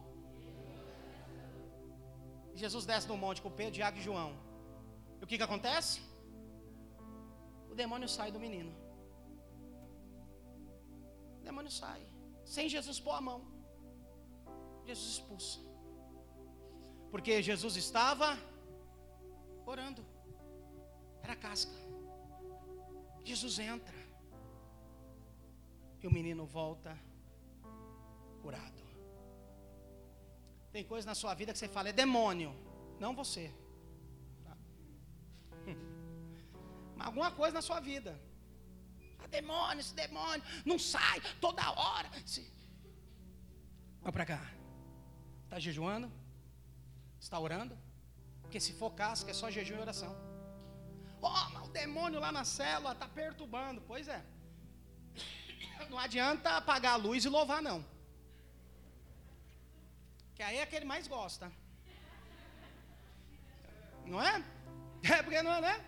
Jesus 2.55 2.85
desce 2.85 3.07
no 3.07 3.17
monte 3.17 3.41
com 3.41 3.51
Pedro, 3.51 3.73
Tiago 3.73 3.97
e 3.97 4.01
João. 4.01 4.31
O 5.21 5.27
que, 5.27 5.37
que 5.37 5.43
acontece? 5.43 6.01
O 7.69 7.75
demônio 7.75 8.07
sai 8.07 8.31
do 8.31 8.39
menino. 8.39 8.73
O 11.41 11.43
demônio 11.43 11.71
sai. 11.71 12.01
Sem 12.45 12.69
Jesus 12.69 12.99
pôr 12.99 13.15
a 13.19 13.21
mão. 13.21 13.39
Jesus 14.85 15.09
expulsa. 15.15 15.59
Porque 17.11 17.41
Jesus 17.41 17.75
estava 17.75 18.37
orando. 19.65 20.05
Era 21.23 21.35
casca. 21.35 21.77
Jesus 23.23 23.57
entra. 23.59 23.99
E 26.01 26.07
o 26.07 26.11
menino 26.11 26.45
volta 26.45 26.95
curado. 28.41 28.84
Tem 30.75 30.83
coisa 30.83 31.07
na 31.07 31.15
sua 31.15 31.33
vida 31.33 31.53
que 31.53 31.59
você 31.59 31.69
fala, 31.75 31.87
é 31.87 31.93
demônio. 31.93 32.53
Não 32.99 33.11
você. 33.19 33.45
alguma 37.05 37.29
coisa 37.31 37.53
na 37.53 37.61
sua 37.61 37.79
vida. 37.79 38.11
Ah, 39.19 39.27
demônio, 39.37 39.79
esse 39.79 39.95
demônio, 39.95 40.43
não 40.65 40.77
sai 40.77 41.21
toda 41.39 41.71
hora. 41.71 42.09
Se... 42.25 42.41
Vai 44.01 44.11
para 44.11 44.25
cá. 44.25 44.41
Está 45.45 45.59
jejuando? 45.59 46.11
Está 47.21 47.39
orando? 47.39 47.77
Porque 48.41 48.59
se 48.59 48.73
for 48.73 48.91
casca, 48.91 49.31
é 49.31 49.33
só 49.33 49.49
jejum 49.49 49.77
e 49.77 49.85
oração. 49.87 50.13
Oh, 51.21 51.49
mas 51.53 51.67
o 51.69 51.71
demônio 51.71 52.19
lá 52.19 52.33
na 52.33 52.43
célula 52.43 52.91
está 52.91 53.07
perturbando. 53.07 53.81
Pois 53.91 54.09
é. 54.09 54.21
Não 55.89 55.97
adianta 55.97 56.57
apagar 56.57 56.95
a 56.95 56.97
luz 57.07 57.23
e 57.23 57.29
louvar, 57.29 57.61
não. 57.61 57.94
Que 60.35 60.43
aí 60.43 60.57
é 60.57 60.65
que 60.65 60.75
ele 60.75 60.85
mais 60.85 61.07
gosta. 61.07 61.51
Não 64.05 64.21
é? 64.21 64.43
É 65.03 65.21
porque 65.23 65.41
não 65.41 65.53
é, 65.53 65.61
né? 65.61 65.85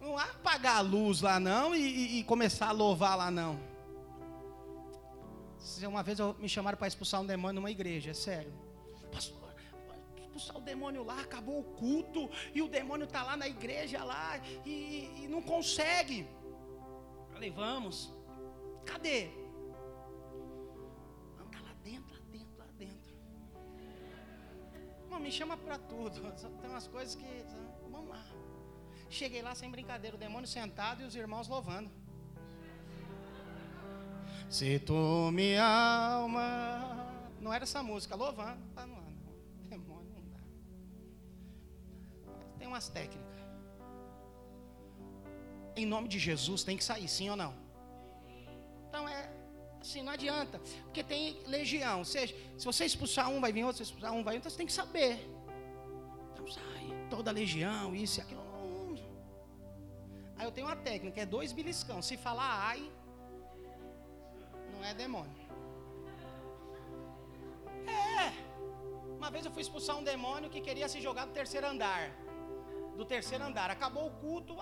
Não 0.00 0.16
há 0.16 0.24
apagar 0.24 0.76
a 0.76 0.80
luz 0.80 1.20
lá 1.20 1.38
não 1.38 1.74
e, 1.74 1.80
e, 1.80 2.18
e 2.20 2.24
começar 2.24 2.68
a 2.68 2.72
louvar 2.72 3.16
lá 3.16 3.30
não. 3.30 3.60
Uma 5.86 6.02
vez 6.02 6.18
eu, 6.18 6.34
me 6.34 6.48
chamaram 6.48 6.78
para 6.78 6.88
expulsar 6.88 7.20
um 7.20 7.26
demônio 7.26 7.56
numa 7.56 7.70
igreja, 7.70 8.10
é 8.10 8.14
sério. 8.14 8.52
Pastor, 9.12 9.54
expulsar 10.16 10.56
o 10.56 10.60
demônio 10.60 11.02
lá, 11.04 11.20
acabou 11.20 11.60
o 11.60 11.64
culto 11.64 12.30
e 12.54 12.62
o 12.62 12.68
demônio 12.68 13.04
está 13.04 13.22
lá 13.22 13.36
na 13.36 13.46
igreja 13.46 14.02
lá 14.02 14.38
e, 14.64 15.24
e 15.24 15.28
não 15.28 15.42
consegue. 15.42 16.26
Falei, 17.30 17.50
vamos. 17.50 18.10
Cadê? 18.86 19.30
Não, 25.10 25.18
me 25.18 25.32
chama 25.32 25.56
para 25.56 25.76
tudo. 25.76 26.20
Tem 26.62 26.70
umas 26.70 26.86
coisas 26.86 27.14
que. 27.16 27.44
Vamos 27.90 28.08
lá. 28.08 28.24
Cheguei 29.08 29.42
lá 29.42 29.54
sem 29.56 29.68
brincadeira, 29.68 30.16
o 30.16 30.18
demônio 30.18 30.46
sentado 30.46 31.02
e 31.02 31.04
os 31.04 31.16
irmãos 31.16 31.48
louvando. 31.48 31.90
Se 34.48 34.78
tu 34.78 35.30
me 35.32 35.58
alma. 35.58 37.08
Não 37.40 37.52
era 37.52 37.64
essa 37.64 37.82
música, 37.82 38.14
louvando. 38.14 38.60
Ah, 38.76 38.86
não, 38.86 38.96
não. 38.96 39.10
Demônio 39.68 40.12
não 40.14 40.22
dá. 40.28 40.38
Tem 42.58 42.68
umas 42.68 42.88
técnicas. 42.88 43.30
Em 45.76 45.86
nome 45.86 46.08
de 46.08 46.18
Jesus 46.18 46.62
tem 46.62 46.76
que 46.76 46.84
sair, 46.84 47.08
sim 47.08 47.30
ou 47.30 47.36
não? 47.36 47.54
Então 48.88 49.08
é 49.08 49.39
assim, 49.80 50.02
não 50.02 50.12
adianta. 50.12 50.58
Porque 50.84 51.02
tem 51.02 51.38
legião. 51.46 51.98
Ou 51.98 52.04
seja, 52.04 52.34
se 52.56 52.64
você 52.64 52.84
expulsar 52.84 53.28
um, 53.30 53.40
vai 53.40 53.52
vir 53.52 53.64
outro, 53.64 53.78
se 53.78 53.84
expulsar 53.84 54.12
um, 54.12 54.22
vai 54.22 54.34
outro, 54.36 54.50
você 54.50 54.56
tem 54.56 54.66
que 54.66 54.72
saber. 54.72 55.18
Então 56.32 56.46
sai, 56.46 56.86
toda 57.08 57.30
legião, 57.30 57.94
isso 57.94 58.20
e 58.20 58.22
aquilo. 58.22 58.50
Aí 60.40 60.46
eu 60.46 60.52
tenho 60.52 60.66
uma 60.68 60.76
técnica, 60.76 61.20
é 61.20 61.26
dois 61.26 61.52
beliscão. 61.52 62.00
Se 62.00 62.16
falar 62.16 62.50
ai, 62.70 62.90
Não 64.72 64.82
é 64.82 64.94
demônio. 64.94 65.38
É. 67.86 68.32
Uma 69.18 69.30
vez 69.30 69.44
eu 69.44 69.52
fui 69.52 69.60
expulsar 69.60 69.98
um 69.98 70.02
demônio 70.02 70.48
que 70.48 70.62
queria 70.62 70.88
se 70.88 70.98
jogar 70.98 71.26
do 71.26 71.32
terceiro 71.32 71.66
andar. 71.66 72.10
Do 72.96 73.04
terceiro 73.04 73.44
andar. 73.44 73.70
Acabou 73.70 74.06
o 74.06 74.12
culto. 74.22 74.56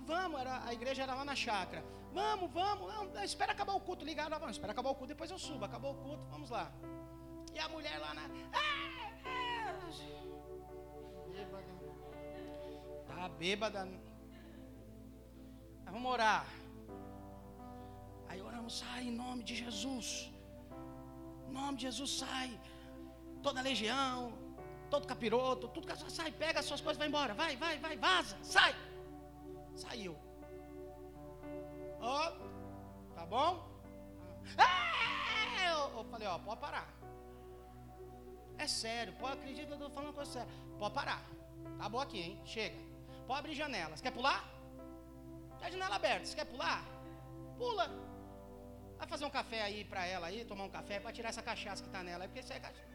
Vamos, 0.00 0.40
era, 0.40 0.64
a 0.64 0.72
igreja 0.72 1.02
era 1.02 1.14
lá 1.14 1.24
na 1.24 1.34
chácara. 1.34 1.84
Vamos, 2.12 2.50
vamos, 2.52 2.92
não, 2.92 3.24
espera 3.24 3.52
acabar 3.52 3.74
o 3.74 3.80
culto. 3.80 4.04
Ligaram, 4.04 4.38
vamos, 4.38 4.56
espera 4.56 4.72
acabar 4.72 4.90
o 4.90 4.94
culto, 4.94 5.08
depois 5.08 5.30
eu 5.30 5.38
subo. 5.38 5.64
Acabou 5.64 5.92
o 5.92 5.96
culto, 5.96 6.24
vamos 6.30 6.50
lá. 6.50 6.70
E 7.54 7.58
a 7.58 7.68
mulher 7.68 7.98
lá 7.98 8.14
na. 8.14 8.22
Ah, 8.52 9.12
ah. 9.26 9.62
Tá 13.06 13.28
bêbada. 13.28 13.88
Vamos 15.84 16.10
orar. 16.10 16.46
Aí 18.28 18.40
oramos, 18.40 18.78
sai 18.78 19.02
em 19.08 19.12
nome 19.12 19.42
de 19.44 19.54
Jesus. 19.54 20.32
Em 21.48 21.52
nome 21.52 21.76
de 21.78 21.82
Jesus, 21.82 22.18
sai. 22.18 22.58
Toda 23.42 23.60
a 23.60 23.62
legião, 23.62 24.32
todo 24.90 25.06
capiroto, 25.06 25.68
tudo 25.68 25.86
que 25.86 26.10
sai, 26.10 26.30
pega 26.30 26.60
as 26.60 26.66
suas 26.66 26.80
coisas, 26.80 26.98
vai 26.98 27.08
embora. 27.08 27.34
Vai, 27.34 27.56
vai, 27.56 27.78
vai, 27.78 27.96
vaza, 27.96 28.36
sai. 28.42 28.74
Saiu. 29.76 30.16
Ó, 32.00 32.28
oh, 32.28 33.14
tá 33.14 33.26
bom? 33.26 33.68
Ah, 34.58 35.70
eu, 35.70 35.98
eu 35.98 36.04
falei, 36.04 36.26
ó, 36.28 36.38
pode 36.38 36.60
parar. 36.60 36.88
É 38.58 38.66
sério, 38.66 39.12
pode 39.14 39.38
acreditar 39.38 39.66
que 39.66 39.72
eu 39.72 39.76
estou 39.76 39.90
falando 39.90 40.14
coisa 40.14 40.30
séria. 40.30 40.48
Pode 40.78 40.94
parar. 40.94 41.22
Acabou 41.78 42.00
aqui, 42.00 42.20
hein? 42.20 42.40
Chega. 42.44 42.76
Pode 43.26 43.40
abrir 43.40 43.54
janelas. 43.54 44.00
Quer 44.00 44.12
pular? 44.12 44.44
Tem 45.58 45.68
a 45.68 45.70
janela 45.70 45.96
aberta. 45.96 46.26
Você 46.26 46.34
quer 46.34 46.44
pular? 46.44 46.84
Pula. 47.56 47.88
Vai 48.98 49.06
fazer 49.06 49.24
um 49.24 49.30
café 49.30 49.62
aí 49.62 49.84
para 49.84 50.06
ela 50.06 50.26
aí, 50.26 50.44
tomar 50.44 50.64
um 50.64 50.70
café 50.70 51.00
para 51.00 51.12
tirar 51.12 51.30
essa 51.30 51.42
cachaça 51.42 51.82
que 51.82 51.88
está 51.88 52.02
nela. 52.02 52.24
Porque 52.24 52.40
isso 52.40 52.52
é 52.52 52.60
cachaça. 52.60 52.88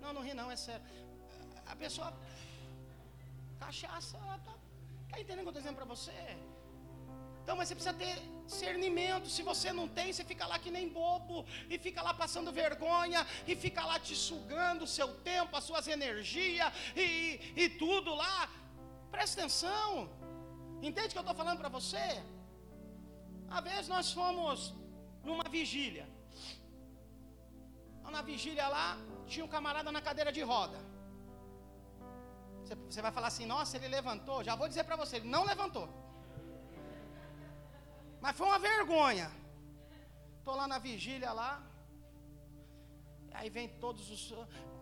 Não, 0.00 0.12
não 0.12 0.22
ri 0.22 0.34
não, 0.34 0.50
é 0.50 0.56
sério. 0.56 0.84
A 1.66 1.76
pessoa. 1.76 2.12
Cachaça, 3.58 4.16
ela 4.16 4.38
tá. 4.38 4.54
Está 5.10 5.20
entendendo 5.20 5.40
o 5.40 5.42
que 5.42 5.48
eu 5.48 5.58
estou 5.58 5.62
dizendo 5.62 5.78
para 5.80 5.92
você? 5.94 6.18
Então, 7.42 7.56
mas 7.56 7.68
você 7.68 7.74
precisa 7.74 7.94
ter 8.02 8.16
discernimento. 8.46 9.26
Se 9.36 9.42
você 9.42 9.72
não 9.78 9.86
tem, 9.96 10.12
você 10.12 10.24
fica 10.24 10.46
lá 10.46 10.56
que 10.64 10.70
nem 10.70 10.88
bobo, 10.88 11.44
e 11.68 11.78
fica 11.86 12.00
lá 12.00 12.12
passando 12.14 12.52
vergonha, 12.52 13.26
e 13.50 13.56
fica 13.64 13.84
lá 13.84 13.98
te 13.98 14.14
sugando 14.14 14.84
o 14.84 14.92
seu 14.98 15.08
tempo, 15.30 15.56
as 15.56 15.64
suas 15.64 15.88
energias, 15.88 16.72
e, 16.94 17.40
e 17.62 17.68
tudo 17.70 18.14
lá. 18.14 18.48
Presta 19.10 19.40
atenção. 19.40 20.08
Entende 20.80 21.08
o 21.08 21.10
que 21.10 21.18
eu 21.18 21.26
estou 21.28 21.34
falando 21.42 21.58
para 21.58 21.72
você? 21.78 22.06
Uma 23.48 23.60
vez 23.60 23.88
nós 23.88 24.12
fomos 24.12 24.72
numa 25.24 25.48
vigília. 25.58 26.06
Na 28.18 28.22
vigília 28.22 28.68
lá, 28.68 28.88
tinha 29.26 29.44
um 29.44 29.48
camarada 29.56 29.90
na 29.96 30.00
cadeira 30.00 30.32
de 30.38 30.42
roda. 30.52 30.89
Você 32.88 33.02
vai 33.02 33.12
falar 33.12 33.28
assim, 33.28 33.46
nossa, 33.46 33.76
ele 33.76 33.88
levantou. 33.88 34.44
Já 34.44 34.54
vou 34.54 34.68
dizer 34.68 34.84
para 34.84 34.96
você, 34.96 35.16
ele 35.16 35.28
não 35.28 35.44
levantou. 35.44 35.88
Mas 38.20 38.36
foi 38.36 38.46
uma 38.46 38.58
vergonha. 38.58 39.30
Estou 40.38 40.54
lá 40.54 40.66
na 40.68 40.78
vigília 40.78 41.32
lá. 41.32 41.62
Aí 43.32 43.48
vem 43.48 43.68
todos 43.68 44.10
os. 44.10 44.34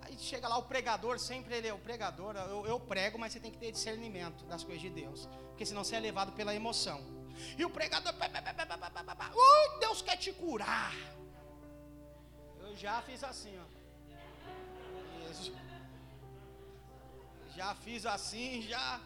Aí 0.03 0.18
chega 0.18 0.49
lá 0.49 0.57
o 0.57 0.64
pregador, 0.64 1.18
sempre 1.18 1.55
ele 1.57 1.68
é 1.68 1.74
o 1.74 1.78
pregador. 1.78 2.34
Eu, 2.36 2.66
eu 2.66 2.80
prego, 2.80 3.18
mas 3.18 3.32
você 3.32 3.41
tem 3.41 3.51
que 3.51 3.59
ter 3.59 3.70
discernimento 3.72 4.45
das 4.47 4.64
coisas 4.64 4.80
de 4.82 4.91
Deus. 4.91 5.28
Porque 5.49 5.66
senão 5.66 5.84
você 5.84 5.97
é 5.97 6.01
levado 6.01 6.32
pela 6.32 6.55
emoção. 6.55 7.01
E 7.57 7.64
o 7.64 7.70
pregador. 7.70 8.12
Uh, 8.14 9.78
Deus 9.80 10.03
quer 10.03 10.16
te 10.16 10.32
curar. 10.32 10.93
Eu 12.61 12.76
já 12.76 13.01
fiz 13.03 13.22
assim, 13.22 13.59
ó. 13.59 13.64
Isso. 15.30 15.53
Já 17.59 17.74
fiz 17.84 18.06
assim, 18.06 18.62
já. 18.62 19.00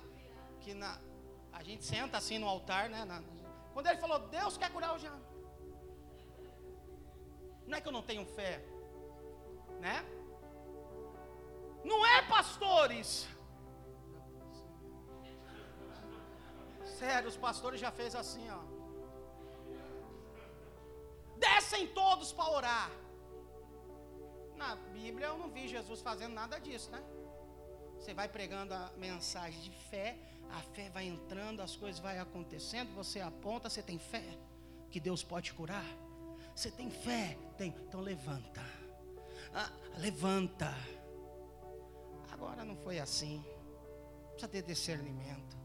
Que 0.63 0.73
na, 0.75 0.91
a 1.59 1.63
gente 1.67 1.85
senta 1.85 2.19
assim 2.19 2.39
no 2.39 2.49
altar, 2.55 2.85
né? 2.95 3.03
Na, 3.11 3.23
quando 3.73 3.87
ele 3.87 4.03
falou, 4.05 4.19
Deus 4.39 4.59
quer 4.61 4.71
curar 4.75 4.95
o 4.95 4.99
Jean. 5.03 5.19
Não 7.67 7.79
é 7.79 7.81
que 7.81 7.89
eu 7.89 7.97
não 7.99 8.03
tenho 8.11 8.25
fé, 8.39 8.63
né? 9.85 9.97
Não 11.83 12.01
é 12.15 12.17
pastores. 12.35 13.27
Sério, 16.99 17.31
os 17.31 17.39
pastores 17.47 17.81
já 17.81 17.91
fez 17.91 18.15
assim, 18.15 18.47
ó. 18.51 18.61
Descem 21.39 21.87
todos 22.03 22.35
para 22.35 22.51
orar. 22.59 22.91
Na 24.63 24.77
Bíblia 24.99 25.29
eu 25.29 25.39
não 25.39 25.51
vi 25.57 25.67
Jesus 25.67 26.03
fazendo 26.03 26.35
nada 26.35 26.59
disso, 26.61 26.91
né? 26.91 27.03
Você 28.03 28.13
vai 28.13 28.29
pregando 28.29 28.75
a 28.75 28.91
mensagem 28.97 29.61
de 29.61 29.71
fé, 29.71 30.17
a 30.51 30.61
fé 30.75 30.91
vai 30.91 31.07
entrando, 31.07 31.63
as 31.63 31.77
coisas 31.77 32.01
vão 32.01 32.11
acontecendo, 32.21 32.93
você 32.97 33.21
aponta, 33.21 33.71
você 33.71 33.81
tem 33.81 33.97
fé 33.97 34.25
que 34.91 34.99
Deus 34.99 35.23
pode 35.23 35.53
curar. 35.53 35.87
Você 36.53 36.69
tem 36.69 36.91
fé? 36.91 37.39
Tem. 37.57 37.73
Então 37.87 38.01
levanta. 38.01 38.61
Ah, 39.55 39.71
levanta. 39.99 40.75
Agora 42.33 42.65
não 42.65 42.75
foi 42.75 42.99
assim. 42.99 43.41
Precisa 44.31 44.49
ter 44.49 44.63
discernimento. 44.63 45.57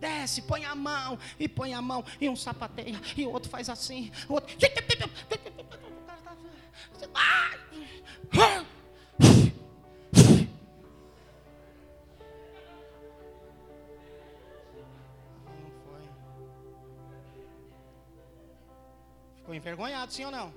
Desce, 0.00 0.40
põe 0.40 0.64
a 0.64 0.74
mão, 0.74 1.18
e 1.38 1.46
põe 1.46 1.74
a 1.74 1.82
mão, 1.82 2.02
e 2.18 2.30
um 2.30 2.34
sapateia, 2.34 2.98
e 3.14 3.26
o 3.26 3.30
outro 3.30 3.50
faz 3.50 3.68
assim, 3.68 4.10
o 4.26 4.32
outro. 4.32 4.56
Ficou 4.58 4.84
envergonhado, 19.64 20.12
sim 20.12 20.26
ou 20.26 20.30
não? 20.30 20.52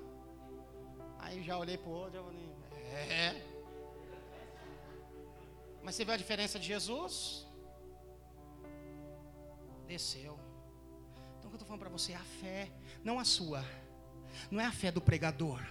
Aí 1.18 1.42
já 1.42 1.58
olhei 1.58 1.78
para 1.78 1.90
o 1.90 1.94
outro, 1.94 2.18
eu 2.18 2.26
falei, 2.26 2.50
é. 3.10 3.42
Mas 5.82 5.96
você 5.96 6.04
viu 6.04 6.14
a 6.14 6.18
diferença 6.18 6.60
de 6.60 6.68
Jesus? 6.68 7.48
Desceu. 9.88 10.38
Então 11.40 11.48
o 11.48 11.50
que 11.50 11.54
eu 11.54 11.54
estou 11.54 11.66
falando 11.66 11.80
para 11.80 11.90
você 11.90 12.12
é 12.12 12.16
a 12.18 12.24
fé, 12.42 12.70
não 13.02 13.18
a 13.18 13.24
sua. 13.24 13.64
Não 14.52 14.60
é 14.60 14.66
a 14.66 14.74
fé 14.74 14.92
do 14.92 15.00
pregador. 15.00 15.62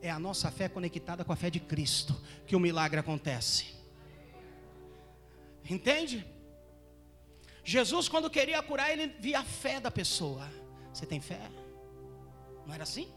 É 0.00 0.08
a 0.08 0.20
nossa 0.20 0.48
fé 0.52 0.68
conectada 0.68 1.24
com 1.24 1.32
a 1.32 1.36
fé 1.36 1.50
de 1.50 1.58
Cristo 1.58 2.14
que 2.46 2.54
o 2.54 2.60
milagre 2.60 3.00
acontece. 3.00 3.74
Entende? 5.68 6.24
Jesus, 7.64 8.08
quando 8.08 8.30
queria 8.30 8.62
curar, 8.62 8.92
ele 8.92 9.08
via 9.08 9.40
a 9.40 9.44
fé 9.44 9.80
da 9.80 9.90
pessoa. 9.90 10.48
Você 10.94 11.04
tem 11.04 11.20
fé? 11.20 11.50
Não 12.66 12.74
era 12.74 12.82
assim? 12.82 13.12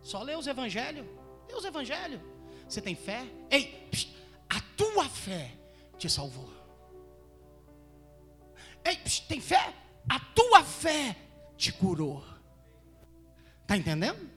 Só 0.00 0.22
lê 0.22 0.34
os 0.34 0.46
evangelhos. 0.46 1.06
Lê 1.48 1.54
os 1.54 1.64
evangelhos. 1.64 2.20
Você 2.68 2.80
tem 2.80 2.94
fé? 2.94 3.26
Ei, 3.50 3.88
a 4.48 4.60
tua 4.76 5.08
fé 5.08 5.52
te 5.98 6.08
salvou. 6.08 6.48
Ei, 8.84 8.96
tem 9.28 9.40
fé? 9.40 9.74
A 10.08 10.18
tua 10.18 10.64
fé 10.64 11.16
te 11.56 11.72
curou. 11.72 12.24
Está 13.62 13.76
entendendo? 13.76 14.30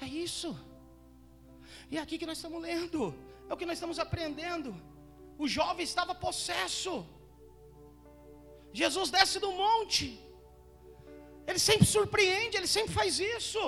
É 0.00 0.06
isso. 0.06 0.58
E 1.90 1.98
é 1.98 2.00
aqui 2.00 2.18
que 2.18 2.26
nós 2.26 2.38
estamos 2.38 2.60
lendo. 2.62 3.14
É 3.48 3.54
o 3.54 3.56
que 3.56 3.66
nós 3.66 3.76
estamos 3.76 3.98
aprendendo. 3.98 4.74
O 5.38 5.48
jovem 5.48 5.84
estava 5.84 6.14
possesso. 6.14 7.06
Jesus 8.72 9.10
desce 9.10 9.38
do 9.40 9.52
monte. 9.52 10.18
Ele 11.50 11.58
sempre 11.58 11.86
surpreende, 11.86 12.56
ele 12.56 12.66
sempre 12.66 12.92
faz 12.94 13.18
isso. 13.18 13.62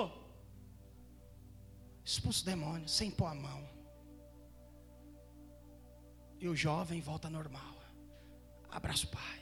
Expulsa 2.03 2.41
o 2.41 2.45
demônio, 2.45 2.87
sem 2.87 3.11
pôr 3.11 3.27
a 3.27 3.35
mão. 3.35 3.61
E 6.39 6.47
o 6.47 6.55
jovem 6.55 7.01
volta 7.01 7.29
normal. 7.29 7.75
Abraça 8.71 9.05
o 9.05 9.09
pai. 9.09 9.41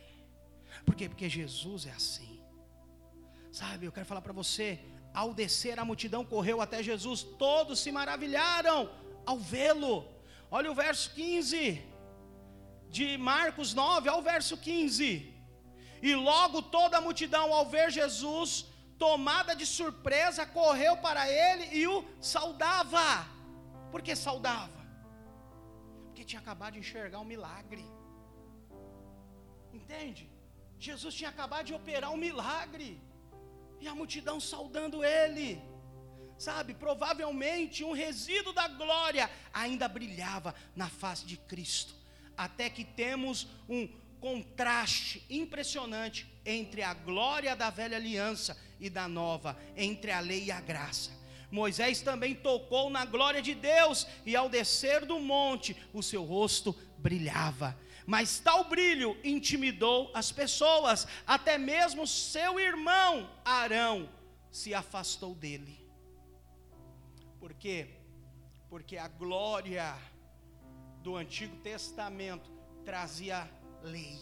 Por 0.86 0.96
quê? 0.96 1.08
Porque 1.08 1.30
Jesus 1.30 1.86
é 1.86 1.92
assim. 1.92 2.42
Sabe, 3.52 3.86
eu 3.86 3.92
quero 3.92 4.06
falar 4.06 4.22
para 4.22 4.34
você. 4.34 4.80
Ao 5.14 5.34
descer, 5.34 5.80
a 5.80 5.86
multidão 5.86 6.24
correu 6.26 6.62
até 6.62 6.82
Jesus. 6.82 7.22
Todos 7.22 7.80
se 7.80 7.92
maravilharam 7.92 8.89
ao 9.26 9.38
vê-lo. 9.38 10.08
Olha 10.50 10.72
o 10.72 10.76
verso 10.76 11.12
15 11.14 11.82
de 12.89 13.18
Marcos 13.18 13.74
9, 13.74 14.10
ao 14.10 14.22
verso 14.22 14.58
15. 14.58 15.31
E 16.02 16.16
logo 16.16 16.62
toda 16.62 16.97
a 16.97 17.02
multidão, 17.02 17.54
ao 17.54 17.66
ver 17.66 17.91
Jesus, 17.91 18.66
tomada 18.97 19.56
de 19.56 19.66
surpresa, 19.66 20.45
correu 20.45 20.97
para 20.97 21.30
ele 21.30 21.66
e 21.80 21.88
o 21.88 22.04
saudava. 22.20 23.26
Por 23.91 24.02
que 24.02 24.16
saudava? 24.16 24.82
Porque 26.06 26.24
tinha 26.24 26.41
acabado 26.41 26.74
de 26.74 26.80
enxergar 26.80 27.20
um 27.20 27.26
milagre. 27.26 27.86
Entende? 29.74 30.30
Jesus 30.80 31.14
tinha 31.14 31.30
acabado 31.30 31.66
de 31.68 31.74
operar 31.74 32.12
um 32.12 32.18
milagre. 32.18 32.99
E 33.80 33.88
a 33.88 33.95
multidão 33.95 34.39
saudando 34.39 35.04
ele. 35.04 35.62
sabe, 36.38 36.74
provavelmente 36.74 37.84
um 37.84 37.91
resíduo 37.91 38.52
da 38.52 38.68
glória 38.68 39.30
ainda 39.54 39.88
brilhava 39.88 40.56
na 40.76 40.89
face 40.89 41.26
de 41.26 41.38
Cristo. 41.38 41.93
Até 42.36 42.70
que 42.70 42.84
temos 42.84 43.47
um 43.70 43.88
contraste 44.22 45.26
impressionante 45.30 46.32
entre 46.45 46.84
a 46.84 46.93
glória 46.93 47.55
da 47.55 47.72
velha 47.72 47.97
aliança 47.97 48.55
e 48.80 48.89
da 48.89 49.07
nova, 49.07 49.59
entre 49.76 50.11
a 50.11 50.19
lei 50.19 50.45
e 50.45 50.51
a 50.51 50.61
graça. 50.61 51.11
Moisés 51.49 52.01
também 52.01 52.34
tocou 52.34 52.89
na 52.89 53.03
glória 53.03 53.41
de 53.41 53.53
Deus, 53.53 54.07
e 54.26 54.36
ao 54.36 54.47
descer 54.47 55.05
do 55.05 55.19
monte, 55.19 55.76
o 55.91 56.01
seu 56.01 56.24
rosto 56.24 56.74
brilhava. 56.97 57.78
Mas 58.05 58.39
tal 58.39 58.63
brilho 58.65 59.17
intimidou 59.24 60.09
as 60.13 60.32
pessoas, 60.32 61.07
até 61.28 61.57
mesmo 61.57 62.07
seu 62.07 62.59
irmão 62.59 63.30
Arão 63.43 64.07
se 64.51 64.74
afastou 64.74 65.36
dele. 65.36 65.78
Por 67.39 67.53
quê? 67.53 67.89
Porque 68.69 68.97
a 68.97 69.07
glória 69.07 69.97
do 71.01 71.15
Antigo 71.15 71.57
Testamento 71.57 72.49
trazia 72.86 73.49
lei. 73.84 74.20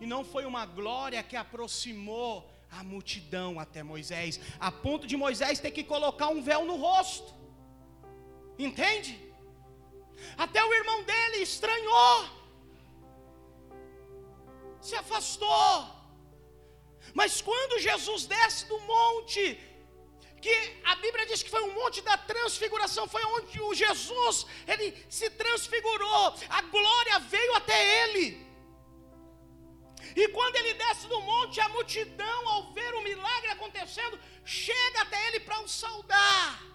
E 0.00 0.06
não 0.06 0.24
foi 0.24 0.44
uma 0.44 0.64
glória 0.64 1.22
que 1.22 1.36
aproximou 1.36 2.50
a 2.70 2.82
multidão 2.84 3.58
até 3.58 3.82
Moisés, 3.82 4.40
a 4.58 4.70
ponto 4.70 5.06
de 5.06 5.16
Moisés 5.16 5.60
ter 5.60 5.70
que 5.70 5.84
colocar 5.84 6.28
um 6.28 6.42
véu 6.42 6.64
no 6.64 6.76
rosto. 6.76 7.34
Entende? 8.58 9.18
Até 10.36 10.62
o 10.62 10.72
irmão 10.72 11.02
dele 11.02 11.38
estranhou, 11.38 12.28
se 14.80 14.94
afastou. 14.94 16.00
Mas 17.12 17.40
quando 17.40 17.80
Jesus 17.80 18.26
desce 18.26 18.66
do 18.66 18.78
monte, 18.80 19.58
que 20.40 20.80
a 20.84 20.94
Bíblia 20.96 21.26
diz 21.26 21.42
que 21.42 21.50
foi 21.50 21.62
um 21.62 21.74
monte 21.74 22.00
da 22.02 22.16
transfiguração, 22.16 23.06
foi 23.06 23.22
onde 23.24 23.60
o 23.60 23.74
Jesus, 23.74 24.46
ele 24.66 24.96
se 25.08 25.28
transfigurou, 25.30 26.34
a 26.48 26.62
glória 26.62 27.18
veio 27.18 27.54
até 27.56 28.04
ele. 28.04 28.50
E 30.16 30.28
quando 30.28 30.56
ele 30.56 30.74
desce 30.74 31.06
do 31.06 31.20
monte, 31.20 31.60
a 31.60 31.68
multidão, 31.68 32.48
ao 32.48 32.72
ver 32.72 32.94
o 32.94 33.02
milagre 33.02 33.50
acontecendo, 33.50 34.18
chega 34.44 35.02
até 35.02 35.28
ele 35.28 35.40
para 35.40 35.60
o 35.60 35.68
saudar. 35.68 36.69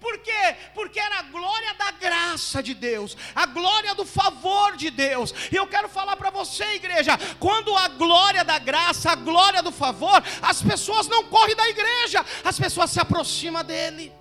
Por 0.00 0.18
quê? 0.18 0.56
Porque 0.74 0.98
era 0.98 1.20
a 1.20 1.22
glória 1.22 1.74
da 1.74 1.90
graça 1.92 2.62
de 2.62 2.74
Deus, 2.74 3.16
a 3.34 3.46
glória 3.46 3.94
do 3.94 4.04
favor 4.04 4.76
de 4.76 4.90
Deus. 4.90 5.34
E 5.50 5.56
eu 5.56 5.66
quero 5.66 5.88
falar 5.88 6.16
para 6.16 6.30
você, 6.30 6.64
igreja, 6.74 7.18
quando 7.38 7.76
a 7.76 7.88
glória 7.88 8.44
da 8.44 8.58
graça, 8.58 9.12
a 9.12 9.14
glória 9.14 9.62
do 9.62 9.72
favor, 9.72 10.22
as 10.42 10.62
pessoas 10.62 11.08
não 11.08 11.24
correm 11.24 11.56
da 11.56 11.68
igreja, 11.68 12.24
as 12.44 12.58
pessoas 12.58 12.90
se 12.90 13.00
aproximam 13.00 13.64
dele. 13.64 14.12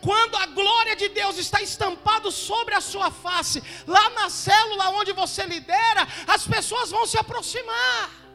Quando 0.00 0.36
a 0.36 0.46
glória 0.46 0.96
de 0.96 1.08
Deus 1.08 1.36
está 1.36 1.60
estampado 1.60 2.32
sobre 2.32 2.74
a 2.74 2.80
sua 2.80 3.10
face, 3.10 3.62
lá 3.86 4.10
na 4.10 4.30
célula 4.30 4.90
onde 4.90 5.12
você 5.12 5.44
lidera, 5.44 6.06
as 6.26 6.46
pessoas 6.46 6.90
vão 6.90 7.06
se 7.06 7.18
aproximar. 7.18 8.27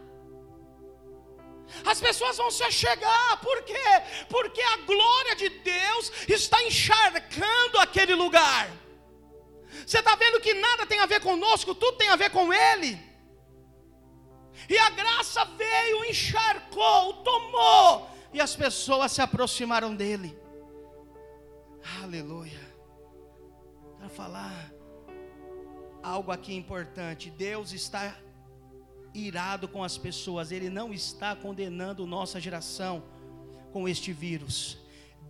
As 1.85 1.99
pessoas 1.99 2.37
vão 2.37 2.51
se 2.51 2.63
achegar, 2.63 3.39
por 3.41 3.63
quê? 3.63 3.73
Porque 4.29 4.61
a 4.61 4.77
glória 4.77 5.35
de 5.35 5.49
Deus 5.49 6.11
está 6.27 6.61
encharcando 6.63 7.79
aquele 7.79 8.15
lugar. 8.15 8.69
Você 9.85 9.99
está 9.99 10.15
vendo 10.15 10.39
que 10.39 10.53
nada 10.53 10.85
tem 10.85 10.99
a 10.99 11.05
ver 11.05 11.19
conosco, 11.19 11.75
tudo 11.75 11.97
tem 11.97 12.09
a 12.09 12.15
ver 12.15 12.29
com 12.29 12.53
Ele. 12.53 12.97
E 14.69 14.77
a 14.77 14.89
graça 14.91 15.43
veio, 15.45 16.05
encharcou, 16.05 17.13
tomou, 17.23 18.09
e 18.31 18.39
as 18.39 18.55
pessoas 18.55 19.11
se 19.11 19.21
aproximaram 19.21 19.95
dele. 19.95 20.37
Aleluia. 22.01 22.61
Para 23.97 24.09
falar 24.09 24.71
algo 26.01 26.31
aqui 26.31 26.53
importante, 26.55 27.29
Deus 27.29 27.73
está 27.73 28.15
irado 29.13 29.67
com 29.67 29.83
as 29.83 29.97
pessoas, 29.97 30.51
Ele 30.51 30.69
não 30.69 30.93
está 30.93 31.35
condenando 31.35 32.05
nossa 32.05 32.39
geração 32.39 33.03
com 33.71 33.87
este 33.87 34.11
vírus. 34.11 34.77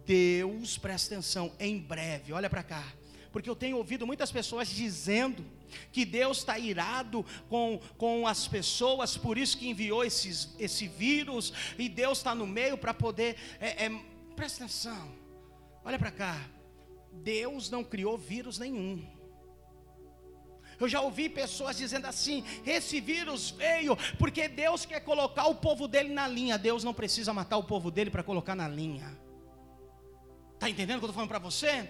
Deus, 0.06 0.78
presta 0.78 1.16
atenção, 1.16 1.52
em 1.60 1.80
breve, 1.80 2.34
olha 2.34 2.50
para 2.50 2.64
cá, 2.64 2.84
porque 3.32 3.50
eu 3.50 3.56
tenho 3.56 3.78
ouvido 3.78 4.06
muitas 4.06 4.32
pessoas 4.32 4.68
dizendo 4.68 5.46
que 5.92 6.06
Deus 6.06 6.40
está 6.40 6.60
irado 6.60 7.26
com, 7.50 7.80
com 7.98 8.28
as 8.28 8.48
pessoas, 8.48 9.18
por 9.18 9.38
isso 9.38 9.58
que 9.58 9.70
enviou 9.70 10.04
esses, 10.04 10.54
esse 10.60 10.88
vírus, 10.88 11.54
e 11.80 11.90
Deus 11.90 12.20
está 12.20 12.36
no 12.36 12.46
meio 12.46 12.78
para 12.78 12.94
poder. 12.94 13.38
É, 13.60 13.86
é, 13.86 14.02
presta 14.36 14.66
atenção, 14.66 15.12
olha 15.84 15.98
para 15.98 16.12
cá, 16.12 16.50
Deus 17.12 17.70
não 17.70 17.84
criou 17.84 18.18
vírus 18.18 18.60
nenhum. 18.60 19.13
Eu 20.80 20.88
já 20.88 21.02
ouvi 21.02 21.30
pessoas 21.30 21.78
dizendo 21.78 22.06
assim: 22.06 22.44
esse 22.66 23.00
vírus 23.00 23.52
veio 23.52 23.96
porque 24.18 24.48
Deus 24.48 24.86
quer 24.86 25.00
colocar 25.02 25.46
o 25.48 25.56
povo 25.56 25.88
dele 25.88 26.14
na 26.14 26.28
linha. 26.28 26.58
Deus 26.58 26.84
não 26.84 26.94
precisa 26.94 27.34
matar 27.34 27.58
o 27.58 27.64
povo 27.64 27.92
dele 27.92 28.10
para 28.10 28.24
colocar 28.24 28.56
na 28.56 28.68
linha. 28.68 29.18
Está 30.54 30.70
entendendo 30.70 30.98
o 30.98 31.00
que 31.00 31.06
eu 31.06 31.10
estou 31.10 31.16
falando 31.16 31.30
para 31.30 31.40
você? 31.40 31.90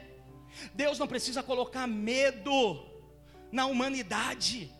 Deus 0.73 0.99
não 0.99 1.07
precisa 1.07 1.41
colocar 1.43 1.87
medo 1.87 2.85
na 3.51 3.65
humanidade. 3.65 4.71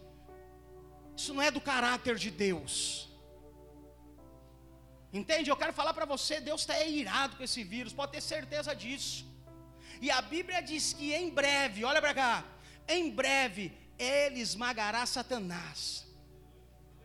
Isso 1.15 1.33
não 1.33 1.41
é 1.41 1.51
do 1.51 1.61
caráter 1.61 2.15
de 2.15 2.31
Deus. 2.31 3.09
Entende? 5.11 5.49
Eu 5.49 5.55
quero 5.55 5.73
falar 5.73 5.93
para 5.93 6.05
você: 6.05 6.39
Deus 6.41 6.61
está 6.61 6.83
irado 6.83 7.35
com 7.37 7.43
esse 7.43 7.63
vírus, 7.63 7.93
pode 7.93 8.13
ter 8.13 8.21
certeza 8.21 8.75
disso. 8.75 9.25
E 10.01 10.09
a 10.09 10.21
Bíblia 10.21 10.61
diz 10.61 10.91
que 10.93 11.13
em 11.13 11.29
breve, 11.29 11.85
olha 11.85 12.01
para 12.01 12.13
cá, 12.13 12.43
em 12.87 13.11
breve 13.11 13.71
ele 14.03 14.39
esmagará 14.39 15.05
Satanás. 15.05 16.05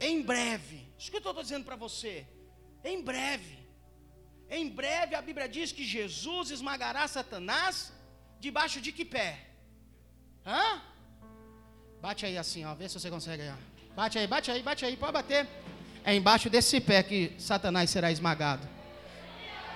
Em 0.00 0.22
breve. 0.22 0.78
Isso 0.98 1.10
que 1.10 1.16
eu 1.16 1.24
estou 1.24 1.42
dizendo 1.42 1.64
para 1.64 1.76
você. 1.76 2.26
Em 2.84 3.02
breve. 3.02 3.58
Em 4.50 4.68
breve 4.68 5.14
a 5.14 5.22
Bíblia 5.22 5.48
diz 5.48 5.72
que 5.72 5.84
Jesus 5.84 6.50
esmagará 6.50 7.06
Satanás 7.06 7.92
debaixo 8.40 8.80
de 8.80 8.92
que 8.92 9.04
pé? 9.04 9.46
Hã? 10.46 10.82
Bate 12.00 12.24
aí 12.24 12.38
assim, 12.38 12.64
ó, 12.64 12.74
vê 12.74 12.88
se 12.88 12.98
você 12.98 13.10
consegue. 13.10 13.42
Ó. 13.48 13.94
Bate 13.94 14.18
aí, 14.18 14.26
bate 14.26 14.50
aí, 14.50 14.62
bate 14.62 14.84
aí, 14.84 14.96
pode 14.96 15.12
bater. 15.12 15.46
É 16.04 16.14
embaixo 16.14 16.48
desse 16.48 16.80
pé 16.80 17.02
que 17.02 17.34
Satanás 17.38 17.90
será 17.90 18.10
esmagado. 18.10 18.66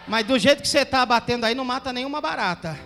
Mas 0.07 0.27
do 0.27 0.39
jeito 0.39 0.63
que 0.63 0.69
você 0.69 0.81
está 0.81 1.05
batendo 1.05 1.45
aí, 1.45 1.55
não 1.55 1.65
mata 1.65 1.93
nenhuma 1.93 2.21
barata. 2.21 2.79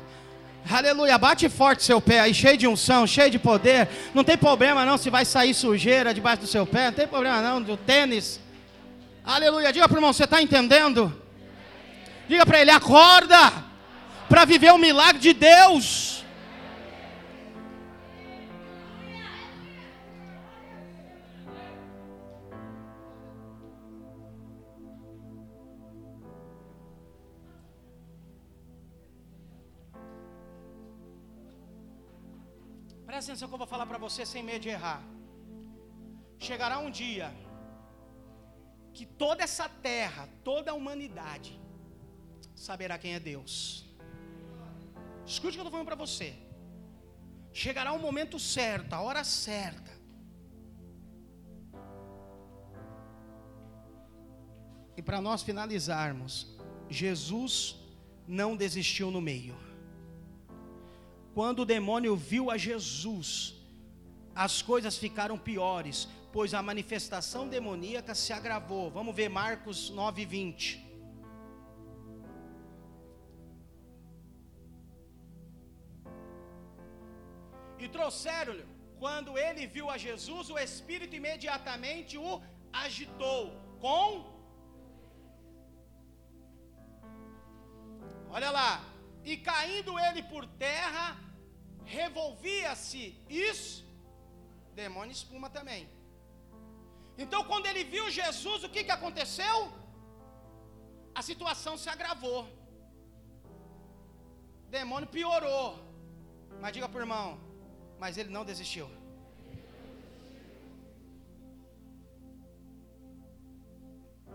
Aleluia, 0.69 1.17
bate 1.17 1.49
forte 1.49 1.85
seu 1.85 2.01
pé 2.01 2.21
aí, 2.21 2.35
cheio 2.35 2.57
de 2.57 2.67
unção, 2.67 3.07
cheio 3.07 3.31
de 3.31 3.39
poder. 3.39 3.89
Não 4.13 4.25
tem 4.25 4.37
problema 4.37 4.85
não 4.85 4.99
se 4.99 5.09
vai 5.09 5.25
sair 5.25 5.55
sujeira 5.55 6.13
debaixo 6.13 6.43
do 6.43 6.49
seu 6.49 6.67
pé, 6.67 6.87
não 6.87 6.93
tem 6.93 7.07
problema 7.07 7.41
não, 7.41 7.63
do 7.63 7.77
tênis. 7.77 8.41
Aleluia, 9.25 9.73
diga 9.73 9.89
para 9.89 9.95
o 9.95 9.99
irmão, 9.99 10.13
você 10.13 10.25
está 10.25 10.43
entendendo? 10.43 11.17
Diga 12.29 12.45
para 12.45 12.61
ele, 12.61 12.73
acorda, 12.73 13.53
para 14.29 14.45
viver 14.45 14.73
o 14.73 14.79
milagre 14.79 15.21
de 15.21 15.33
Deus. 15.33 16.25
Presta 33.17 33.33
atenção 33.33 33.49
que 33.49 33.55
eu 33.55 33.59
vou 33.65 33.67
falar 33.67 33.87
para 33.87 33.97
você 33.97 34.27
sem 34.31 34.43
medo 34.43 34.61
de 34.65 34.69
errar. 34.69 35.03
Chegará 36.47 36.79
um 36.87 36.91
dia 36.91 37.29
que 38.93 39.07
toda 39.07 39.43
essa 39.43 39.67
terra, 39.91 40.29
toda 40.45 40.71
a 40.73 40.75
humanidade 40.75 41.59
saberá 42.55 42.99
quem 42.99 43.15
é 43.15 43.21
Deus. 43.33 43.87
Escute 45.25 45.53
o 45.53 45.53
que 45.53 45.61
eu 45.61 45.63
estou 45.63 45.71
falando 45.71 45.87
para 45.87 45.97
você. 46.05 46.29
Chegará 47.55 47.93
o 47.95 47.99
momento 47.99 48.39
certo, 48.39 48.93
a 48.93 49.01
hora 49.01 49.25
certa. 49.25 49.93
E 54.95 55.01
para 55.01 55.23
nós 55.23 55.43
finalizarmos, 55.43 56.55
Jesus 56.91 57.77
não 58.29 58.55
desistiu 58.55 59.11
no 59.11 59.23
meio. 59.23 59.66
Quando 61.37 61.61
o 61.63 61.69
demônio 61.77 62.13
viu 62.17 62.45
a 62.53 62.57
Jesus, 62.67 63.29
as 64.45 64.55
coisas 64.69 64.95
ficaram 65.03 65.37
piores, 65.49 65.99
pois 66.37 66.55
a 66.59 66.63
manifestação 66.69 67.43
demoníaca 67.55 68.15
se 68.21 68.33
agravou. 68.37 68.85
Vamos 68.91 69.15
ver 69.19 69.29
Marcos 69.29 69.79
9:20. 69.99 70.83
E 77.83 77.89
trouxeram-lhe, 77.97 78.65
quando 79.05 79.37
ele 79.37 79.67
viu 79.77 79.91
a 79.91 79.99
Jesus, 80.07 80.49
o 80.55 80.59
espírito 80.67 81.15
imediatamente 81.21 82.17
o 82.17 82.41
agitou 82.85 83.43
com 83.85 84.09
Olha 88.39 88.51
lá. 88.59 88.73
E 89.23 89.37
caindo 89.37 89.93
ele 90.07 90.23
por 90.33 90.45
terra, 90.67 91.05
revolvia-se. 91.87 93.03
Isso, 93.29 93.85
demônio 94.75 95.13
espuma 95.13 95.49
também. 95.49 95.89
Então, 97.17 97.45
quando 97.45 97.67
ele 97.67 97.85
viu 97.85 98.11
Jesus, 98.11 98.65
o 98.65 98.69
que, 98.69 98.85
que 98.85 98.91
aconteceu? 98.91 99.57
A 101.15 101.23
situação 101.23 101.79
se 101.79 101.89
agravou. 101.89 102.47
Demônio 104.69 105.09
piorou. 105.09 105.79
Mas 106.61 106.73
diga 106.73 106.89
para 106.89 106.99
o 106.99 107.03
irmão, 107.03 107.39
mas 107.99 108.19
ele 108.19 108.31
não 108.31 108.45
desistiu. 108.45 108.89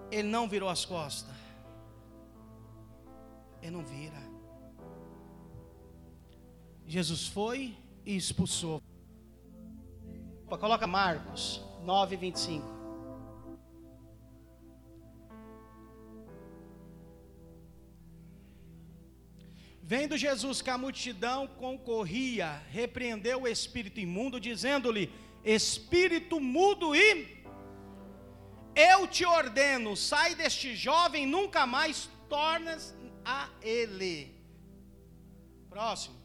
Ele 0.10 0.28
não 0.28 0.48
virou 0.48 0.70
as 0.70 0.84
costas. 0.86 1.36
Ele 3.62 3.72
não 3.72 3.84
vira. 3.84 4.31
Jesus 6.92 7.26
foi 7.26 7.74
e 8.06 8.18
expulsou. 8.18 8.84
Coloca 10.46 10.86
Marcos 10.86 11.62
9, 11.86 12.18
25. 12.18 12.68
Vendo 19.82 20.18
Jesus 20.18 20.62
que 20.62 20.70
a 20.70 20.78
multidão 20.78 21.48
concorria, 21.48 22.62
repreendeu 22.70 23.44
o 23.44 23.48
espírito 23.48 24.02
imundo, 24.02 24.38
dizendo-lhe: 24.38 25.10
Espírito 25.46 26.42
mudo 26.42 26.94
e 26.94 27.42
eu 28.76 29.08
te 29.08 29.26
ordeno, 29.26 29.96
sai 29.96 30.36
deste 30.36 30.76
jovem, 30.76 31.26
nunca 31.26 31.66
mais 31.66 32.10
tornas 32.28 32.94
a 33.24 33.50
ele. 33.62 34.36
Próximo. 35.70 36.21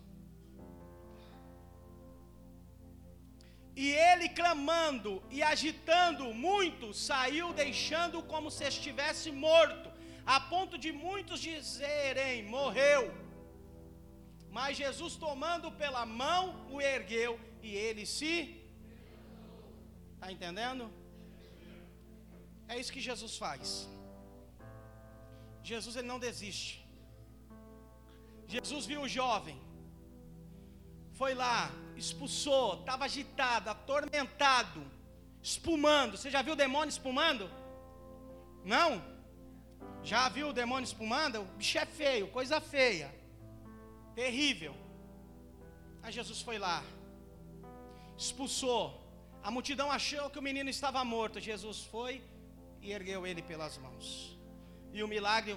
E 3.85 3.87
ele 4.09 4.27
clamando 4.41 5.23
e 5.37 5.43
agitando 5.53 6.25
muito, 6.47 6.95
saiu 6.95 7.53
deixando 7.53 8.23
como 8.33 8.51
se 8.51 8.65
estivesse 8.65 9.31
morto, 9.31 9.89
a 10.35 10.39
ponto 10.53 10.77
de 10.85 10.91
muitos 11.07 11.41
dizerem: 11.41 12.43
morreu. 12.57 13.03
Mas 14.59 14.79
Jesus, 14.83 15.15
tomando 15.27 15.71
pela 15.83 16.05
mão, 16.23 16.43
o 16.75 16.81
ergueu 16.81 17.33
e 17.63 17.73
ele 17.87 18.07
se. 18.17 18.33
Está 20.15 20.33
entendendo? 20.37 20.85
É 22.73 22.79
isso 22.81 22.95
que 22.97 23.07
Jesus 23.11 23.37
faz. 23.45 23.69
Jesus 25.71 25.95
ele 25.97 26.09
não 26.13 26.19
desiste. 26.27 26.73
Jesus 28.55 28.87
viu 28.91 29.03
o 29.03 29.13
jovem, 29.19 29.59
foi 31.19 31.35
lá, 31.35 31.71
expulsou, 31.97 32.81
estava 32.81 33.05
agitado, 33.07 33.71
atormentado, 33.71 34.81
espumando. 35.43 36.17
Você 36.17 36.31
já 36.31 36.43
viu 36.43 36.53
o 36.53 36.57
demônio 36.65 36.91
espumando? 36.91 37.51
Não? 38.65 39.03
Já 40.03 40.29
viu 40.29 40.49
o 40.49 40.53
demônio 40.53 40.85
espumando? 40.85 41.41
O 41.41 41.45
bicho 41.45 41.79
é 41.79 41.87
feio, 41.87 42.29
coisa 42.29 42.61
feia, 42.61 43.13
terrível. 44.15 44.75
Aí 46.03 46.13
Jesus 46.13 46.43
foi 46.43 46.59
lá, 46.59 46.83
expulsou. 48.17 49.03
A 49.43 49.51
multidão 49.51 49.91
achou 49.91 50.29
que 50.29 50.39
o 50.39 50.43
menino 50.43 50.69
estava 50.69 51.05
morto. 51.05 51.41
Jesus 51.41 51.85
foi 51.85 52.23
e 52.83 52.93
ergueu 52.93 53.27
ele 53.27 53.43
pelas 53.43 53.79
mãos. 53.79 54.39
E 54.93 55.03
o 55.03 55.09
milagre 55.09 55.57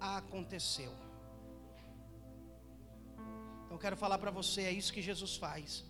aconteceu. 0.00 0.92
Então 3.72 3.80
quero 3.84 3.96
falar 3.96 4.18
para 4.22 4.30
você, 4.38 4.60
é 4.70 4.72
isso 4.80 4.92
que 4.96 5.02
Jesus 5.06 5.34
faz. 5.42 5.82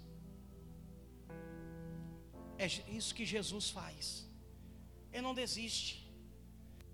É 2.65 2.67
isso 2.99 3.13
que 3.19 3.25
Jesus 3.33 3.71
faz. 3.79 4.05
Ele 5.13 5.25
não 5.29 5.35
desiste. 5.35 5.95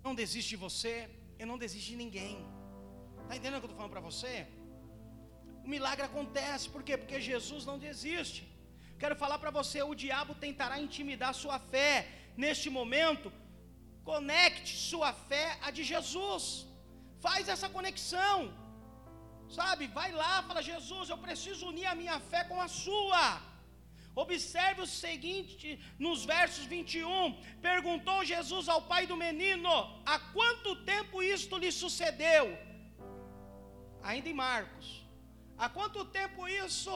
Não 0.05 0.13
desiste 0.21 0.49
de 0.55 0.59
você, 0.63 0.93
ele 1.37 1.49
não 1.51 1.59
desiste 1.63 1.89
de 1.91 1.97
ninguém. 2.03 2.37
Está 3.21 3.35
entendendo 3.35 3.57
o 3.57 3.61
que 3.61 3.67
eu 3.67 3.71
estou 3.73 3.79
falando 3.81 3.95
para 3.97 4.07
você? 4.09 4.47
O 5.63 5.67
milagre 5.75 6.05
acontece, 6.07 6.67
por 6.75 6.81
quê? 6.87 6.97
Porque 7.01 7.21
Jesus 7.21 7.67
não 7.69 7.77
desiste. 7.87 8.41
Quero 9.03 9.15
falar 9.23 9.37
para 9.43 9.51
você, 9.59 9.83
o 9.83 9.93
diabo 9.93 10.33
tentará 10.45 10.79
intimidar 10.87 11.35
sua 11.43 11.59
fé 11.59 11.93
neste 12.35 12.67
momento 12.79 13.31
Conecte 14.11 14.73
sua 14.89 15.11
fé 15.29 15.45
à 15.61 15.69
de 15.77 15.83
Jesus. 15.83 16.43
Faz 17.25 17.43
essa 17.53 17.69
conexão. 17.77 18.37
Sabe? 19.57 19.87
Vai 19.99 20.09
lá, 20.21 20.33
fala: 20.47 20.61
Jesus, 20.71 21.05
eu 21.09 21.19
preciso 21.27 21.67
unir 21.71 21.87
a 21.91 21.95
minha 22.01 22.19
fé 22.31 22.43
com 22.49 22.59
a 22.65 22.67
sua. 22.67 23.23
Observe 24.23 24.79
o 24.85 24.91
seguinte 25.03 25.67
nos 26.05 26.25
versos 26.33 26.65
21. 26.73 27.35
Perguntou 27.69 28.25
Jesus 28.33 28.67
ao 28.73 28.81
pai 28.91 29.03
do 29.11 29.17
menino: 29.25 29.71
Há 30.05 30.17
quanto 30.37 30.75
tempo 30.93 31.23
isto 31.37 31.57
lhe 31.63 31.71
sucedeu? 31.71 32.45
Ainda 34.11 34.29
em 34.29 34.39
Marcos. 34.45 34.87
Há 35.57 35.67
quanto 35.77 36.05
tempo 36.19 36.47
isso 36.47 36.95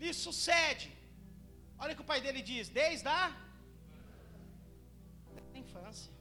lhe 0.00 0.12
sucede? 0.24 0.90
Olha 1.78 1.92
o 1.92 1.96
que 1.96 2.06
o 2.06 2.10
pai 2.12 2.20
dele 2.26 2.42
diz: 2.52 2.68
Desde 2.68 3.08
a 3.08 3.24
infância. 5.62 6.15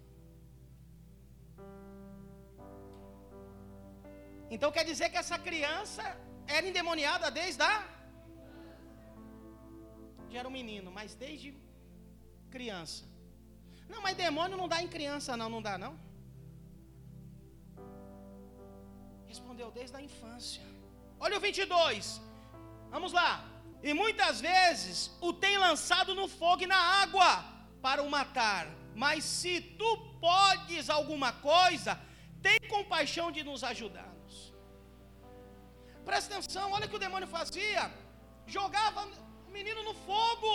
Então 4.50 4.72
quer 4.72 4.86
dizer 4.86 5.10
que 5.10 5.18
essa 5.18 5.38
criança 5.38 6.04
era 6.48 6.68
endemoniada 6.68 7.30
desde 7.32 7.62
a. 7.62 7.84
Já 10.30 10.40
era 10.40 10.48
um 10.48 10.52
menino, 10.52 10.92
mas 10.92 11.16
desde 11.16 11.58
criança. 12.50 13.04
Não, 13.88 14.02
mas 14.02 14.16
demônio 14.16 14.58
não 14.58 14.68
dá 14.68 14.82
em 14.82 14.88
criança, 14.88 15.38
não, 15.38 15.50
não 15.50 15.62
dá, 15.62 15.78
não? 15.78 15.94
Respondeu 19.26 19.70
desde 19.72 19.96
a 19.98 20.02
infância. 20.02 20.64
Olha 21.20 21.38
o 21.38 21.40
22. 21.40 22.22
Vamos 22.90 23.12
lá. 23.14 23.32
E 23.84 23.94
muitas 23.94 24.42
vezes 24.42 25.12
o 25.22 25.32
tem 25.34 25.58
lançado 25.58 26.16
no 26.16 26.28
fogo 26.28 26.64
e 26.64 26.68
na 26.68 26.82
água 27.04 27.46
para 27.82 28.02
o 28.02 28.10
matar. 28.10 28.68
Mas 28.96 29.24
se 29.24 29.62
tu 29.80 29.98
podes 30.20 30.90
alguma 30.90 31.32
coisa, 31.34 32.00
tem 32.42 32.58
compaixão 32.70 33.32
de 33.32 33.44
nos 33.44 33.64
ajudarmos. 33.64 34.15
Presta 36.10 36.28
atenção, 36.34 36.66
olha 36.76 36.86
o 36.88 36.90
que 36.90 37.00
o 37.00 37.06
demônio 37.06 37.30
fazia: 37.38 37.84
jogava 38.56 39.02
o 39.48 39.52
menino 39.58 39.82
no 39.88 39.96
fogo, 40.08 40.54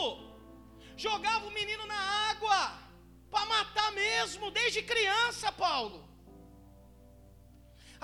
jogava 1.07 1.45
o 1.47 1.57
menino 1.59 1.85
na 1.93 2.01
água, 2.31 2.59
para 3.33 3.47
matar 3.55 3.91
mesmo, 4.05 4.51
desde 4.59 4.83
criança, 4.93 5.51
Paulo. 5.67 5.99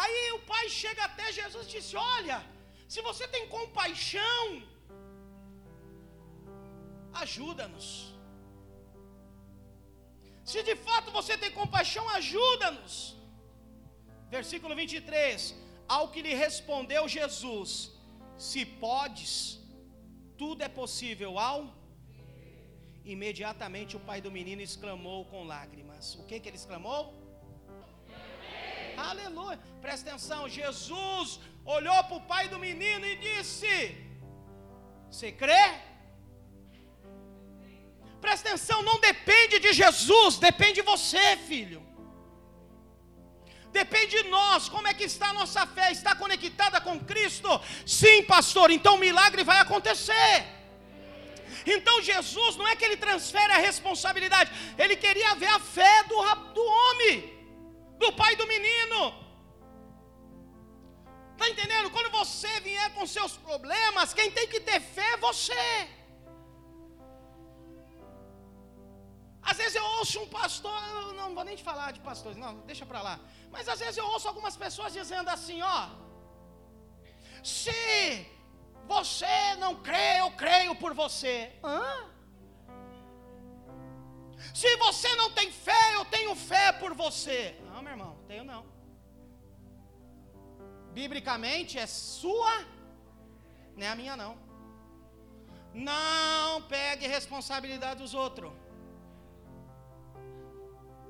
Aí 0.05 0.33
o 0.39 0.41
pai 0.53 0.65
chega 0.83 1.03
até 1.11 1.27
Jesus 1.41 1.67
e 1.67 1.75
disse: 1.77 1.95
Olha, 2.17 2.39
se 2.93 3.01
você 3.09 3.27
tem 3.35 3.45
compaixão, 3.59 4.45
ajuda-nos. 7.25 7.89
Se 10.51 10.63
de 10.69 10.77
fato 10.87 11.11
você 11.19 11.35
tem 11.43 11.51
compaixão, 11.61 12.05
ajuda-nos. 12.19 12.95
Versículo 14.37 14.75
23: 14.83 15.66
Ao 15.89 16.09
que 16.09 16.23
lhe 16.23 16.35
respondeu 16.35 17.09
Jesus: 17.09 17.93
Se 18.37 18.65
podes, 18.65 19.61
tudo 20.37 20.63
é 20.63 20.69
possível 20.69 21.39
ao. 21.39 21.75
Imediatamente 23.05 23.97
o 23.97 24.01
pai 24.01 24.21
do 24.21 24.33
menino 24.33 24.61
exclamou 24.61 25.25
com 25.27 25.45
lágrimas. 25.45 26.17
O 26.17 26.25
que, 26.25 26.41
que 26.41 26.49
ele 26.49 26.57
exclamou? 26.57 27.15
Aleluia. 28.97 29.59
Presta 29.81 30.11
atenção. 30.11 30.49
Jesus 30.49 31.39
olhou 31.65 32.03
para 32.05 32.17
o 32.17 32.27
pai 32.33 32.49
do 32.49 32.59
menino 32.59 33.07
e 33.07 33.17
disse: 33.17 33.97
Você 35.11 35.31
crê? 35.31 35.67
Presta 38.21 38.49
atenção, 38.49 38.83
não 38.83 38.99
depende 38.99 39.61
de 39.61 39.73
Jesus, 39.73 40.39
depende 40.39 40.75
de 40.75 40.83
você, 40.83 41.37
filho. 41.37 41.86
Depende 43.81 44.23
de 44.23 44.29
nós, 44.37 44.69
como 44.75 44.89
é 44.91 44.95
que 44.99 45.07
está 45.13 45.27
a 45.31 45.39
nossa 45.41 45.63
fé? 45.77 45.87
Está 45.93 46.13
conectada 46.23 46.79
com 46.87 46.95
Cristo? 47.11 47.51
Sim, 48.01 48.19
pastor, 48.35 48.69
então 48.77 48.95
o 48.95 49.03
milagre 49.07 49.43
vai 49.51 49.59
acontecer. 49.61 50.35
Então 51.75 51.95
Jesus 52.11 52.53
não 52.61 52.67
é 52.71 52.75
que 52.77 52.85
ele 52.87 52.99
transfere 53.07 53.53
a 53.53 53.65
responsabilidade, 53.69 54.51
ele 54.83 54.97
queria 55.05 55.35
ver 55.43 55.53
a 55.59 55.61
fé 55.77 55.95
do, 56.11 56.19
do 56.57 56.65
homem, 56.79 57.15
do 58.03 58.11
pai 58.21 58.33
do 58.41 58.47
menino. 58.55 59.01
Está 61.35 61.47
entendendo? 61.53 61.91
Quando 61.97 62.11
você 62.21 62.53
vier 62.69 62.89
com 62.95 63.15
seus 63.17 63.33
problemas, 63.49 64.15
quem 64.19 64.31
tem 64.39 64.49
que 64.53 64.61
ter 64.69 64.81
fé 64.97 65.09
é 65.15 65.23
você. 65.29 65.67
Às 69.51 69.59
vezes 69.59 69.77
eu 69.81 69.85
ouço 69.99 70.17
um 70.23 70.29
pastor, 70.41 70.81
não 71.19 71.35
vou 71.37 71.45
nem 71.49 71.57
te 71.59 71.63
falar 71.63 71.89
de 71.97 72.01
pastores, 72.01 72.39
não, 72.45 72.53
deixa 72.71 72.85
para 72.85 73.01
lá. 73.09 73.15
Mas 73.57 73.69
às 73.73 73.81
vezes 73.85 73.97
eu 73.97 74.07
ouço 74.15 74.29
algumas 74.31 74.57
pessoas 74.65 74.93
dizendo 75.01 75.29
assim, 75.35 75.59
ó, 75.63 75.89
se 77.43 78.27
você 78.95 79.37
não 79.63 79.73
crê, 79.87 80.09
eu 80.25 80.31
creio 80.43 80.75
por 80.83 80.93
você. 81.03 81.37
Hã? 81.65 81.83
Se 84.61 84.71
você 84.77 85.11
não 85.21 85.31
tem 85.39 85.51
fé, 85.51 85.85
eu 85.95 86.05
tenho 86.05 86.35
fé 86.51 86.67
por 86.83 86.93
você. 86.95 87.39
Não, 87.71 87.81
meu 87.83 87.93
irmão, 87.93 88.13
tenho 88.29 88.45
não. 88.45 88.63
Biblicamente 90.93 91.79
é 91.79 91.87
sua, 91.87 92.55
não 93.75 93.87
é 93.87 93.89
a 93.89 93.97
minha 93.97 94.17
não. 94.17 94.33
Não 95.73 96.63
pegue 96.77 97.07
responsabilidade 97.07 98.03
dos 98.03 98.15
outros. 98.15 98.53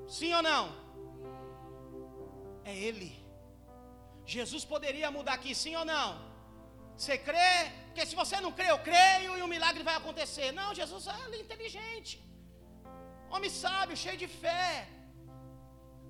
Sim 0.07 0.33
ou 0.33 0.43
não? 0.51 0.86
É 2.71 2.73
Ele. 2.87 3.09
Jesus 4.35 4.63
poderia 4.73 5.09
mudar 5.17 5.35
aqui, 5.39 5.53
sim 5.63 5.75
ou 5.81 5.85
não? 5.93 6.07
Você 6.97 7.15
crê? 7.27 7.53
Porque 7.87 8.05
se 8.09 8.15
você 8.21 8.37
não 8.45 8.51
crê, 8.57 8.67
eu 8.71 8.79
creio 8.89 9.31
e 9.37 9.41
o 9.45 9.51
milagre 9.53 9.83
vai 9.89 9.95
acontecer. 9.99 10.47
Não, 10.59 10.69
Jesus 10.81 11.05
é 11.07 11.39
inteligente. 11.45 12.13
Homem 13.33 13.51
sábio, 13.63 14.01
cheio 14.03 14.19
de 14.23 14.29
fé. 14.43 14.69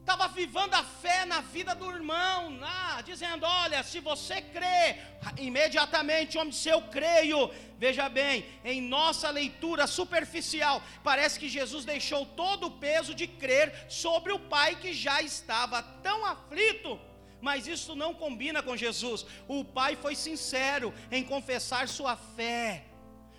Estava 0.08 0.30
vivando 0.30 0.74
a 0.74 0.86
fé 0.86 1.26
na 1.26 1.42
vida 1.42 1.76
do 1.76 1.92
irmão, 1.92 2.58
lá, 2.60 3.02
dizendo: 3.02 3.46
Olha, 3.46 3.84
se 3.84 4.00
você 4.00 4.42
crê, 4.42 4.96
imediatamente, 5.38 6.38
homem, 6.38 6.54
se 6.54 6.70
eu 6.70 6.82
creio. 6.84 7.52
Veja 7.78 8.08
bem, 8.08 8.46
em 8.64 8.80
nossa 8.80 9.30
leitura 9.30 9.86
superficial, 9.86 10.82
parece 11.04 11.38
que 11.38 11.50
Jesus 11.50 11.84
deixou 11.84 12.26
todo 12.26 12.68
o 12.68 12.72
peso 12.72 13.14
de 13.14 13.28
crer 13.28 13.86
sobre 13.90 14.32
o 14.32 14.40
Pai 14.40 14.78
que 14.78 14.94
já 14.94 15.22
estava 15.22 15.84
tão 15.84 16.26
aflito. 16.26 16.98
Mas 17.42 17.68
isso 17.68 17.94
não 17.94 18.14
combina 18.14 18.64
com 18.64 18.78
Jesus. 18.78 19.26
O 19.46 19.66
pai 19.66 19.98
foi 19.98 20.16
sincero 20.16 20.94
em 21.12 21.22
confessar 21.22 21.86
sua 21.90 22.16
fé. 22.16 22.86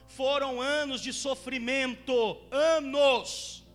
Foram 0.06 0.60
anos 0.60 1.00
de 1.00 1.14
sofrimento, 1.14 2.36
anos. 2.50 3.66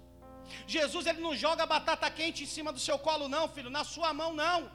Jesus 0.67 1.05
ele 1.05 1.21
não 1.21 1.35
joga 1.35 1.65
batata 1.65 2.09
quente 2.09 2.43
em 2.43 2.47
cima 2.47 2.71
do 2.71 2.79
seu 2.79 2.97
colo, 2.97 3.27
não, 3.27 3.47
filho, 3.47 3.69
na 3.69 3.83
sua 3.83 4.13
mão, 4.13 4.33
não. 4.33 4.71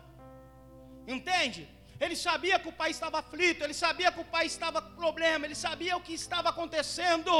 Entende? 1.07 1.68
Ele 2.01 2.14
sabia 2.14 2.59
que 2.59 2.68
o 2.68 2.72
pai 2.72 2.91
estava 2.91 3.18
aflito, 3.18 3.64
ele 3.64 3.74
sabia 3.74 4.12
que 4.12 4.20
o 4.20 4.24
pai 4.24 4.47
estava 4.47 4.80
com 4.80 4.95
problema, 4.95 5.47
ele 5.47 5.55
sabia 5.55 5.97
o 5.97 6.01
que 6.01 6.12
estava 6.12 6.49
acontecendo, 6.51 7.32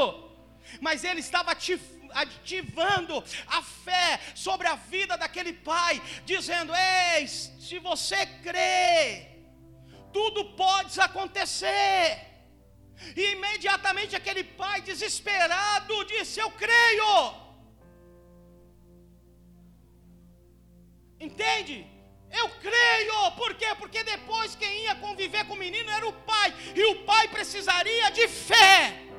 mas 0.81 1.03
ele 1.03 1.21
estava 1.21 1.51
ativando 1.51 3.23
a 3.47 3.61
fé 3.61 4.19
sobre 4.35 4.67
a 4.67 4.75
vida 4.75 5.15
daquele 5.17 5.53
pai, 5.53 6.01
dizendo: 6.25 6.73
Ei, 6.75 7.27
se 7.27 7.79
você 7.79 8.25
crê, 8.25 9.27
tudo 10.11 10.43
pode 10.55 10.99
acontecer. 10.99 12.29
E 13.15 13.31
imediatamente 13.31 14.15
aquele 14.15 14.43
pai 14.43 14.81
desesperado 14.81 16.03
disse: 16.05 16.39
Eu 16.39 16.51
creio. 16.51 17.48
Entende? 21.19 21.85
Eu 22.31 22.47
creio, 22.49 23.31
por 23.31 23.55
quê? 23.55 23.73
Porque 23.75 24.03
depois 24.03 24.55
quem 24.55 24.83
ia 24.83 24.95
conviver 24.95 25.45
com 25.45 25.55
o 25.55 25.57
menino 25.57 25.89
era 25.89 26.07
o 26.07 26.13
pai, 26.13 26.53
e 26.75 26.83
o 26.85 27.03
pai 27.03 27.27
precisaria 27.27 28.11
de 28.11 28.27
fé. 28.27 29.09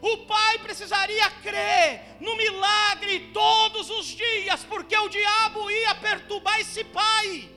O 0.00 0.18
pai 0.26 0.58
precisaria 0.58 1.30
crer 1.42 2.18
no 2.20 2.36
milagre 2.36 3.30
todos 3.32 3.88
os 3.88 4.06
dias, 4.06 4.62
porque 4.64 4.96
o 4.96 5.08
diabo 5.08 5.70
ia 5.70 5.94
perturbar 5.94 6.60
esse 6.60 6.84
pai. 6.84 7.53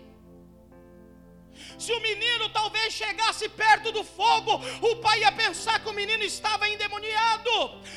Se 1.78 1.94
o 1.94 2.00
menino 2.00 2.50
talvez 2.50 2.94
chegasse 2.94 3.48
perto 3.50 3.92
do 3.92 4.04
fogo, 4.04 4.62
o 4.82 4.96
pai 4.98 5.20
ia 5.20 5.32
pensar 5.32 5.80
que 5.80 5.90
o 5.90 5.94
menino 5.94 6.24
estava 6.24 6.68
endemoniado. 6.68 7.52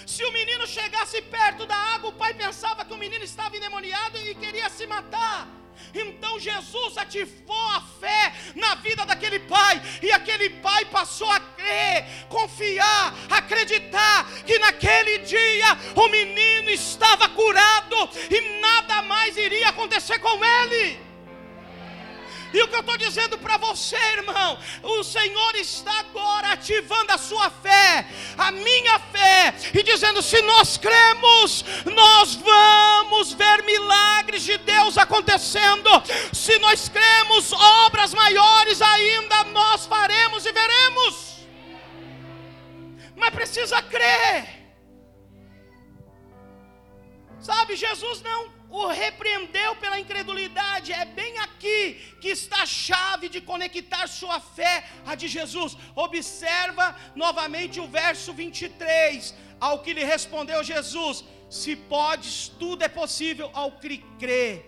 Se 0.07 0.23
o 0.25 0.33
menino 0.33 0.67
chegasse 0.67 1.23
perto 1.23 1.65
da 1.67 1.77
água, 1.77 2.11
o 2.11 2.13
pai 2.13 2.35
pensava 2.35 2.85
que 2.85 2.93
o 2.93 2.99
menino 2.99 3.25
estava 3.25 3.57
endemoniado 3.57 4.19
e 4.19 4.35
queria 4.35 4.69
se 4.69 4.87
matar. 4.87 5.49
Então 5.95 6.39
Jesus 6.39 6.99
ativou 6.99 7.67
a 7.69 7.81
fé 7.99 8.35
na 8.55 8.75
vida 8.77 9.05
daquele 9.07 9.39
pai, 9.39 9.81
e 10.03 10.13
aquele 10.13 10.51
pai 10.51 10.85
passou 10.85 11.31
a 11.31 11.41
crer, 11.41 12.07
confiar, 12.29 13.15
acreditar 13.31 14.31
que 14.45 14.59
naquele 14.59 15.19
dia 15.19 15.79
o 15.97 16.09
menino 16.09 16.71
estava 16.71 17.29
curado 17.31 17.97
e 18.31 18.61
nada 18.61 19.03
mais 19.03 19.37
iria 19.39 19.71
acontecer 19.71 20.19
com 20.19 20.45
ele. 20.45 21.10
E 22.53 22.63
o 22.63 22.69
que 22.69 22.75
eu 22.75 22.81
estou 22.81 22.97
dizendo 22.97 23.39
para 23.39 23.57
você, 23.57 23.97
irmão, 23.97 24.59
o 24.83 25.05
Senhor 25.05 25.55
está 25.55 26.01
agora 26.01 26.53
ativando 26.53 27.13
a 27.13 27.19
sua 27.19 27.49
fé, 27.49 28.07
a 28.37 28.51
minha 28.51 28.99
fé, 28.99 29.55
e 29.73 29.83
dizendo: 29.83 30.21
se 30.21 30.43
nós 30.43 30.77
cremos, 30.77 31.65
nós 31.85 32.35
vamos 32.35 33.33
ver 33.33 33.63
milagres 33.63 34.43
de 34.43 34.59
Deus 34.59 34.99
acontecendo. 34.99 35.91
Se 36.33 36.59
nós 36.59 36.89
cremos, 36.89 37.53
obras 37.53 38.13
maiores 38.15 38.83
ainda 38.83 39.45
nós 39.45 39.87
faremos 39.87 40.45
e 40.45 40.53
veremos. 40.53 41.41
Mas 43.17 43.31
precisa 43.31 43.81
crer. 43.83 44.61
Sabe, 47.39 47.75
Jesus 47.77 48.21
não 48.23 48.60
o 48.71 48.87
repreendeu 48.87 49.75
pela 49.77 49.99
incredulidade. 49.99 50.93
É 50.93 51.05
bem 51.05 51.39
aqui 51.39 52.15
que 52.21 52.29
está 52.29 52.63
a 52.63 52.67
chave 52.67 53.29
de 53.29 53.41
conectar 53.41 54.07
sua 54.07 54.39
fé 54.41 54.89
à 55.05 55.15
de 55.15 55.29
Jesus. 55.29 55.77
Observa 55.95 56.97
novamente 57.15 57.81
o 57.81 57.89
verso 57.89 58.33
23. 58.33 59.35
Ao 59.61 59.81
que 59.81 59.93
lhe 59.93 60.05
respondeu 60.05 60.63
Jesus: 60.63 61.25
Se 61.49 61.75
podes, 61.75 62.49
tudo 62.49 62.83
é 62.83 62.89
possível 62.89 63.51
ao 63.53 63.73
que 63.73 63.99
crê. 64.19 64.65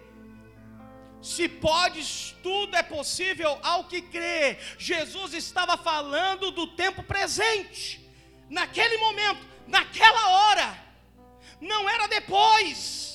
Se 1.23 1.49
podes, 1.49 2.35
tudo 2.43 2.75
é 2.75 2.83
possível 2.83 3.57
ao 3.63 3.85
que 3.85 4.03
crê. 4.03 4.59
Jesus 4.77 5.33
estava 5.33 5.77
falando 5.77 6.51
do 6.51 6.67
tempo 6.67 7.05
presente, 7.05 8.05
naquele 8.51 8.97
momento, 8.99 9.47
naquela 9.69 10.31
hora, 10.31 10.77
não 11.61 11.89
era 11.89 12.09
depois 12.09 13.12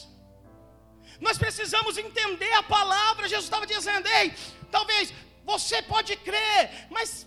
nós 1.19 1.37
precisamos 1.37 1.97
entender 1.97 2.51
a 2.53 2.63
palavra. 2.63 3.27
Jesus 3.27 3.45
estava 3.45 3.65
dizendo: 3.65 4.07
ei, 4.07 4.33
talvez 4.71 5.13
você 5.45 5.81
pode 5.81 6.15
crer, 6.17 6.87
mas 6.89 7.25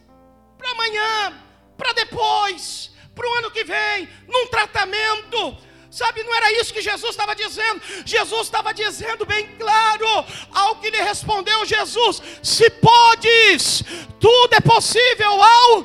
para 0.56 0.70
amanhã, 0.70 1.42
para 1.76 1.92
depois, 1.92 2.90
para 3.14 3.28
o 3.28 3.34
ano 3.34 3.50
que 3.50 3.64
vem, 3.64 4.08
num 4.28 4.46
tratamento. 4.48 5.56
Sabe, 5.90 6.22
não 6.22 6.32
era 6.32 6.52
isso 6.52 6.72
que 6.72 6.80
Jesus 6.80 7.10
estava 7.10 7.34
dizendo. 7.34 7.82
Jesus 8.06 8.42
estava 8.42 8.72
dizendo 8.72 9.26
bem 9.26 9.48
claro 9.56 10.06
ao 10.52 10.76
que 10.76 10.88
lhe 10.88 11.02
respondeu 11.02 11.66
Jesus: 11.66 12.22
se 12.42 12.70
podes, 12.70 13.82
tudo 14.20 14.54
é 14.54 14.60
possível 14.60 15.42
ao 15.42 15.84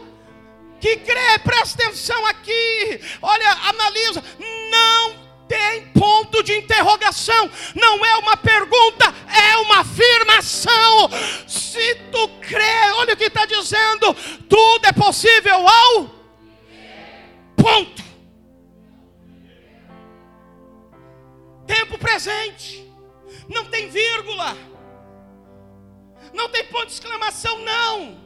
que 0.79 0.97
crê. 0.97 1.39
Presta 1.43 1.83
atenção 1.83 2.23
aqui. 2.27 3.01
Olha, 3.21 3.51
analisa. 3.69 4.23
Não 4.69 5.14
tem 5.47 5.87
ponto 5.89 6.41
de 6.43 6.57
interrogação, 6.57 7.49
não 7.75 8.03
é 8.03 8.17
uma 8.17 8.35
pergunta, 8.37 9.05
é 9.27 9.57
uma 9.57 9.79
afirmação. 9.79 11.09
Se 11.47 11.95
tu 12.11 12.27
crê, 12.41 12.91
olha 12.95 13.13
o 13.13 13.17
que 13.17 13.25
está 13.25 13.45
dizendo: 13.45 14.13
tudo 14.49 14.85
é 14.85 14.91
possível 14.91 15.67
ao 15.67 16.09
ponto. 17.55 18.03
Tempo 21.67 21.97
presente, 21.97 22.91
não 23.49 23.65
tem 23.65 23.89
vírgula, 23.89 24.55
não 26.33 26.49
tem 26.49 26.63
ponto 26.65 26.87
de 26.87 26.93
exclamação, 26.93 27.59
não. 27.59 28.23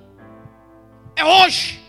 É 1.16 1.26
hoje, 1.26 1.84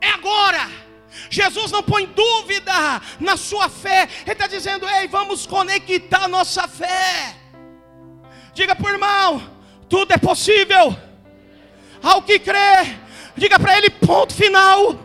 é 0.00 0.10
agora 0.10 0.83
Jesus 1.30 1.70
não 1.70 1.82
põe 1.82 2.06
dúvida 2.06 2.72
na 3.20 3.36
sua 3.36 3.68
fé, 3.68 4.08
Ele 4.22 4.32
está 4.32 4.46
dizendo: 4.46 4.88
ei, 4.88 5.06
vamos 5.08 5.46
conectar 5.46 6.28
nossa 6.28 6.66
fé. 6.68 7.36
Diga 8.52 8.74
para 8.74 8.86
o 8.86 8.94
irmão: 8.94 9.42
tudo 9.88 10.12
é 10.12 10.18
possível 10.18 10.96
ao 12.02 12.22
que 12.22 12.38
crê. 12.38 12.96
Diga 13.36 13.58
para 13.58 13.76
ele: 13.76 13.90
ponto 13.90 14.32
final. 14.32 14.96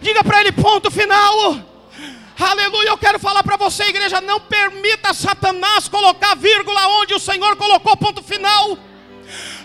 Diga 0.00 0.24
para 0.24 0.40
ele: 0.40 0.52
ponto 0.52 0.90
final. 0.90 1.68
Aleluia, 2.38 2.90
eu 2.90 2.98
quero 2.98 3.18
falar 3.18 3.42
para 3.42 3.56
você, 3.56 3.84
igreja, 3.84 4.20
não 4.20 4.38
permita 4.40 5.12
Satanás 5.12 5.88
colocar 5.88 6.36
vírgula 6.36 6.86
onde 7.00 7.12
o 7.12 7.18
Senhor 7.18 7.56
colocou 7.56 7.96
ponto 7.96 8.22
final. 8.22 8.78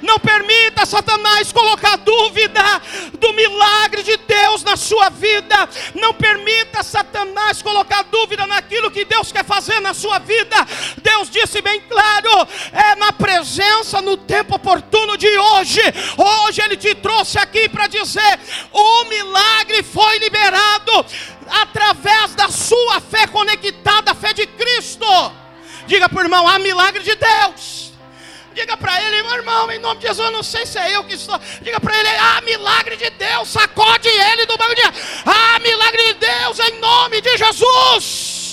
Não 0.03 0.19
permita 0.19 0.85
Satanás 0.85 1.51
colocar 1.53 1.95
dúvida 1.97 2.61
do 3.17 3.31
milagre 3.33 4.03
de 4.03 4.17
Deus 4.17 4.61
na 4.61 4.75
sua 4.75 5.09
vida. 5.09 5.69
Não 5.95 6.13
permita 6.13 6.83
Satanás 6.83 7.61
colocar 7.61 8.03
dúvida 8.03 8.45
naquilo 8.45 8.91
que 8.91 9.05
Deus 9.05 9.31
quer 9.31 9.45
fazer 9.45 9.79
na 9.79 9.93
sua 9.93 10.19
vida, 10.19 10.55
Deus 11.01 11.29
disse 11.29 11.61
bem 11.61 11.79
claro: 11.81 12.47
é 12.73 12.95
na 12.95 13.13
presença, 13.13 14.01
no 14.01 14.17
tempo 14.17 14.55
oportuno 14.55 15.17
de 15.17 15.29
hoje. 15.37 15.81
Hoje 16.17 16.61
Ele 16.61 16.75
te 16.75 16.93
trouxe 16.95 17.39
aqui 17.39 17.69
para 17.69 17.87
dizer: 17.87 18.39
o 18.73 19.05
milagre 19.05 19.83
foi 19.83 20.19
liberado 20.19 21.05
através 21.49 22.35
da 22.35 22.49
sua 22.49 22.99
fé 22.99 23.25
conectada 23.27 24.11
à 24.11 24.15
fé 24.15 24.33
de 24.33 24.45
Cristo. 24.47 25.05
Diga 25.87 26.09
para 26.09 26.19
o 26.19 26.25
irmão: 26.25 26.45
há 26.45 26.59
milagre 26.59 27.03
de 27.03 27.15
Deus. 27.15 27.92
Diga 28.53 28.77
para 28.77 29.01
ele, 29.01 29.23
meu 29.23 29.33
irmão, 29.33 29.71
em 29.71 29.79
nome 29.79 29.99
de 29.99 30.07
Jesus, 30.07 30.27
eu 30.27 30.31
não 30.31 30.43
sei 30.43 30.65
se 30.65 30.77
é 30.77 30.95
eu 30.95 31.03
que 31.03 31.15
estou. 31.15 31.39
Diga 31.61 31.79
para 31.79 31.97
ele, 31.97 32.09
ah, 32.09 32.41
milagre 32.41 32.95
de 32.95 33.09
Deus, 33.09 33.49
sacode 33.49 34.07
ele 34.07 34.45
do 34.45 34.55
bagulho. 34.57 34.77
Ah, 35.25 35.59
milagre 35.59 36.13
de 36.13 36.13
Deus, 36.13 36.59
em 36.59 36.79
nome 36.79 37.19
de 37.19 37.35
Jesus. 37.35 38.43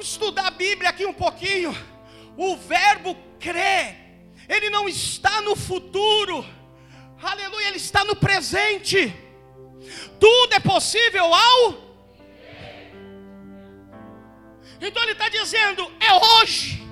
Estudar 0.00 0.48
a 0.48 0.50
Bíblia 0.50 0.90
aqui 0.90 1.06
um 1.06 1.12
pouquinho. 1.12 1.76
O 2.36 2.56
verbo 2.56 3.16
crer, 3.38 3.96
ele 4.48 4.68
não 4.70 4.88
está 4.88 5.40
no 5.42 5.54
futuro, 5.54 6.44
aleluia, 7.22 7.68
ele 7.68 7.76
está 7.76 8.04
no 8.04 8.16
presente. 8.16 9.27
Tudo 10.18 10.54
é 10.54 10.60
possível 10.60 11.32
ao. 11.32 11.88
Então 14.80 15.02
ele 15.02 15.12
está 15.12 15.28
dizendo, 15.28 15.90
é 15.98 16.12
hoje, 16.12 16.86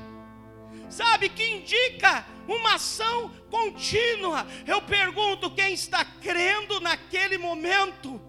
sabe, 0.88 1.28
que 1.28 1.44
indica 1.44 2.26
uma 2.48 2.74
ação 2.74 3.30
contínua. 3.50 4.46
Eu 4.66 4.82
pergunto, 4.82 5.50
quem 5.50 5.72
está 5.72 6.04
crendo 6.04 6.80
naquele 6.80 7.38
momento? 7.38 8.20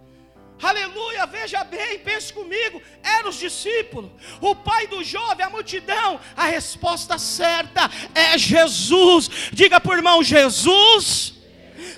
Aleluia, 0.62 1.26
veja 1.28 1.64
bem, 1.64 2.00
pense 2.00 2.34
comigo. 2.34 2.82
Eram 3.04 3.30
os 3.30 3.38
discípulos, 3.38 4.12
o 4.42 4.56
pai 4.56 4.88
do 4.88 5.04
jovem, 5.04 5.46
a 5.46 5.50
multidão. 5.50 6.20
A 6.36 6.46
resposta 6.46 7.18
certa 7.18 7.90
é 8.14 8.38
Jesus. 8.38 9.30
Diga 9.54 9.80
por 9.80 9.98
irmão: 9.98 10.24
Jesus 10.24 11.36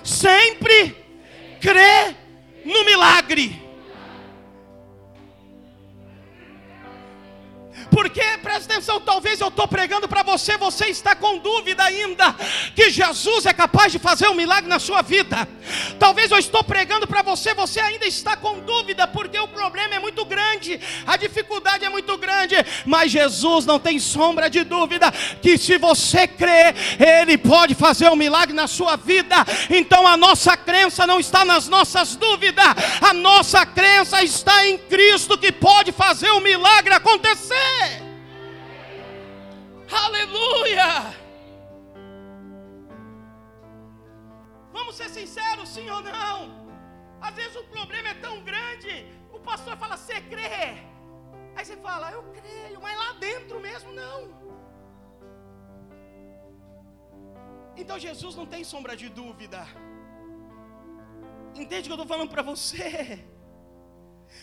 sempre 0.04 0.94
crê 1.60 2.16
no 2.64 2.84
milagre. 2.84 3.69
Porque, 7.90 8.22
presta 8.42 8.72
atenção, 8.72 9.00
talvez 9.00 9.40
eu 9.40 9.48
estou 9.48 9.66
pregando 9.66 10.08
para 10.08 10.22
você, 10.22 10.56
você 10.56 10.86
está 10.86 11.14
com 11.14 11.38
dúvida 11.38 11.82
ainda 11.82 12.34
que 12.74 12.90
Jesus 12.90 13.46
é 13.46 13.52
capaz 13.52 13.92
de 13.92 13.98
fazer 13.98 14.28
um 14.28 14.34
milagre 14.34 14.68
na 14.68 14.78
sua 14.78 15.02
vida. 15.02 15.48
Talvez 15.98 16.30
eu 16.30 16.38
estou 16.38 16.62
pregando 16.62 17.06
para 17.06 17.22
você, 17.22 17.52
você 17.52 17.80
ainda 17.80 18.06
está 18.06 18.36
com 18.36 18.60
dúvida, 18.60 19.06
porque 19.06 19.38
o 19.38 19.48
problema 19.48 19.96
é 19.96 19.98
muito 19.98 20.24
grande, 20.24 20.80
a 21.06 21.16
dificuldade 21.16 21.84
é 21.84 21.88
muito 21.88 22.16
grande, 22.16 22.54
mas 22.86 23.10
Jesus 23.10 23.66
não 23.66 23.78
tem 23.78 23.98
sombra 23.98 24.48
de 24.48 24.64
dúvida 24.64 25.10
que 25.42 25.58
se 25.58 25.76
você 25.78 26.26
crer, 26.26 26.74
Ele 26.98 27.36
pode 27.36 27.74
fazer 27.74 28.08
um 28.08 28.16
milagre 28.16 28.54
na 28.54 28.66
sua 28.66 28.96
vida. 28.96 29.36
Então 29.68 30.06
a 30.06 30.16
nossa 30.16 30.56
crença 30.56 31.06
não 31.06 31.18
está 31.18 31.44
nas 31.44 31.68
nossas 31.68 32.16
dúvidas, 32.16 32.64
a 33.00 33.12
nossa 33.12 33.66
crença 33.66 34.22
está 34.22 34.66
em 34.66 34.78
Cristo 34.78 35.36
que 35.36 35.52
pode 35.52 35.92
fazer 35.92 36.30
um 36.30 36.40
milagre 36.40 36.94
acontecer. 36.94 37.89
Aleluia! 39.90 41.14
Vamos 44.72 44.94
ser 44.96 45.08
sinceros, 45.10 45.68
sim 45.68 45.90
ou 45.90 46.00
não? 46.00 46.70
Às 47.20 47.34
vezes 47.34 47.56
o 47.56 47.64
problema 47.64 48.10
é 48.10 48.14
tão 48.14 48.42
grande, 48.42 49.06
o 49.32 49.40
pastor 49.40 49.76
fala, 49.76 49.96
você 49.96 50.20
crê? 50.20 50.90
Aí 51.56 51.64
você 51.64 51.76
fala, 51.76 52.10
eu 52.12 52.22
creio, 52.32 52.80
mas 52.80 52.96
lá 52.96 53.12
dentro 53.14 53.60
mesmo 53.60 53.92
não. 53.92 54.40
Então 57.76 57.98
Jesus 57.98 58.36
não 58.36 58.46
tem 58.46 58.62
sombra 58.62 58.96
de 58.96 59.08
dúvida. 59.08 59.66
Entende 61.54 61.80
o 61.80 61.84
que 61.84 61.92
eu 61.92 62.02
estou 62.02 62.06
falando 62.06 62.30
para 62.30 62.42
você? 62.42 63.24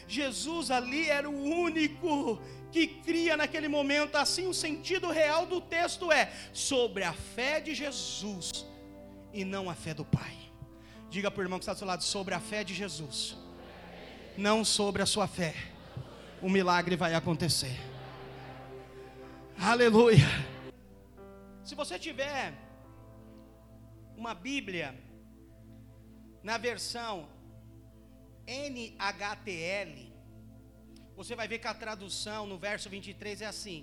Jesus 0.07 0.69
ali 0.69 1.09
era 1.09 1.29
o 1.29 1.43
único 1.43 2.39
que 2.71 2.87
cria 2.87 3.37
naquele 3.37 3.67
momento. 3.67 4.15
Assim, 4.15 4.47
o 4.47 4.53
sentido 4.53 5.09
real 5.09 5.45
do 5.45 5.59
texto 5.61 6.11
é 6.11 6.31
sobre 6.53 7.03
a 7.03 7.13
fé 7.13 7.59
de 7.59 7.73
Jesus 7.73 8.65
e 9.33 9.43
não 9.43 9.69
a 9.69 9.75
fé 9.75 9.93
do 9.93 10.05
Pai. 10.05 10.35
Diga 11.09 11.31
para 11.31 11.39
o 11.39 11.43
irmão 11.43 11.59
que 11.59 11.63
está 11.63 11.73
do 11.73 11.79
seu 11.79 11.87
lado 11.87 12.03
sobre 12.03 12.33
a 12.33 12.39
fé 12.39 12.63
de 12.63 12.73
Jesus, 12.73 13.37
não 14.37 14.65
sobre 14.65 15.01
a 15.01 15.05
sua 15.05 15.27
fé. 15.27 15.55
O 16.41 16.49
milagre 16.49 16.95
vai 16.95 17.13
acontecer. 17.13 17.75
Aleluia. 19.59 20.27
Se 21.63 21.73
você 21.75 21.97
tiver 21.97 22.53
uma 24.15 24.33
Bíblia 24.33 24.95
na 26.43 26.57
versão 26.57 27.27
NHTL, 28.45 30.06
você 31.17 31.35
vai 31.39 31.47
ver 31.51 31.57
que 31.59 31.67
a 31.67 31.73
tradução 31.73 32.45
no 32.51 32.57
verso 32.59 32.87
23 32.95 33.41
é 33.41 33.47
assim: 33.53 33.77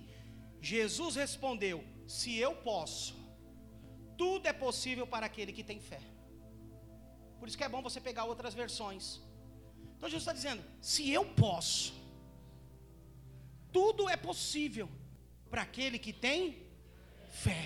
Jesus 0.72 1.16
respondeu: 1.16 1.78
Se 2.06 2.36
eu 2.46 2.54
posso, 2.70 3.14
tudo 4.16 4.46
é 4.46 4.52
possível 4.52 5.06
para 5.14 5.26
aquele 5.26 5.52
que 5.52 5.64
tem 5.70 5.80
fé. 5.80 6.00
Por 7.38 7.48
isso 7.48 7.58
que 7.58 7.64
é 7.64 7.68
bom 7.68 7.82
você 7.82 8.00
pegar 8.00 8.24
outras 8.24 8.54
versões. 8.54 9.20
Então 9.96 10.08
Jesus 10.08 10.22
está 10.22 10.32
dizendo: 10.32 10.62
Se 10.80 11.10
eu 11.10 11.24
posso, 11.44 11.92
tudo 13.72 14.08
é 14.08 14.16
possível 14.16 14.88
para 15.50 15.62
aquele 15.62 15.98
que 15.98 16.12
tem 16.12 16.40
fé. 17.46 17.64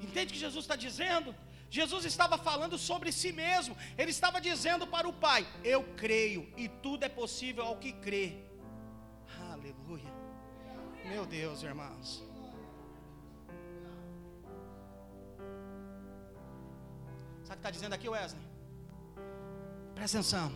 Entende 0.00 0.30
o 0.30 0.34
que 0.34 0.46
Jesus 0.46 0.64
está 0.64 0.74
dizendo? 0.74 1.32
Jesus 1.70 2.04
estava 2.04 2.36
falando 2.36 2.76
sobre 2.78 3.12
si 3.12 3.30
mesmo, 3.30 3.76
ele 3.96 4.10
estava 4.10 4.40
dizendo 4.40 4.84
para 4.84 5.08
o 5.08 5.12
Pai: 5.12 5.46
Eu 5.62 5.84
creio, 5.94 6.52
e 6.56 6.68
tudo 6.68 7.04
é 7.04 7.08
possível 7.08 7.64
ao 7.64 7.78
que 7.78 7.92
crê. 7.92 8.47
Aleluia. 9.68 10.12
Meu 11.04 11.26
Deus, 11.26 11.62
irmãos. 11.62 12.24
Sabe 17.42 17.44
o 17.44 17.46
que 17.48 17.52
está 17.52 17.70
dizendo 17.70 17.94
aqui, 17.94 18.08
Wesley? 18.08 18.42
Presta 19.94 20.18
atenção. 20.18 20.52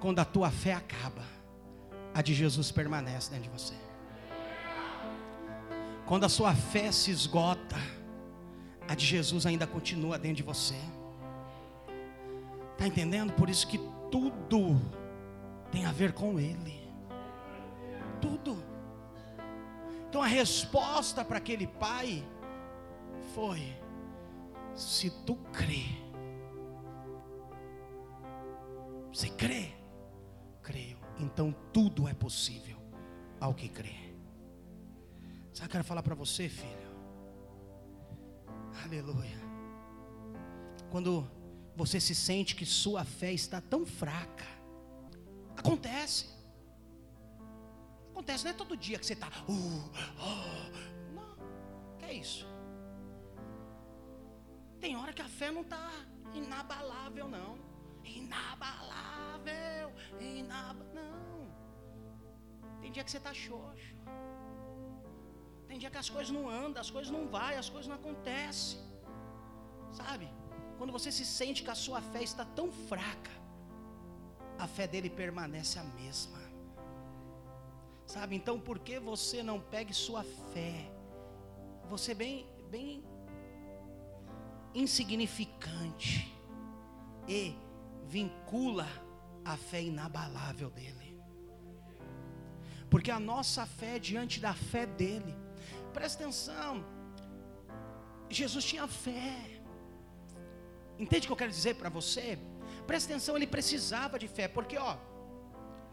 Quando 0.00 0.20
a 0.20 0.24
tua 0.24 0.50
fé 0.50 0.72
acaba, 0.72 1.24
a 2.14 2.22
de 2.22 2.32
Jesus 2.32 2.70
permanece 2.70 3.30
dentro 3.30 3.50
de 3.50 3.58
você. 3.58 3.74
Quando 6.06 6.24
a 6.24 6.28
sua 6.28 6.54
fé 6.54 6.92
se 6.92 7.10
esgota, 7.10 7.76
a 8.86 8.94
de 8.94 9.04
Jesus 9.04 9.46
ainda 9.46 9.66
continua 9.66 10.18
dentro 10.18 10.36
de 10.36 10.42
você. 10.44 10.78
Está 12.72 12.86
entendendo? 12.86 13.32
Por 13.32 13.48
isso 13.48 13.66
que 13.66 13.78
tudo 14.10 14.80
tem 15.72 15.86
a 15.86 15.92
ver 15.92 16.12
com 16.12 16.38
Ele 16.38 16.83
tudo. 18.24 18.56
Então 20.08 20.22
a 20.22 20.26
resposta 20.26 21.24
para 21.24 21.38
aquele 21.38 21.66
pai 21.66 22.26
foi: 23.34 23.60
se 24.74 25.10
tu 25.26 25.36
crê, 25.52 25.84
você 29.12 29.28
crê? 29.28 29.72
Creio. 30.62 30.98
Então 31.18 31.54
tudo 31.72 32.08
é 32.08 32.14
possível 32.14 32.78
ao 33.40 33.52
que 33.52 33.68
crê. 33.68 33.94
Sabe 35.52 35.52
o 35.52 35.54
que 35.54 35.62
eu 35.62 35.68
quero 35.68 35.84
falar 35.84 36.02
para 36.02 36.14
você, 36.14 36.48
filho? 36.48 36.84
Aleluia. 38.84 39.38
Quando 40.90 41.28
você 41.76 42.00
se 42.00 42.14
sente 42.14 42.56
que 42.56 42.64
sua 42.64 43.04
fé 43.04 43.32
está 43.32 43.60
tão 43.60 43.84
fraca, 43.84 44.46
acontece. 45.56 46.26
Acontece, 48.14 48.44
não 48.44 48.52
é 48.52 48.54
todo 48.54 48.76
dia 48.76 48.96
que 48.96 49.04
você 49.04 49.14
está. 49.14 49.26
Uh, 49.48 49.90
oh. 50.30 51.14
Não, 51.16 51.36
que 51.98 52.04
é 52.04 52.12
isso? 52.12 52.46
Tem 54.80 54.96
hora 54.96 55.12
que 55.12 55.20
a 55.20 55.28
fé 55.28 55.50
não 55.50 55.62
está 55.62 55.90
inabalável, 56.32 57.26
não. 57.26 57.58
Inabalável, 58.04 59.92
inab... 60.20 60.78
não. 60.94 61.52
Tem 62.80 62.92
dia 62.92 63.02
que 63.02 63.10
você 63.10 63.16
está 63.16 63.34
xoxo. 63.34 63.96
Tem 65.66 65.76
dia 65.76 65.90
que 65.90 65.98
as 65.98 66.08
coisas 66.08 66.30
não 66.30 66.48
andam, 66.48 66.80
as 66.80 66.90
coisas 66.90 67.10
não 67.10 67.26
vai, 67.26 67.56
as 67.56 67.68
coisas 67.68 67.88
não 67.88 67.96
acontecem. 67.96 68.78
Sabe? 69.90 70.32
Quando 70.78 70.92
você 70.92 71.10
se 71.10 71.26
sente 71.26 71.64
que 71.64 71.70
a 71.70 71.74
sua 71.74 72.00
fé 72.00 72.22
está 72.22 72.44
tão 72.44 72.70
fraca, 72.70 73.32
a 74.56 74.68
fé 74.68 74.86
dele 74.86 75.10
permanece 75.10 75.80
a 75.80 75.82
mesma. 75.82 76.43
Sabe? 78.06 78.36
Então, 78.36 78.60
por 78.60 78.78
que 78.78 78.98
você 78.98 79.42
não 79.42 79.60
pegue 79.60 79.92
sua 79.94 80.22
fé? 80.52 80.90
Você 81.88 82.14
bem, 82.14 82.46
bem 82.70 83.04
insignificante 84.74 86.32
e 87.28 87.56
vincula 88.06 88.86
a 89.44 89.56
fé 89.56 89.82
inabalável 89.82 90.70
dele. 90.70 91.18
Porque 92.90 93.10
a 93.10 93.18
nossa 93.18 93.66
fé 93.66 93.96
é 93.96 93.98
diante 93.98 94.40
da 94.40 94.54
fé 94.54 94.86
dele. 94.86 95.34
Presta 95.92 96.22
atenção. 96.22 96.84
Jesus 98.28 98.64
tinha 98.64 98.86
fé. 98.86 99.62
Entende 100.98 101.24
o 101.24 101.28
que 101.28 101.32
eu 101.32 101.36
quero 101.36 101.50
dizer 101.50 101.74
para 101.74 101.88
você? 101.88 102.38
Presta 102.86 103.12
atenção, 103.12 103.36
ele 103.36 103.46
precisava 103.46 104.18
de 104.18 104.28
fé, 104.28 104.46
porque 104.46 104.76
ó, 104.76 104.96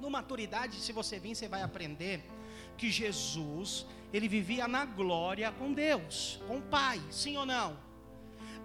no 0.01 0.09
maturidade, 0.09 0.81
se 0.81 0.91
você 0.91 1.19
vir, 1.19 1.35
você 1.35 1.47
vai 1.47 1.61
aprender 1.61 2.23
que 2.77 2.89
Jesus, 2.89 3.85
ele 4.11 4.27
vivia 4.27 4.67
na 4.67 4.83
glória 4.83 5.51
com 5.51 5.71
Deus, 5.71 6.41
com 6.47 6.57
o 6.57 6.61
Pai, 6.61 6.99
sim 7.11 7.37
ou 7.37 7.45
não? 7.45 7.77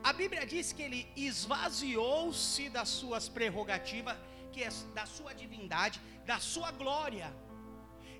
A 0.02 0.12
Bíblia 0.12 0.46
diz 0.46 0.72
que 0.72 0.82
ele 0.82 1.06
esvaziou-se 1.16 2.68
das 2.70 2.88
suas 2.88 3.28
prerrogativas, 3.28 4.16
que 4.52 4.62
é 4.62 4.70
da 4.94 5.04
sua 5.04 5.32
divindade, 5.34 6.00
da 6.24 6.38
sua 6.38 6.70
glória. 6.70 7.32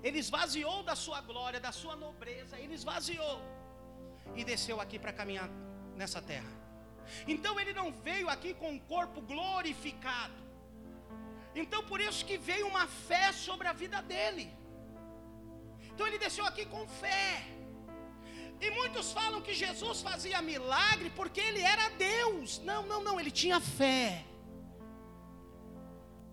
Ele 0.03 0.19
esvaziou 0.19 0.83
da 0.83 0.95
sua 0.95 1.21
glória, 1.21 1.59
da 1.59 1.71
sua 1.71 1.95
nobreza, 1.95 2.59
ele 2.59 2.75
esvaziou 2.75 3.41
e 4.35 4.43
desceu 4.43 4.79
aqui 4.79 4.99
para 4.99 5.11
caminhar 5.11 5.49
nessa 5.95 6.21
terra. 6.21 6.51
Então 7.27 7.59
ele 7.59 7.73
não 7.73 7.91
veio 7.91 8.29
aqui 8.29 8.53
com 8.53 8.69
um 8.71 8.79
corpo 8.79 9.21
glorificado. 9.21 10.46
Então 11.61 11.81
por 11.91 11.99
isso 12.07 12.25
que 12.29 12.37
veio 12.49 12.67
uma 12.73 12.85
fé 13.09 13.25
sobre 13.31 13.67
a 13.67 13.73
vida 13.73 13.99
dele. 14.11 14.45
Então 15.91 16.05
ele 16.07 16.19
desceu 16.25 16.45
aqui 16.45 16.65
com 16.73 16.87
fé. 16.87 17.43
E 18.59 18.69
muitos 18.71 19.11
falam 19.11 19.41
que 19.41 19.53
Jesus 19.53 20.01
fazia 20.01 20.41
milagre 20.41 21.09
porque 21.19 21.41
ele 21.49 21.61
era 21.61 21.89
Deus. 21.89 22.59
Não, 22.69 22.81
não, 22.91 23.03
não, 23.07 23.19
ele 23.19 23.31
tinha 23.31 23.59
fé. 23.59 24.23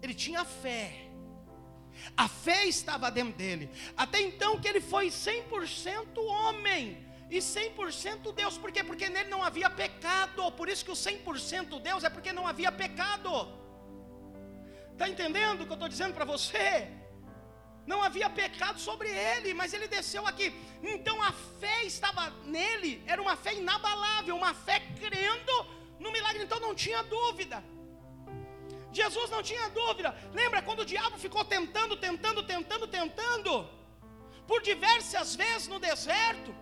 Ele 0.02 0.14
tinha 0.14 0.44
fé. 0.44 0.84
A 2.16 2.28
fé 2.28 2.66
estava 2.66 3.10
dentro 3.10 3.34
dele. 3.34 3.70
Até 3.96 4.20
então 4.20 4.60
que 4.60 4.68
ele 4.68 4.80
foi 4.80 5.06
100% 5.09 6.18
homem 6.18 7.06
e 7.30 7.38
100% 7.38 8.32
Deus. 8.34 8.59
Por 8.59 8.70
quê? 8.70 8.84
Porque 8.84 9.09
nele 9.09 9.30
não 9.30 9.42
havia 9.42 9.70
pecado. 9.70 10.51
Por 10.52 10.68
isso 10.68 10.84
que 10.84 10.90
o 10.90 10.94
100% 10.94 11.80
Deus 11.80 12.05
é 12.05 12.10
porque 12.10 12.32
não 12.32 12.46
havia 12.46 12.70
pecado. 12.70 13.63
Está 14.94 15.08
entendendo 15.12 15.60
o 15.60 15.66
que 15.66 15.72
eu 15.74 15.80
estou 15.80 15.88
dizendo 15.94 16.14
para 16.18 16.24
você? 16.24 16.66
Não 17.90 18.00
havia 18.06 18.28
pecado 18.30 18.78
sobre 18.88 19.08
ele, 19.08 19.52
mas 19.52 19.74
ele 19.74 19.88
desceu 19.96 20.26
aqui. 20.30 20.46
Então 20.82 21.16
a 21.22 21.32
fé 21.60 21.78
estava 21.84 22.30
nele, 22.56 22.92
era 23.12 23.20
uma 23.20 23.36
fé 23.44 23.52
inabalável, 23.54 24.36
uma 24.36 24.54
fé 24.66 24.78
crendo 25.02 25.56
no 25.98 26.12
milagre. 26.16 26.44
Então 26.44 26.60
não 26.60 26.74
tinha 26.74 27.02
dúvida. 27.02 27.62
Jesus 28.92 29.28
não 29.34 29.42
tinha 29.42 29.68
dúvida. 29.70 30.16
Lembra 30.32 30.62
quando 30.62 30.80
o 30.80 30.90
diabo 30.92 31.18
ficou 31.18 31.44
tentando, 31.44 31.96
tentando, 31.96 32.42
tentando, 32.44 32.86
tentando, 32.86 33.68
por 34.46 34.62
diversas 34.62 35.34
vezes 35.34 35.66
no 35.66 35.80
deserto? 35.80 36.54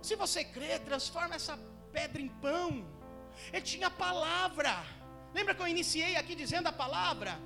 Se 0.00 0.16
você 0.16 0.42
crê, 0.42 0.78
transforma 0.78 1.34
essa 1.34 1.58
pedra 1.92 2.22
em 2.22 2.28
pão. 2.28 2.70
Ele 3.52 3.66
tinha 3.72 3.90
palavra. 3.90 4.74
Lembra 5.34 5.54
que 5.54 5.60
eu 5.60 5.68
iniciei 5.68 6.16
aqui 6.16 6.34
dizendo 6.34 6.68
a 6.68 6.72
palavra? 6.72 7.38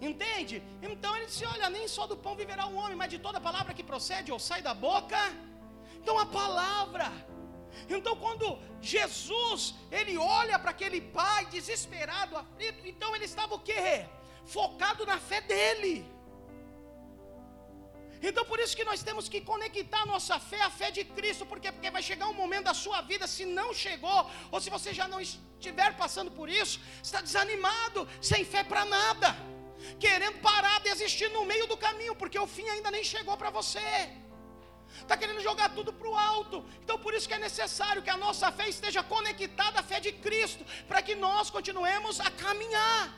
Entende? 0.00 0.62
Então 0.80 1.16
ele 1.16 1.26
disse: 1.26 1.44
Olha, 1.44 1.68
nem 1.68 1.86
só 1.88 2.06
do 2.06 2.16
pão 2.16 2.36
viverá 2.36 2.66
o 2.66 2.76
homem, 2.76 2.96
mas 2.96 3.10
de 3.10 3.18
toda 3.18 3.40
palavra 3.40 3.74
que 3.74 3.82
procede 3.82 4.30
ou 4.30 4.38
sai 4.38 4.60
da 4.62 4.74
boca. 4.74 5.18
Então 6.00 6.16
a 6.18 6.26
palavra. 6.26 7.10
Então 7.88 8.14
quando 8.16 8.46
Jesus, 8.80 9.74
ele 9.90 10.16
olha 10.16 10.58
para 10.58 10.70
aquele 10.70 11.00
pai 11.00 11.46
desesperado, 11.46 12.36
aflito, 12.36 12.86
então 12.92 13.14
ele 13.14 13.24
estava 13.24 13.54
o 13.54 13.58
quê? 13.58 14.06
Focado 14.44 15.04
na 15.04 15.18
fé 15.18 15.40
dele. 15.40 15.94
Então 18.20 18.44
por 18.44 18.58
isso 18.58 18.76
que 18.76 18.88
nós 18.90 19.02
temos 19.02 19.28
que 19.28 19.40
conectar 19.40 20.04
nossa 20.06 20.38
fé 20.40 20.60
à 20.62 20.70
fé 20.70 20.90
de 20.90 21.04
Cristo, 21.04 21.44
porque 21.46 21.70
porque 21.70 21.90
vai 21.90 22.02
chegar 22.02 22.28
um 22.28 22.38
momento 22.42 22.64
da 22.64 22.74
sua 22.74 23.00
vida, 23.00 23.26
se 23.26 23.44
não 23.44 23.72
chegou, 23.72 24.20
ou 24.50 24.60
se 24.60 24.70
você 24.70 24.92
já 24.92 25.06
não 25.06 25.20
estiver 25.20 25.96
passando 25.96 26.30
por 26.30 26.48
isso, 26.48 26.80
está 27.02 27.20
desanimado, 27.20 28.08
sem 28.20 28.44
fé 28.44 28.64
para 28.64 28.84
nada 28.84 29.57
querendo 29.98 30.38
parar, 30.40 30.80
desistir 30.80 31.28
no 31.30 31.44
meio 31.44 31.66
do 31.66 31.76
caminho, 31.76 32.14
porque 32.14 32.38
o 32.38 32.46
fim 32.46 32.68
ainda 32.68 32.90
nem 32.90 33.04
chegou 33.04 33.36
para 33.36 33.50
você. 33.50 34.10
Está 35.00 35.16
querendo 35.16 35.40
jogar 35.40 35.68
tudo 35.74 35.92
para 35.92 36.08
o 36.08 36.16
alto. 36.16 36.64
Então, 36.82 36.98
por 36.98 37.14
isso 37.14 37.28
que 37.28 37.34
é 37.34 37.38
necessário 37.38 38.02
que 38.02 38.10
a 38.10 38.16
nossa 38.16 38.50
fé 38.50 38.68
esteja 38.68 39.02
conectada 39.02 39.80
à 39.80 39.82
fé 39.82 40.00
de 40.00 40.12
Cristo, 40.12 40.64
para 40.86 41.02
que 41.02 41.14
nós 41.14 41.50
continuemos 41.50 42.20
a 42.20 42.30
caminhar 42.30 43.14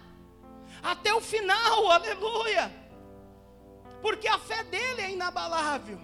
até 0.83 1.13
o 1.15 1.21
final, 1.21 1.91
aleluia. 1.91 2.73
Porque 4.03 4.29
a 4.29 4.39
fé 4.39 4.65
dele 4.65 5.03
é 5.03 5.11
inabalável. 5.11 6.01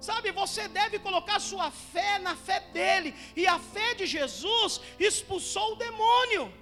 Sabe, 0.00 0.32
você 0.32 0.66
deve 0.66 0.98
colocar 0.98 1.38
sua 1.38 1.70
fé 1.70 2.18
na 2.18 2.34
fé 2.34 2.60
dele, 2.72 3.14
e 3.36 3.46
a 3.46 3.58
fé 3.58 3.94
de 3.94 4.06
Jesus 4.06 4.80
expulsou 4.98 5.72
o 5.72 5.76
demônio. 5.76 6.59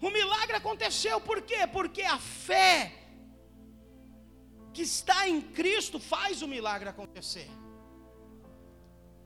O 0.00 0.10
milagre 0.10 0.56
aconteceu 0.56 1.20
por 1.20 1.42
quê? 1.42 1.66
Porque 1.66 2.02
a 2.02 2.18
fé 2.18 2.92
que 4.72 4.82
está 4.82 5.28
em 5.28 5.40
Cristo 5.40 5.98
faz 5.98 6.40
o 6.40 6.48
milagre 6.48 6.88
acontecer. 6.88 7.50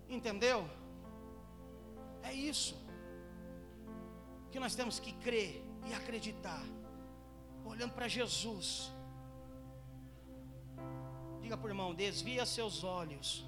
Entendeu? 0.09 0.69
É 2.23 2.33
isso 2.33 2.75
que 4.51 4.61
nós 4.61 4.75
temos 4.75 4.99
que 4.99 5.13
crer 5.13 5.63
e 5.89 5.95
acreditar, 5.95 6.65
olhando 7.65 7.93
para 7.93 8.09
Jesus. 8.09 8.93
Diga 11.41 11.59
o 11.59 11.69
irmão: 11.69 11.95
desvia 11.95 12.47
seus 12.47 12.85
olhos 12.85 13.45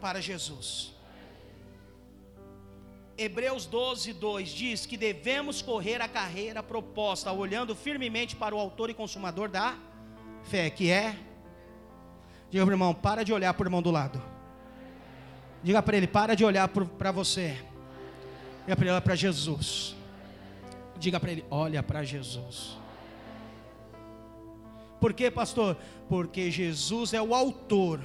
para 0.00 0.20
Jesus. 0.20 0.93
Hebreus 3.16 3.64
12, 3.66 4.12
2 4.12 4.48
diz 4.48 4.86
que 4.86 4.96
devemos 4.96 5.62
correr 5.62 6.02
a 6.02 6.08
carreira 6.08 6.62
proposta, 6.62 7.30
olhando 7.30 7.74
firmemente 7.74 8.34
para 8.34 8.54
o 8.54 8.58
autor 8.58 8.90
e 8.90 8.94
consumador 8.94 9.48
da 9.48 9.76
fé, 10.42 10.68
que 10.68 10.90
é. 10.90 11.16
Diga 12.50 12.64
para 12.64 12.72
o 12.72 12.74
irmão, 12.74 12.94
para 12.94 13.24
de 13.24 13.32
olhar 13.32 13.54
para 13.54 13.64
o 13.64 13.66
irmão 13.66 13.82
do 13.82 13.90
lado. 13.90 14.20
Diga 15.62 15.82
para 15.82 15.96
ele, 15.96 16.06
para 16.06 16.34
de 16.34 16.44
olhar 16.44 16.68
para 16.68 17.12
você. 17.12 17.56
Diga 18.66 18.76
para 18.76 18.84
ele, 18.84 18.92
olha 18.92 19.00
para 19.00 19.14
Jesus. 19.14 19.96
Diga 20.98 21.20
para 21.20 21.32
ele, 21.32 21.44
olha 21.50 21.82
para 21.82 22.02
Jesus. 22.02 22.76
Por 25.00 25.12
quê, 25.12 25.30
pastor? 25.30 25.76
Porque 26.08 26.50
Jesus 26.50 27.14
é 27.14 27.22
o 27.22 27.34
autor 27.34 28.00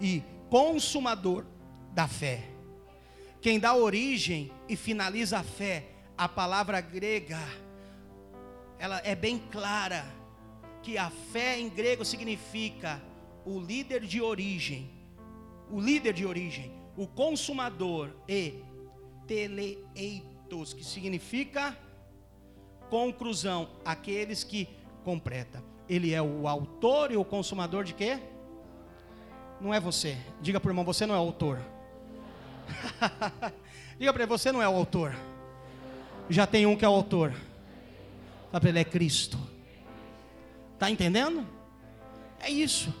e 0.00 0.22
consumador 0.48 1.44
da 1.92 2.08
fé. 2.08 2.55
Quem 3.46 3.60
dá 3.60 3.76
origem 3.76 4.50
e 4.68 4.74
finaliza 4.74 5.38
a 5.38 5.42
fé, 5.44 5.84
a 6.18 6.28
palavra 6.28 6.80
grega, 6.80 7.38
ela 8.76 9.00
é 9.04 9.14
bem 9.14 9.38
clara 9.38 10.04
que 10.82 10.98
a 10.98 11.10
fé 11.10 11.56
em 11.56 11.68
grego 11.68 12.04
significa 12.04 13.00
o 13.44 13.60
líder 13.60 14.00
de 14.00 14.20
origem, 14.20 14.90
o 15.70 15.78
líder 15.80 16.12
de 16.12 16.26
origem, 16.26 16.72
o 16.96 17.06
consumador 17.06 18.10
e 18.28 18.54
teleitos, 19.28 20.74
que 20.74 20.82
significa 20.82 21.78
conclusão, 22.90 23.68
aqueles 23.84 24.42
que 24.42 24.68
completa. 25.04 25.62
Ele 25.88 26.12
é 26.12 26.20
o 26.20 26.48
autor 26.48 27.12
e 27.12 27.16
o 27.16 27.24
consumador 27.24 27.84
de 27.84 27.94
quê? 27.94 28.18
Não 29.60 29.72
é 29.72 29.78
você. 29.78 30.18
Diga 30.40 30.58
para 30.58 30.66
o 30.66 30.72
irmão, 30.72 30.84
você 30.84 31.06
não 31.06 31.14
é 31.14 31.18
autor. 31.18 31.75
Diga 33.98 34.12
para 34.12 34.22
ele, 34.22 34.28
você 34.28 34.52
não 34.52 34.62
é 34.62 34.68
o 34.68 34.74
autor. 34.74 35.14
Já 36.28 36.46
tem 36.46 36.66
um 36.66 36.76
que 36.76 36.84
é 36.84 36.88
o 36.88 36.92
autor. 36.92 37.32
Fala 38.50 38.60
para 38.60 38.68
ele, 38.68 38.78
é 38.80 38.84
Cristo. 38.84 39.38
Está 40.74 40.90
entendendo? 40.90 41.46
É 42.40 42.50
isso. 42.50 42.94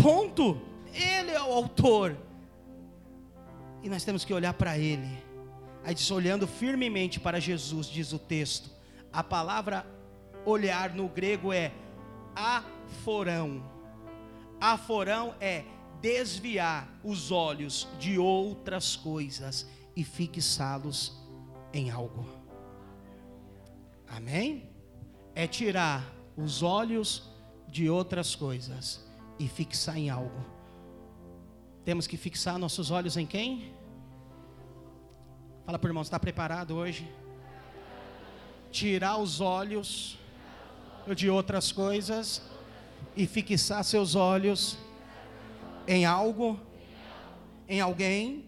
Ponto. 0.00 0.60
Ele 0.92 1.30
é 1.30 1.40
o 1.40 1.52
autor. 1.52 2.16
E 3.82 3.88
nós 3.88 4.04
temos 4.04 4.24
que 4.24 4.32
olhar 4.32 4.54
para 4.54 4.78
ele. 4.78 5.08
Aí 5.84 5.94
diz, 5.94 6.10
olhando 6.10 6.46
firmemente 6.46 7.20
para 7.20 7.38
Jesus, 7.40 7.86
diz 7.86 8.12
o 8.12 8.18
texto. 8.18 8.70
A 9.12 9.22
palavra 9.22 9.86
olhar 10.44 10.94
no 10.94 11.08
grego 11.08 11.52
é 11.52 11.72
aforão. 12.34 13.62
Aforão 14.60 15.34
é 15.40 15.64
desviar 16.04 16.86
os 17.02 17.30
olhos 17.30 17.88
de 17.98 18.18
outras 18.18 18.94
coisas 18.94 19.66
e 19.96 20.04
fixá-los 20.04 21.18
em 21.72 21.90
algo. 21.90 22.26
Amém? 24.06 24.68
É 25.34 25.46
tirar 25.46 26.04
os 26.36 26.62
olhos 26.62 27.22
de 27.66 27.88
outras 27.88 28.34
coisas 28.36 29.02
e 29.38 29.48
fixar 29.48 29.96
em 29.96 30.10
algo. 30.10 30.44
Temos 31.86 32.06
que 32.06 32.18
fixar 32.18 32.58
nossos 32.58 32.90
olhos 32.90 33.16
em 33.16 33.24
quem? 33.24 33.72
Fala 35.64 35.78
para 35.78 35.88
o 35.88 35.90
irmão, 35.90 36.02
está 36.02 36.20
preparado 36.20 36.76
hoje? 36.76 37.10
Tirar 38.70 39.16
os 39.16 39.40
olhos 39.40 40.18
de 41.16 41.30
outras 41.30 41.72
coisas 41.72 42.42
e 43.16 43.26
fixar 43.26 43.82
seus 43.82 44.14
olhos 44.14 44.83
em 45.86 46.04
algo, 46.04 46.58
em 47.68 47.80
alguém. 47.80 48.44